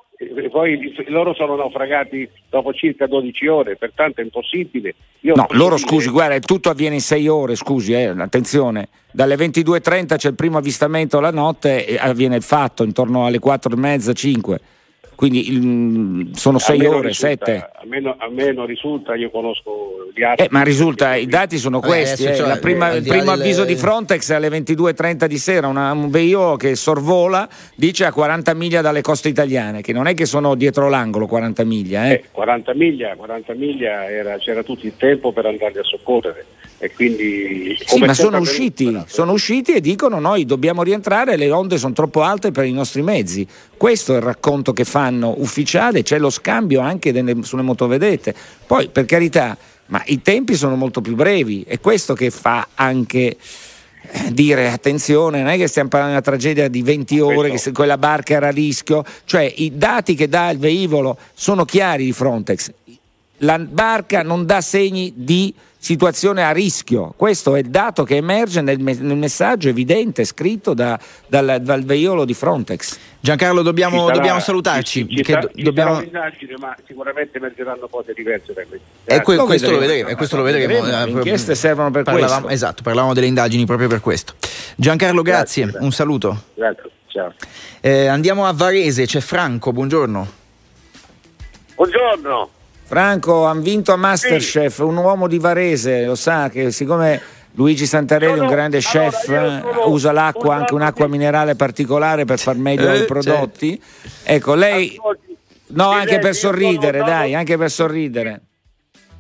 Poi 0.50 0.94
loro 1.08 1.34
sono 1.34 1.56
naufragati 1.56 2.30
dopo 2.50 2.74
circa 2.74 3.06
12 3.06 3.48
ore, 3.48 3.76
pertanto 3.76 4.22
è 4.22 4.24
impossibile. 4.24 4.96
Io 5.22 5.36
no, 5.36 5.48
loro 5.52 5.78
scusi, 5.78 6.10
guarda, 6.10 6.40
tutto 6.40 6.70
avviene 6.70 6.96
in 6.96 7.02
6 7.02 7.28
ore, 7.28 7.56
scusi, 7.56 7.94
eh, 7.94 8.06
attenzione. 8.06 8.88
Dalle 9.12 9.36
22.30 9.36 10.16
c'è 10.16 10.30
il 10.30 10.36
primo 10.36 10.58
avvistamento 10.58 11.20
la 11.20 11.32
notte 11.32 11.86
e 11.86 11.98
avviene 11.98 12.38
il 12.38 12.44
fatto 12.44 12.84
intorno 12.84 13.26
alle 13.26 13.40
4.30, 13.40 14.14
5 14.14 14.60
quindi 15.16 15.52
il, 15.52 16.30
sono 16.34 16.60
sei 16.60 16.86
ore, 16.86 17.08
risulta, 17.08 17.14
sette. 17.14 17.70
A 17.74 17.84
me, 17.86 18.16
a 18.18 18.30
me, 18.30 18.52
non 18.52 18.66
risulta, 18.66 19.16
io 19.16 19.30
conosco 19.30 20.10
gli 20.14 20.24
altri. 20.24 20.46
Eh, 20.46 20.50
ma 20.52 20.64
risulta, 20.64 21.16
i 21.16 21.26
dati 21.26 21.58
sono 21.58 21.80
questi. 21.80 22.26
Eh, 22.26 22.38
eh, 22.38 22.60
prima, 22.60 22.92
il 22.92 23.04
primo 23.04 23.32
avviso 23.32 23.64
di 23.64 23.76
Frontex 23.76 24.30
alle 24.32 24.50
22.30 24.50 25.26
di 25.26 25.38
sera, 25.38 25.68
una, 25.68 25.92
un 25.92 26.10
veicolo 26.10 26.58
che 26.58 26.76
sorvola, 26.76 27.48
dice 27.76 28.06
a 28.06 28.12
40 28.12 28.54
miglia 28.54 28.82
dalle 28.82 29.02
coste 29.02 29.30
italiane, 29.30 29.82
che 29.82 29.94
non 29.94 30.08
è 30.08 30.14
che 30.14 30.26
sono 30.26 30.56
dietro 30.56 30.90
l'angolo 30.90 31.28
40 31.28 31.64
miglia. 31.64 32.10
Eh. 32.10 32.26
40 32.32 32.72
eh, 32.72 32.76
miglia, 32.76 33.16
40 33.16 33.54
miglia 33.54 34.10
era, 34.10 34.38
c'era 34.38 34.64
tutto 34.64 34.86
il 34.86 34.94
tempo 34.98 35.32
per 35.32 35.46
andarli 35.46 35.80
a 35.80 35.84
soccorrere. 35.84 36.46
E 36.78 36.92
quindi, 36.94 37.78
sì, 37.86 38.00
ma 38.00 38.14
sono 38.14 38.38
usciti, 38.38 39.04
sono 39.08 39.32
usciti 39.32 39.74
e 39.74 39.82
dicono 39.82 40.20
noi 40.20 40.46
dobbiamo 40.46 40.84
rientrare, 40.84 41.38
le 41.38 41.50
onde 41.50 41.78
sono 41.78 41.94
troppo 41.94 42.22
alte 42.22 42.52
per 42.52 42.66
i 42.66 42.74
nostri 42.74 43.02
mezzi. 43.02 43.48
Questo 43.78 44.14
è 44.14 44.18
il 44.18 44.22
racconto 44.22 44.74
che 44.74 44.84
fanno 44.84 45.36
ufficiale, 45.38 46.04
c'è 46.04 46.20
lo 46.20 46.30
scambio 46.30 46.82
anche 46.82 47.14
delle, 47.14 47.38
sulle 47.44 47.62
motovedette. 47.62 48.36
Poi, 48.68 48.90
per 48.90 49.06
carità, 49.06 49.58
ma 49.88 50.02
i 50.08 50.22
tempi 50.22 50.56
sono 50.56 50.76
molto 50.76 51.00
più 51.00 51.16
brevi, 51.16 51.64
è 51.66 51.80
questo 51.80 52.14
che 52.14 52.30
fa 52.30 52.68
anche 52.76 53.38
eh, 54.12 54.34
dire 54.34 54.70
attenzione, 54.70 55.42
non 55.42 55.50
è 55.52 55.58
che 55.58 55.68
stiamo 55.68 55.90
parlando 55.90 56.16
di 56.16 56.22
una 56.22 56.38
tragedia 56.38 56.68
di 56.68 56.82
20 56.82 57.20
ore, 57.20 57.52
che 57.52 57.72
quella 57.72 57.98
barca 57.98 58.34
era 58.34 58.48
a 58.48 58.52
rischio, 58.52 59.04
cioè 59.24 59.52
i 59.58 59.78
dati 59.78 60.14
che 60.14 60.28
dà 60.28 60.50
il 60.50 60.60
velivolo 60.60 61.18
sono 61.34 61.66
chiari 61.66 62.06
di 62.06 62.12
Frontex, 62.12 62.72
la 63.40 63.60
barca 63.60 64.24
non 64.24 64.46
dà 64.46 64.62
segni 64.62 65.14
di 65.16 65.54
situazione 65.86 66.44
a 66.44 66.50
rischio. 66.50 67.14
Questo 67.16 67.54
è 67.56 67.60
il 67.60 67.70
dato 67.70 68.04
che 68.04 68.16
emerge 68.16 68.60
nel, 68.62 68.80
me- 68.80 68.98
nel 69.00 69.18
messaggio 69.18 69.70
evidente 69.70 70.26
scritto 70.26 70.74
da, 70.74 71.00
dal, 71.28 71.60
dal 71.62 71.84
veiolo 71.84 72.26
di 72.26 72.34
Frontex. 72.34 72.98
Giancarlo, 73.20 73.62
dobbiamo, 73.62 74.06
sarà, 74.06 74.16
dobbiamo 74.16 74.40
salutarci. 74.40 75.08
Ci, 75.08 75.18
ci, 75.18 75.24
sta, 75.24 75.48
ci 75.54 75.62
dobbiamo... 75.62 76.02
indagine, 76.02 76.56
ma 76.58 76.76
sicuramente 76.88 77.38
emergeranno 77.38 77.88
cose 77.88 78.14
diverse 78.14 78.54
da 78.54 78.64
queste. 78.68 78.88
E 79.04 79.22
que- 79.22 79.36
lo 79.36 79.46
questo, 79.46 79.70
lo 79.70 79.78
vedremo, 79.78 80.10
e 80.10 80.16
questo 80.16 80.38
lo 80.38 80.42
vedremo. 80.42 80.84
Le 80.84 81.12
inchieste 81.12 81.54
servono 81.54 81.92
per 81.92 82.02
parlavamo, 82.02 82.48
questo. 82.48 82.50
Esatto, 82.50 82.82
parlavamo 82.82 83.14
delle 83.14 83.28
indagini 83.28 83.68
proprio 83.68 83.88
per 83.88 84.00
questo. 84.00 84.34
Giancarlo, 84.76 85.22
grazie, 85.22 85.66
grazie 85.66 85.86
un 85.86 85.92
saluto. 85.92 86.42
Grazie, 86.56 86.90
ciao. 87.10 87.32
Eh, 87.82 88.08
andiamo 88.08 88.48
a 88.48 88.54
Varese, 88.54 89.06
c'è 89.06 89.20
Franco, 89.20 89.72
buongiorno. 89.72 90.28
Buongiorno. 91.76 92.50
Franco, 92.86 93.46
hanno 93.46 93.62
vinto 93.62 93.92
a 93.94 93.96
Masterchef, 93.96 94.76
sì. 94.76 94.82
un 94.84 94.98
uomo 94.98 95.28
di 95.28 95.40
Varese, 95.40 96.06
lo 96.06 96.14
sa 96.14 96.50
che 96.50 96.70
siccome 96.72 97.20
Luigi 97.56 97.88
Santarelli, 97.88 98.40
un 98.40 98.48
grande 98.48 98.78
allora, 98.78 99.10
chef, 99.10 99.30
eh, 99.30 99.62
usa 99.86 100.12
l'acqua, 100.12 100.54
un 100.54 100.60
anche 100.60 100.74
un'acqua 100.74 101.08
minerale 101.08 101.56
particolare 101.56 102.26
per 102.26 102.38
far 102.38 102.56
meglio 102.58 102.92
eh, 102.92 103.00
i 103.00 103.06
prodotti. 103.06 103.82
Certo. 103.82 104.32
Ecco, 104.32 104.54
lei... 104.54 105.00
No, 105.68 105.90
anche 105.90 106.20
per 106.20 106.36
sorridere, 106.36 107.00
dai, 107.00 107.34
anche 107.34 107.58
per 107.58 107.72
sorridere. 107.72 108.42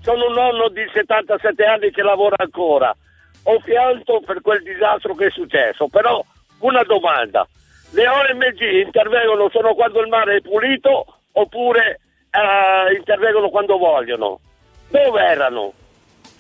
Sono 0.01 0.27
un 0.27 0.33
nonno 0.33 0.69
di 0.69 0.85
77 0.93 1.63
anni 1.63 1.89
che 1.89 2.03
lavora 2.03 2.35
ancora. 2.37 2.95
Ho 3.43 3.59
pianto 3.61 4.21
per 4.23 4.41
quel 4.41 4.61
disastro 4.61 5.15
che 5.15 5.25
è 5.25 5.31
successo, 5.31 5.87
però 5.87 6.23
una 6.59 6.83
domanda. 6.83 7.47
Le 7.91 8.07
OMG 8.07 8.85
intervengono 8.85 9.49
solo 9.49 9.73
quando 9.73 10.01
il 10.01 10.07
mare 10.07 10.35
è 10.35 10.41
pulito 10.41 11.21
oppure 11.31 12.01
eh, 12.35 12.95
intervengono 12.95 13.49
quando 13.49 13.77
vogliono. 13.77 14.39
Dove 14.89 15.21
erano? 15.21 15.73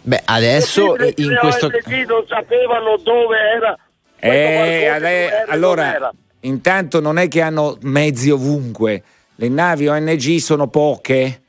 Beh, 0.01 0.21
adesso 0.25 0.95
in 1.15 1.37
questo 1.39 1.67
non 1.69 2.25
sapevano 2.27 2.97
dove 2.97 3.37
era. 3.37 3.77
Eh, 4.19 4.87
ade- 4.87 5.45
allora, 5.47 5.95
era. 5.95 6.13
intanto 6.41 6.99
non 6.99 7.17
è 7.17 7.27
che 7.27 7.41
hanno 7.41 7.77
mezzi 7.81 8.29
ovunque. 8.29 9.01
Le 9.35 9.49
navi 9.49 9.87
ONG 9.87 10.37
sono 10.37 10.67
poche 10.67 11.41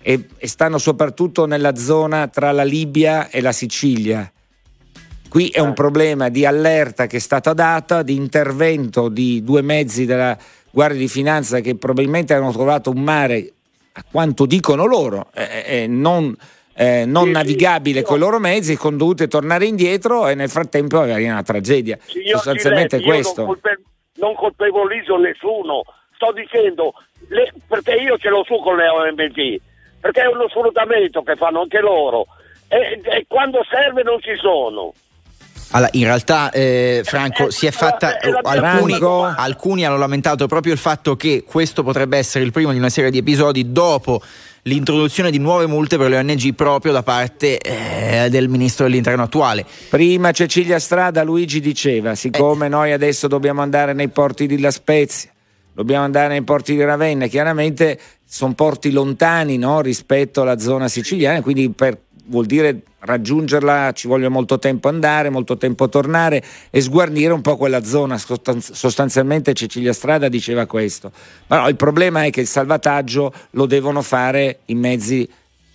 e, 0.00 0.28
e 0.36 0.48
stanno 0.48 0.78
soprattutto 0.78 1.46
nella 1.46 1.74
zona 1.74 2.28
tra 2.28 2.52
la 2.52 2.62
Libia 2.62 3.28
e 3.28 3.40
la 3.40 3.52
Sicilia. 3.52 4.30
Qui 5.28 5.48
è 5.48 5.58
un 5.58 5.70
eh. 5.70 5.74
problema 5.74 6.28
di 6.28 6.46
allerta 6.46 7.06
che 7.06 7.16
è 7.16 7.20
stata 7.20 7.52
data, 7.52 8.02
di 8.02 8.14
intervento 8.14 9.08
di 9.08 9.42
due 9.42 9.62
mezzi 9.62 10.06
della 10.06 10.38
Guardia 10.70 11.00
di 11.00 11.08
Finanza 11.08 11.58
che 11.60 11.74
probabilmente 11.74 12.34
hanno 12.34 12.52
trovato 12.52 12.90
un 12.90 13.02
mare 13.02 13.55
a 13.98 14.04
quanto 14.10 14.44
dicono 14.44 14.84
loro, 14.84 15.30
eh, 15.34 15.86
non, 15.88 16.36
non 16.76 17.24
sì, 17.24 17.30
navigabile 17.30 18.00
sì, 18.00 18.04
con 18.04 18.16
i 18.16 18.20
loro 18.20 18.38
mezzi, 18.38 18.76
con 18.76 18.98
dovute 18.98 19.26
tornare 19.26 19.64
indietro 19.64 20.28
e 20.28 20.34
nel 20.34 20.50
frattempo 20.50 21.00
avere 21.00 21.24
una 21.24 21.42
tragedia. 21.42 21.98
Signor 22.04 22.36
Sostanzialmente 22.36 22.98
Giletti, 22.98 23.10
questo. 23.10 23.44
Non, 23.44 23.46
colpe- 23.46 23.82
non, 24.16 24.34
colpevolizzo 24.34 25.16
nessuno, 25.16 25.82
sto 26.14 26.32
dicendo 26.32 26.92
le, 27.28 27.52
perché 27.66 27.94
io 27.94 28.18
ce 28.18 28.28
l'ho 28.28 28.44
su 28.44 28.60
con 28.60 28.76
le 28.76 28.88
OMG, 28.88 29.60
perché 29.98 30.22
è 30.22 30.26
uno 30.26 30.46
sfruttamento 30.48 31.22
che 31.22 31.36
fanno 31.36 31.62
anche 31.62 31.80
loro 31.80 32.26
e, 32.68 33.00
e 33.02 33.24
quando 33.26 33.64
serve 33.68 34.02
non 34.02 34.20
ci 34.20 34.36
sono. 34.36 34.92
Allora, 35.70 35.90
in 35.94 36.04
realtà, 36.04 36.50
eh, 36.50 37.02
Franco, 37.04 37.50
si 37.50 37.66
è 37.66 37.70
fatta. 37.70 38.18
Alcuni, 38.42 38.98
alcuni, 39.00 39.84
hanno 39.84 39.96
lamentato 39.96 40.46
proprio 40.46 40.72
il 40.72 40.78
fatto 40.78 41.16
che 41.16 41.44
questo 41.46 41.82
potrebbe 41.82 42.16
essere 42.16 42.44
il 42.44 42.52
primo 42.52 42.72
di 42.72 42.78
una 42.78 42.88
serie 42.88 43.10
di 43.10 43.18
episodi 43.18 43.72
dopo 43.72 44.22
l'introduzione 44.62 45.30
di 45.30 45.38
nuove 45.38 45.66
multe 45.66 45.96
per 45.96 46.08
le 46.08 46.18
ONG 46.18 46.54
proprio 46.54 46.92
da 46.92 47.02
parte 47.02 47.58
eh, 47.58 48.28
del 48.30 48.48
ministro 48.48 48.84
dell'interno 48.84 49.24
attuale. 49.24 49.64
Prima 49.88 50.30
Cecilia 50.32 50.78
Strada, 50.78 51.22
Luigi 51.22 51.60
diceva: 51.60 52.14
siccome 52.14 52.66
eh. 52.66 52.70
noi 52.70 52.92
adesso 52.92 53.26
dobbiamo 53.26 53.62
andare 53.62 53.92
nei 53.92 54.08
porti 54.08 54.46
di 54.46 54.60
La 54.60 54.70
Spezia, 54.70 55.30
dobbiamo 55.72 56.04
andare 56.04 56.28
nei 56.28 56.42
porti 56.42 56.74
di 56.74 56.84
Ravenna, 56.84 57.26
chiaramente 57.26 57.98
sono 58.28 58.54
porti 58.54 58.90
lontani 58.90 59.56
no, 59.56 59.80
rispetto 59.80 60.42
alla 60.42 60.58
zona 60.58 60.88
siciliana, 60.88 61.40
quindi 61.42 61.70
per 61.70 61.98
vuol 62.26 62.46
dire 62.46 62.82
raggiungerla 63.00 63.92
ci 63.92 64.06
vuole 64.08 64.28
molto 64.28 64.58
tempo 64.58 64.88
andare, 64.88 65.30
molto 65.30 65.56
tempo 65.56 65.88
tornare 65.88 66.42
e 66.70 66.80
sguarnire 66.80 67.32
un 67.32 67.40
po' 67.40 67.56
quella 67.56 67.84
zona. 67.84 68.18
Sostanzialmente 68.18 69.54
Cecilia 69.54 69.92
Strada 69.92 70.28
diceva 70.28 70.66
questo. 70.66 71.12
No, 71.46 71.68
il 71.68 71.76
problema 71.76 72.24
è 72.24 72.30
che 72.30 72.40
il 72.40 72.46
salvataggio 72.46 73.32
lo 73.50 73.66
devono 73.66 74.02
fare 74.02 74.60
i 74.66 74.74
mezzi 74.74 75.28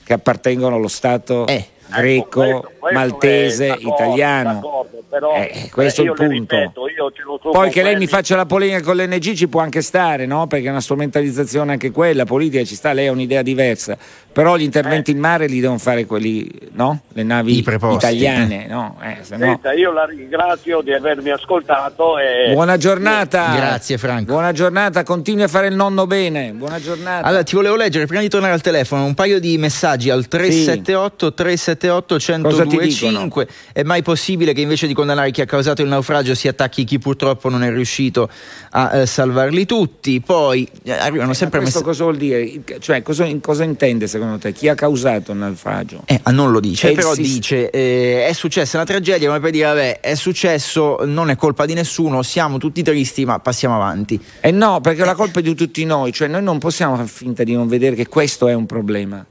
che 0.04 0.14
appartengono 0.14 0.76
allo 0.76 0.88
Stato 0.88 1.48
eh. 1.48 1.68
Greco, 2.00 2.44
ecco, 2.44 2.60
questo, 2.60 2.72
questo 2.80 3.00
maltese, 3.00 3.68
d'accordo, 3.68 3.94
italiano. 3.94 4.54
D'accordo, 4.54 5.04
però, 5.10 5.36
eh, 5.36 5.70
questo 5.72 6.02
è 6.02 6.06
il 6.06 6.14
punto. 6.14 6.56
Ripeto, 6.56 7.52
Poi 7.52 7.70
che 7.70 7.84
lei 7.84 7.98
mi 7.98 8.08
faccia 8.08 8.36
la 8.36 8.46
polemica 8.46 8.82
con 8.82 8.96
l'NG 8.96 9.34
ci 9.34 9.48
può 9.48 9.62
anche 9.62 9.82
stare, 9.82 10.26
no? 10.26 10.48
perché 10.48 10.68
è 10.68 10.70
una 10.70 10.82
strumentalizzazione 10.82 11.74
anche 11.74 11.92
quella, 11.92 12.26
politica 12.26 12.64
ci 12.64 12.76
sta, 12.76 12.94
lei 12.94 13.08
ha 13.08 13.12
un'idea 13.12 13.42
diversa 13.42 13.98
però 14.32 14.56
gli 14.56 14.64
interventi 14.64 15.12
eh. 15.12 15.14
in 15.14 15.20
mare 15.20 15.48
li 15.48 15.60
devono 15.60 15.78
fare 15.80 16.06
quelli, 16.06 16.50
no? 16.72 17.02
Le 17.14 17.24
navi 17.24 17.58
italiane, 17.58 18.66
no? 18.68 18.98
Eh, 19.02 19.18
Senta, 19.24 19.74
io 19.74 19.92
la 19.92 20.06
ringrazio 20.06 20.82
di 20.82 20.94
avermi 20.94 21.30
ascoltato. 21.32 22.18
E... 22.18 22.54
Buona 22.54 22.78
giornata. 22.78 23.54
Grazie 23.56 23.98
Franco. 23.98 24.32
Buona 24.32 24.54
giornata, 24.54 25.04
continui 25.04 25.44
a 25.44 25.48
fare 25.48 25.68
il 25.68 25.76
nonno 25.76 26.08
bene. 26.08 26.54
Buona 26.54 26.80
giornata. 26.80 27.28
Allora, 27.28 27.44
ti 27.44 27.56
volevo 27.56 27.76
leggere 27.76 28.06
prima 28.06 28.22
di 28.22 28.30
tornare 28.30 28.54
al 28.54 28.62
telefono 28.62 29.04
un 29.04 29.14
paio 29.14 29.40
di 29.40 29.58
messaggi 29.58 30.10
al 30.10 30.28
378 30.28 31.28
sì. 31.28 31.34
378 31.34 31.81
1025. 31.88 33.48
È 33.74 33.84
mai 33.84 34.02
possibile 34.02 34.54
che 34.54 34.62
invece 34.62 34.88
di 34.88 34.94
condannare 34.94 35.32
chi 35.32 35.42
ha 35.42 35.46
causato 35.46 35.82
il 35.82 35.88
naufragio 35.88 36.36
si 36.36 36.48
attacchi 36.48 36.84
chi 36.84 37.00
purtroppo 37.00 37.50
non 37.50 37.64
è 37.64 37.72
riuscito 37.72 38.30
a 38.72 38.98
eh, 38.98 39.06
salvarli 39.06 39.66
tutti? 39.66 40.22
Poi 40.22 40.68
eh, 40.84 40.92
arrivano 40.92 41.34
sempre 41.34 41.60
messaggi. 41.60 41.84
Questo 41.84 42.04
cosa 42.04 42.04
vuol 42.04 42.18
dire? 42.18 42.80
Cioè, 42.80 43.02
cosa, 43.02 43.28
cosa 43.40 43.64
intende 43.64 44.08
secondo 44.08 44.38
te? 44.38 44.52
Chi 44.54 44.68
ha 44.68 44.76
causato 44.76 45.32
il 45.32 45.38
naufragio? 45.38 46.04
Eh, 46.06 46.20
ah, 46.24 46.32
non 46.32 46.52
lo 46.52 46.60
dice, 46.60 46.92
è 46.92 46.94
però 46.94 47.16
dice 47.16 47.70
eh, 47.70 48.26
è 48.28 48.34
successa 48.34 48.78
una 48.78 48.86
tragedia 48.86 49.28
come 49.28 49.40
per 49.40 49.52
dire 49.52 49.66
vabbè 49.66 50.00
è 50.00 50.16
successo, 50.16 51.00
non 51.06 51.30
è 51.30 51.36
colpa 51.36 51.66
di 51.66 51.74
nessuno, 51.74 52.22
siamo 52.22 52.58
tutti 52.58 52.84
tristi 52.84 53.26
ma 53.26 53.40
passiamo 53.40 53.76
avanti. 53.76 54.20
Eh 54.40 54.52
no, 54.52 54.82
perché 54.82 55.06
la 55.06 55.16
colpa 55.16 55.40
è 55.40 55.44
di 55.44 55.56
tutti 55.56 55.84
noi, 55.86 56.12
cioè 56.12 56.28
noi 56.28 56.44
non 56.44 56.60
possiamo 56.60 56.96
far 56.96 57.08
finta 57.08 57.44
di 57.44 57.54
non 57.54 57.68
vedere 57.68 57.96
che 57.96 58.08
questo 58.08 58.48
è 58.48 58.54
un 58.54 58.66
problema. 58.66 59.26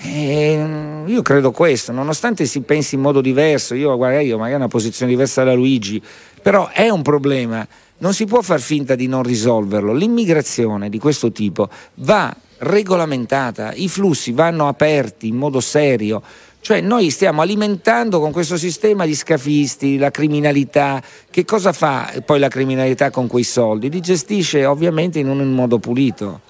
E 0.00 1.02
io 1.06 1.22
credo 1.22 1.50
questo, 1.50 1.90
nonostante 1.90 2.46
si 2.46 2.60
pensi 2.60 2.94
in 2.94 3.00
modo 3.00 3.20
diverso, 3.20 3.74
io, 3.74 3.96
guarda, 3.96 4.20
io 4.20 4.36
magari 4.36 4.54
ho 4.54 4.58
una 4.58 4.68
posizione 4.68 5.10
diversa 5.10 5.42
da 5.42 5.54
Luigi, 5.54 6.00
però 6.40 6.68
è 6.68 6.88
un 6.88 7.02
problema, 7.02 7.66
non 7.98 8.14
si 8.14 8.24
può 8.24 8.40
far 8.40 8.60
finta 8.60 8.94
di 8.94 9.08
non 9.08 9.24
risolverlo. 9.24 9.92
L'immigrazione 9.92 10.88
di 10.88 10.98
questo 10.98 11.32
tipo 11.32 11.68
va 11.96 12.34
regolamentata, 12.58 13.72
i 13.74 13.88
flussi 13.88 14.32
vanno 14.32 14.68
aperti 14.68 15.26
in 15.26 15.36
modo 15.36 15.60
serio. 15.60 16.22
Cioè 16.60 16.80
noi 16.80 17.10
stiamo 17.10 17.40
alimentando 17.40 18.20
con 18.20 18.30
questo 18.30 18.56
sistema 18.56 19.04
gli 19.04 19.14
scafisti, 19.14 19.96
la 19.96 20.10
criminalità. 20.10 21.02
Che 21.30 21.44
cosa 21.44 21.72
fa 21.72 22.12
poi 22.24 22.38
la 22.38 22.48
criminalità 22.48 23.10
con 23.10 23.26
quei 23.26 23.44
soldi? 23.44 23.90
Li 23.90 24.00
gestisce 24.00 24.64
ovviamente 24.64 25.18
in 25.18 25.28
un 25.28 25.52
modo 25.52 25.78
pulito 25.78 26.40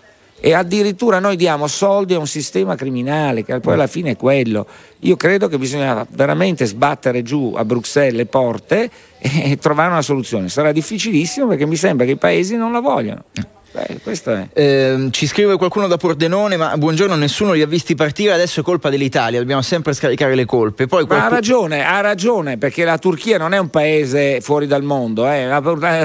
e 0.40 0.54
addirittura 0.54 1.18
noi 1.18 1.36
diamo 1.36 1.66
soldi 1.66 2.14
a 2.14 2.18
un 2.18 2.26
sistema 2.26 2.76
criminale 2.76 3.44
che 3.44 3.58
poi 3.60 3.74
alla 3.74 3.86
fine 3.86 4.10
è 4.10 4.16
quello. 4.16 4.66
Io 5.00 5.16
credo 5.16 5.48
che 5.48 5.58
bisogna 5.58 6.06
veramente 6.10 6.64
sbattere 6.64 7.22
giù 7.22 7.54
a 7.56 7.64
Bruxelles 7.64 8.14
le 8.14 8.26
porte 8.26 8.90
e 9.18 9.56
trovare 9.60 9.90
una 9.90 10.02
soluzione. 10.02 10.48
Sarà 10.48 10.72
difficilissimo 10.72 11.48
perché 11.48 11.66
mi 11.66 11.76
sembra 11.76 12.06
che 12.06 12.12
i 12.12 12.16
paesi 12.16 12.56
non 12.56 12.72
la 12.72 12.80
vogliono. 12.80 13.24
Beh, 13.70 14.48
eh, 14.54 15.08
ci 15.10 15.26
scrive 15.26 15.56
qualcuno 15.56 15.86
da 15.88 15.98
Pordenone, 15.98 16.56
ma 16.56 16.76
buongiorno, 16.78 17.14
nessuno 17.16 17.52
li 17.52 17.60
ha 17.60 17.66
visti 17.66 17.94
partire, 17.94 18.32
adesso 18.32 18.60
è 18.60 18.62
colpa 18.62 18.88
dell'Italia, 18.88 19.38
dobbiamo 19.38 19.60
sempre 19.60 19.92
scaricare 19.92 20.34
le 20.34 20.46
colpe. 20.46 20.86
Poi 20.86 21.04
qualcuno... 21.04 21.28
ha 21.28 21.34
ragione, 21.34 21.84
ha 21.84 22.00
ragione, 22.00 22.56
perché 22.56 22.84
la 22.84 22.96
Turchia 22.96 23.36
non 23.36 23.52
è 23.52 23.58
un 23.58 23.68
paese 23.68 24.40
fuori 24.40 24.66
dal 24.66 24.82
mondo, 24.82 25.30
eh, 25.30 25.48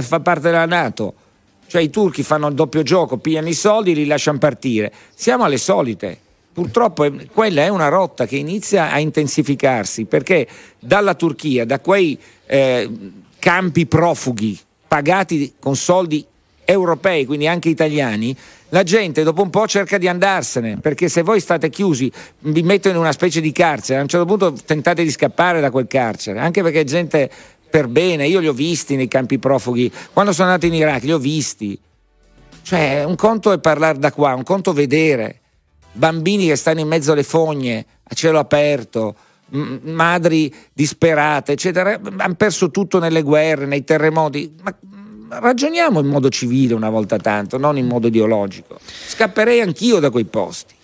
fa 0.02 0.20
parte 0.20 0.42
della 0.42 0.66
Nato 0.66 1.14
cioè 1.74 1.82
i 1.82 1.90
turchi 1.90 2.22
fanno 2.22 2.50
il 2.50 2.54
doppio 2.54 2.84
gioco, 2.84 3.18
pigliano 3.18 3.48
i 3.50 3.56
soldi 3.56 3.94
e 3.94 3.94
li 3.96 4.06
lasciano 4.06 4.38
partire. 4.38 4.92
Siamo 5.16 5.44
alle 5.44 5.58
solite. 5.58 6.16
Purtroppo 6.54 7.12
quella 7.34 7.64
è 7.64 7.68
una 7.68 7.88
rotta 7.88 8.28
che 8.28 8.36
inizia 8.36 8.92
a 8.92 9.00
intensificarsi 9.00 10.06
perché 10.06 10.48
dalla 10.78 11.16
Turchia, 11.16 11.66
da 11.66 11.80
quei 11.80 12.16
eh, 12.46 12.88
campi 13.40 13.88
profughi 13.88 14.56
pagati 14.88 15.56
con 15.60 15.76
soldi 15.76 16.24
europei, 16.64 17.26
quindi 17.26 17.48
anche 17.48 17.70
italiani, 17.70 18.38
la 18.70 18.84
gente 18.84 19.24
dopo 19.24 19.42
un 19.42 19.50
po' 19.50 19.66
cerca 19.66 19.98
di 19.98 20.08
andarsene, 20.08 20.78
perché 20.78 21.10
se 21.10 21.24
voi 21.24 21.40
state 21.40 21.72
chiusi, 21.72 22.12
vi 22.42 22.62
mettono 22.62 22.94
in 22.94 23.02
una 23.02 23.12
specie 23.12 23.42
di 23.42 23.52
carcere, 23.52 23.98
a 23.98 24.04
un 24.04 24.08
certo 24.10 24.28
punto 24.28 24.54
tentate 24.64 25.02
di 25.02 25.10
scappare 25.10 25.60
da 25.60 25.72
quel 25.72 25.88
carcere, 25.88 26.38
anche 26.38 26.62
perché 26.62 26.84
gente 26.84 27.32
per 27.74 27.88
bene, 27.88 28.28
io 28.28 28.40
li 28.40 28.48
ho 28.48 28.54
visti 28.54 28.96
nei 28.96 29.08
campi 29.08 29.40
profughi, 29.40 29.92
quando 30.14 30.32
sono 30.32 30.50
andato 30.50 30.68
in 30.68 30.76
Iraq 30.76 31.06
li 31.06 31.12
ho 31.12 31.18
visti. 31.18 31.76
Cioè, 32.62 33.04
un 33.04 33.16
conto 33.16 33.52
è 33.52 33.58
parlare 33.58 33.98
da 33.98 34.12
qua, 34.12 34.36
un 34.36 34.44
conto 34.44 34.74
vedere 34.74 35.40
bambini 35.92 36.46
che 36.46 36.56
stanno 36.56 36.82
in 36.82 36.88
mezzo 36.88 37.14
alle 37.14 37.24
fogne, 37.24 37.84
a 38.04 38.14
cielo 38.14 38.38
aperto, 38.38 39.16
m- 39.48 39.78
madri 39.86 40.54
disperate, 40.72 41.54
eccetera, 41.54 42.00
hanno 42.18 42.36
perso 42.36 42.70
tutto 42.70 43.00
nelle 43.00 43.24
guerre, 43.24 43.66
nei 43.66 43.84
terremoti. 43.84 44.54
Ma 44.62 44.78
ragioniamo 45.40 46.00
in 46.00 46.06
modo 46.06 46.30
civile 46.30 46.76
una 46.76 46.92
volta 46.92 47.18
tanto, 47.18 47.58
non 47.58 47.76
in 47.80 47.88
modo 47.88 48.06
ideologico. 48.06 48.78
Scapperei 48.84 49.62
anch'io 49.62 49.98
da 49.98 50.12
quei 50.12 50.26
posti. 50.26 50.76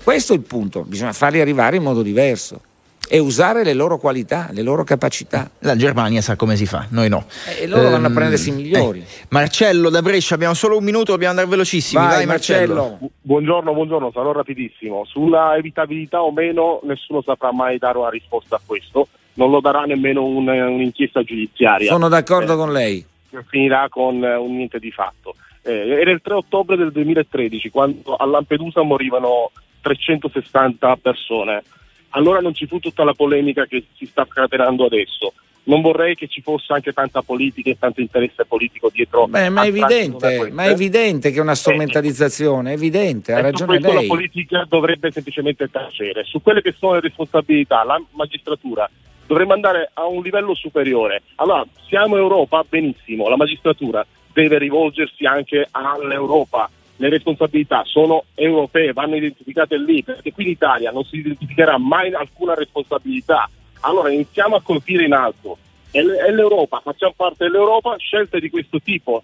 Questo 0.00 0.32
è 0.32 0.36
il 0.36 0.42
punto, 0.42 0.84
bisogna 0.84 1.12
farli 1.12 1.40
arrivare 1.40 1.74
in 1.74 1.82
modo 1.82 2.02
diverso 2.02 2.60
e 3.08 3.18
usare 3.18 3.62
le 3.64 3.74
loro 3.74 3.98
qualità, 3.98 4.48
le 4.50 4.62
loro 4.62 4.84
capacità. 4.84 5.50
La 5.60 5.76
Germania 5.76 6.20
sa 6.20 6.36
come 6.36 6.56
si 6.56 6.66
fa, 6.66 6.86
noi 6.90 7.08
no. 7.08 7.26
E 7.58 7.66
loro 7.66 7.84
ehm, 7.84 7.90
vanno 7.92 8.06
a 8.06 8.08
ehm, 8.08 8.14
prendersi 8.14 8.48
i 8.50 8.52
migliori. 8.52 9.00
Eh. 9.00 9.26
Marcello 9.30 9.90
da 9.90 10.02
Brescia, 10.02 10.34
abbiamo 10.34 10.54
solo 10.54 10.76
un 10.76 10.84
minuto, 10.84 11.12
dobbiamo 11.12 11.30
andare 11.32 11.48
velocissimi. 11.48 12.02
Vai, 12.02 12.16
Vai 12.16 12.26
Marcello. 12.26 12.74
Marcello. 12.74 13.10
Buongiorno, 13.22 13.72
buongiorno, 13.72 14.10
sarò 14.12 14.32
rapidissimo. 14.32 15.04
Sulla 15.04 15.56
evitabilità 15.56 16.22
o 16.22 16.32
meno 16.32 16.80
nessuno 16.84 17.22
saprà 17.22 17.52
mai 17.52 17.78
dare 17.78 17.98
una 17.98 18.10
risposta 18.10 18.56
a 18.56 18.60
questo, 18.64 19.08
non 19.34 19.50
lo 19.50 19.60
darà 19.60 19.82
nemmeno 19.82 20.24
un, 20.24 20.48
un'inchiesta 20.48 21.22
giudiziaria. 21.22 21.90
Sono 21.90 22.08
d'accordo 22.08 22.54
eh, 22.54 22.56
con 22.56 22.72
lei. 22.72 23.04
Finirà 23.48 23.88
con 23.88 24.16
uh, 24.22 24.42
un 24.42 24.56
niente 24.56 24.78
di 24.78 24.90
fatto. 24.90 25.34
Eh, 25.62 26.00
era 26.00 26.10
il 26.10 26.20
3 26.22 26.34
ottobre 26.34 26.76
del 26.76 26.92
2013 26.92 27.70
quando 27.70 28.14
a 28.14 28.24
Lampedusa 28.24 28.82
morivano 28.82 29.50
360 29.82 30.96
persone 31.02 31.62
allora 32.10 32.40
non 32.40 32.54
ci 32.54 32.66
fu 32.66 32.78
tutta 32.78 33.04
la 33.04 33.14
polemica 33.14 33.66
che 33.66 33.84
si 33.96 34.06
sta 34.06 34.26
scatenando 34.28 34.86
adesso. 34.86 35.32
Non 35.64 35.80
vorrei 35.80 36.14
che 36.14 36.28
ci 36.28 36.42
fosse 36.42 36.72
anche 36.72 36.92
tanta 36.92 37.22
politica 37.22 37.70
e 37.70 37.76
tanto 37.78 38.00
interesse 38.00 38.44
politico 38.44 38.88
dietro. 38.92 39.26
Beh, 39.26 39.48
ma, 39.48 39.64
è 39.64 39.66
evidente, 39.66 40.48
ma 40.52 40.64
è 40.64 40.70
evidente 40.70 41.32
che 41.32 41.38
è 41.38 41.40
una 41.40 41.52
eh, 41.52 41.56
strumentalizzazione, 41.56 42.70
è 42.70 42.74
evidente, 42.74 43.32
ha 43.32 43.40
ragione 43.40 43.80
lei. 43.80 43.94
La 43.94 44.02
politica 44.06 44.64
dovrebbe 44.68 45.10
semplicemente 45.10 45.68
tacere. 45.68 46.22
Su 46.22 46.40
quelle 46.40 46.62
che 46.62 46.72
sono 46.78 46.94
le 46.94 47.00
responsabilità, 47.00 47.82
la 47.82 48.00
magistratura 48.12 48.88
dovremmo 49.26 49.54
andare 49.54 49.90
a 49.92 50.06
un 50.06 50.22
livello 50.22 50.54
superiore. 50.54 51.22
Allora, 51.36 51.66
siamo 51.88 52.16
Europa, 52.16 52.64
benissimo, 52.68 53.28
la 53.28 53.36
magistratura 53.36 54.06
deve 54.32 54.58
rivolgersi 54.58 55.24
anche 55.24 55.66
all'Europa, 55.70 56.68
le 56.96 57.08
responsabilità 57.08 57.82
sono 57.84 58.24
europee, 58.34 58.92
vanno 58.92 59.16
identificate 59.16 59.78
lì, 59.78 60.02
perché 60.02 60.32
qui 60.32 60.44
in 60.44 60.50
Italia 60.50 60.90
non 60.90 61.04
si 61.04 61.16
identificherà 61.16 61.78
mai 61.78 62.12
alcuna 62.14 62.54
responsabilità. 62.54 63.48
Allora 63.80 64.10
iniziamo 64.10 64.56
a 64.56 64.62
colpire 64.62 65.04
in 65.04 65.12
alto. 65.12 65.58
È, 65.90 66.00
l'Europa, 66.00 66.80
facciamo 66.82 67.14
parte 67.16 67.44
dell'Europa, 67.44 67.96
scelte 67.98 68.40
di 68.40 68.50
questo 68.50 68.80
tipo. 68.82 69.22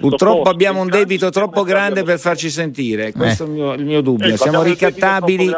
Purtroppo 0.00 0.48
abbiamo 0.48 0.80
un 0.80 0.88
debito 0.88 1.28
troppo 1.28 1.62
grande 1.62 2.04
per 2.04 2.18
farci 2.18 2.48
sentire, 2.48 3.12
questo 3.12 3.44
eh. 3.44 3.46
è 3.46 3.50
il 3.50 3.54
mio, 3.54 3.72
il 3.74 3.84
mio 3.84 4.00
dubbio. 4.00 4.28
Ecco, 4.28 4.36
siamo 4.36 4.62
ricattabili, 4.62 5.50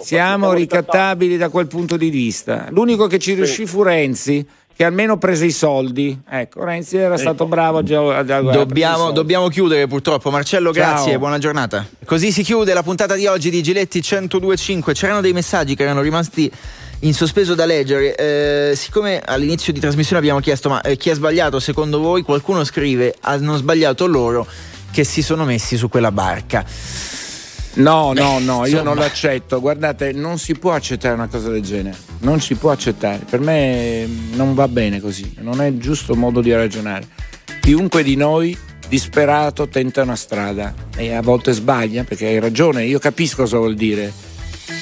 siamo 0.00 0.52
ricattabili 0.52 1.36
da 1.36 1.48
quel 1.48 1.66
punto 1.66 1.96
di 1.96 2.08
vista. 2.08 2.68
L'unico 2.70 3.06
che 3.06 3.18
ci 3.18 3.34
riuscì 3.34 3.66
fu 3.66 3.82
Renzi 3.82 4.46
che 4.76 4.84
almeno 4.84 5.16
prese 5.18 5.46
i 5.46 5.52
soldi. 5.52 6.18
Ecco, 6.28 6.64
Renzi 6.64 6.96
era 6.96 7.16
stato 7.16 7.44
ecco. 7.44 7.46
bravo 7.46 7.82
già, 7.82 8.24
già 8.24 8.40
dobbiamo, 8.40 9.12
dobbiamo, 9.12 9.48
chiudere 9.48 9.86
purtroppo. 9.86 10.30
Marcello, 10.30 10.72
grazie, 10.72 11.12
Ciao. 11.12 11.18
buona 11.20 11.38
giornata. 11.38 11.86
Così 12.04 12.32
si 12.32 12.42
chiude 12.42 12.74
la 12.74 12.82
puntata 12.82 13.14
di 13.14 13.26
oggi 13.26 13.50
di 13.50 13.62
Giletti 13.62 14.02
1025. 14.02 14.92
C'erano 14.92 15.20
dei 15.20 15.32
messaggi 15.32 15.76
che 15.76 15.84
erano 15.84 16.00
rimasti 16.00 16.50
in 17.00 17.14
sospeso 17.14 17.54
da 17.54 17.66
leggere. 17.66 18.16
Eh, 18.16 18.76
siccome 18.76 19.20
all'inizio 19.24 19.72
di 19.72 19.78
trasmissione 19.78 20.18
abbiamo 20.18 20.40
chiesto 20.40 20.68
ma 20.68 20.80
eh, 20.80 20.96
chi 20.96 21.10
ha 21.10 21.14
sbagliato 21.14 21.60
secondo 21.60 22.00
voi, 22.00 22.22
qualcuno 22.22 22.64
scrive 22.64 23.14
hanno 23.20 23.56
sbagliato 23.56 24.06
loro 24.06 24.46
che 24.90 25.04
si 25.04 25.22
sono 25.22 25.44
messi 25.44 25.76
su 25.76 25.88
quella 25.88 26.10
barca. 26.12 26.64
No, 27.76 28.12
no, 28.12 28.38
no, 28.38 28.66
io 28.66 28.82
non 28.82 28.96
l'accetto. 28.96 29.60
Guardate, 29.60 30.12
non 30.12 30.38
si 30.38 30.54
può 30.54 30.72
accettare 30.72 31.14
una 31.14 31.26
cosa 31.26 31.50
del 31.50 31.62
genere. 31.62 31.96
Non 32.20 32.40
si 32.40 32.54
può 32.54 32.70
accettare. 32.70 33.24
Per 33.28 33.40
me 33.40 34.06
non 34.34 34.54
va 34.54 34.68
bene 34.68 35.00
così. 35.00 35.34
Non 35.40 35.60
è 35.60 35.66
il 35.66 35.78
giusto 35.78 36.14
modo 36.14 36.40
di 36.40 36.52
ragionare. 36.52 37.06
Chiunque 37.60 38.04
di 38.04 38.14
noi 38.14 38.56
disperato 38.88 39.66
tenta 39.66 40.02
una 40.02 40.14
strada 40.14 40.72
e 40.96 41.14
a 41.14 41.22
volte 41.22 41.52
sbaglia 41.52 42.04
perché 42.04 42.26
hai 42.26 42.38
ragione. 42.38 42.84
Io 42.84 43.00
capisco 43.00 43.42
cosa 43.42 43.58
vuol 43.58 43.74
dire. 43.74 44.12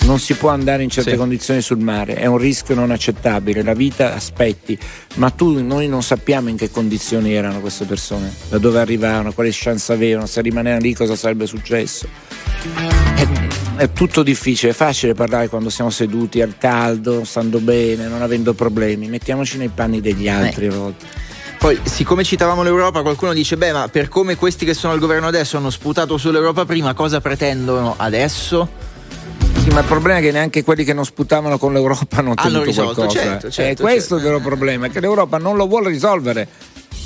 Non 0.03 0.19
si 0.19 0.35
può 0.35 0.51
andare 0.51 0.83
in 0.83 0.91
certe 0.91 1.13
sì. 1.13 1.17
condizioni 1.17 1.61
sul 1.61 1.79
mare, 1.79 2.15
è 2.15 2.27
un 2.27 2.37
rischio 2.37 2.75
non 2.75 2.91
accettabile. 2.91 3.63
La 3.63 3.73
vita 3.73 4.15
aspetti, 4.15 4.79
ma 5.15 5.31
tu, 5.31 5.65
noi 5.65 5.89
non 5.89 6.03
sappiamo 6.03 6.49
in 6.49 6.57
che 6.57 6.71
condizioni 6.71 7.33
erano 7.33 7.61
queste 7.61 7.85
persone, 7.85 8.33
da 8.49 8.59
dove 8.59 8.79
arrivavano, 8.81 9.33
quali 9.33 9.51
chance 9.53 9.93
avevano, 9.93 10.27
se 10.27 10.41
rimanevano 10.41 10.83
lì 10.83 10.95
cosa 10.95 11.17
sarebbe 11.17 11.47
successo 11.47 12.07
è, 13.77 13.83
è, 13.83 13.93
tutto 13.93 14.23
difficile, 14.23 14.73
è 14.73 14.75
facile 14.75 15.15
parlare 15.15 15.49
quando 15.49 15.71
siamo 15.71 15.91
seduti 15.91 16.41
al 16.41 16.57
caldo, 16.59 17.25
stando 17.25 17.59
bene, 17.59 18.07
non 18.07 18.23
avendo 18.23 18.55
problemi. 18.55 19.09
Mettiamoci 19.09 19.59
nei 19.59 19.69
panni 19.69 20.01
degli 20.01 20.29
altri 20.29 20.67
a 20.67 20.73
volte. 20.73 21.07
Poi, 21.59 21.79
siccome 21.85 22.25
citavamo 22.25 22.63
l'Europa, 22.63 23.03
qualcuno 23.03 23.33
dice: 23.33 23.57
Beh, 23.57 23.73
ma 23.73 23.89
per 23.89 24.09
come 24.09 24.37
questi 24.37 24.65
che 24.65 24.75
sono 24.75 24.93
al 24.93 24.99
governo 24.99 25.29
adesso 25.29 25.57
hanno 25.57 25.71
sputato 25.71 26.17
sull'Europa 26.17 26.65
prima, 26.65 26.93
cosa 26.95 27.21
pretendono 27.21 27.95
adesso? 27.97 28.69
Sì, 29.63 29.69
ma 29.69 29.81
il 29.81 29.87
problema 29.87 30.19
è 30.19 30.23
che 30.23 30.33
neanche 30.33 30.65
quelli 30.65 30.83
che 30.83 30.93
non 30.93 31.05
sputavano 31.05 31.57
con 31.59 31.73
l'Europa 31.73 32.17
hanno 32.17 32.33
ottenuto 32.33 32.57
hanno 32.57 32.65
risolto, 32.65 32.95
qualcosa. 32.95 33.21
Certo, 33.21 33.51
certo, 33.51 33.83
questo 33.83 34.01
certo. 34.01 34.15
è 34.15 34.19
il 34.19 34.25
vero 34.25 34.41
problema, 34.41 34.87
è 34.87 34.91
che 34.91 34.99
l'Europa 34.99 35.39
non 35.39 35.57
lo 35.57 35.69
vuole 35.69 35.89
risolvere. 35.89 36.49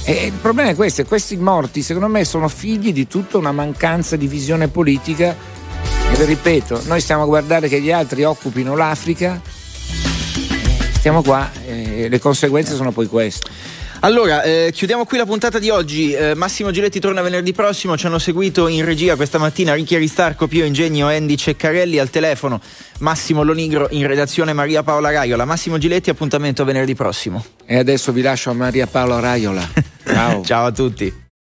E 0.05 0.27
il 0.27 0.33
problema 0.41 0.71
è 0.71 0.75
questo, 0.75 1.05
questi 1.05 1.37
morti 1.37 1.83
secondo 1.83 2.09
me 2.09 2.25
sono 2.25 2.49
figli 2.49 2.93
di 2.93 3.07
tutta 3.07 3.39
una 3.39 3.53
mancanza 3.53 4.17
di 4.17 4.27
visione 4.27 4.69
politica 4.69 5.35
e 6.12 6.24
ripeto, 6.24 6.82
noi 6.87 7.01
stiamo 7.01 7.22
a 7.22 7.26
guardare 7.26 7.68
che 7.68 7.80
gli 7.80 7.91
altri 7.91 8.24
occupino 8.24 8.74
l'Africa, 8.74 9.41
stiamo 10.93 11.22
qua 11.22 11.51
e 11.66 12.09
le 12.09 12.18
conseguenze 12.18 12.74
sono 12.74 12.93
poi 12.93 13.07
queste. 13.07 13.51
Allora, 14.01 14.43
eh, 14.43 14.70
chiudiamo 14.72 15.05
qui 15.05 15.18
la 15.18 15.24
puntata 15.24 15.59
di 15.59 15.70
oggi. 15.70 16.12
Eh, 16.12 16.34
Massimo 16.34 16.70
Giletti 16.70 17.01
torna 17.01 17.22
venerdì 17.22 17.53
prossimo. 17.53 17.97
Ci 17.97 18.07
hanno 18.07 18.18
seguito 18.18 18.68
in 18.68 18.84
regia 18.84 19.16
questa 19.16 19.39
mattina 19.39 19.74
Ricchi 19.74 19.95
Aristarco, 19.95 20.47
Pio 20.47 20.64
Ingegno, 20.64 21.09
Andy 21.09 21.34
Ceccarelli 21.34 21.99
al 21.99 22.11
telefono. 22.11 22.61
Massimo 23.01 23.43
Lonigro 23.43 23.89
in 23.91 24.07
redazione 24.07 24.53
Maria 24.53 24.82
Paola 24.82 25.11
Raiola. 25.11 25.45
Massimo 25.45 25.78
Giletti, 25.78 26.11
appuntamento 26.11 26.64
venerdì 26.64 26.95
prossimo. 26.95 27.45
E 27.64 27.78
adesso 27.78 28.12
vi 28.12 28.22
lascio 28.22 28.51
a 28.51 28.55
Maria 28.55 28.87
Paola 28.87 29.18
Raiola. 29.18 29.68
Ciao. 30.05 30.45
Ciao 30.45 30.66
a 30.66 30.72
tutti. 30.72 31.24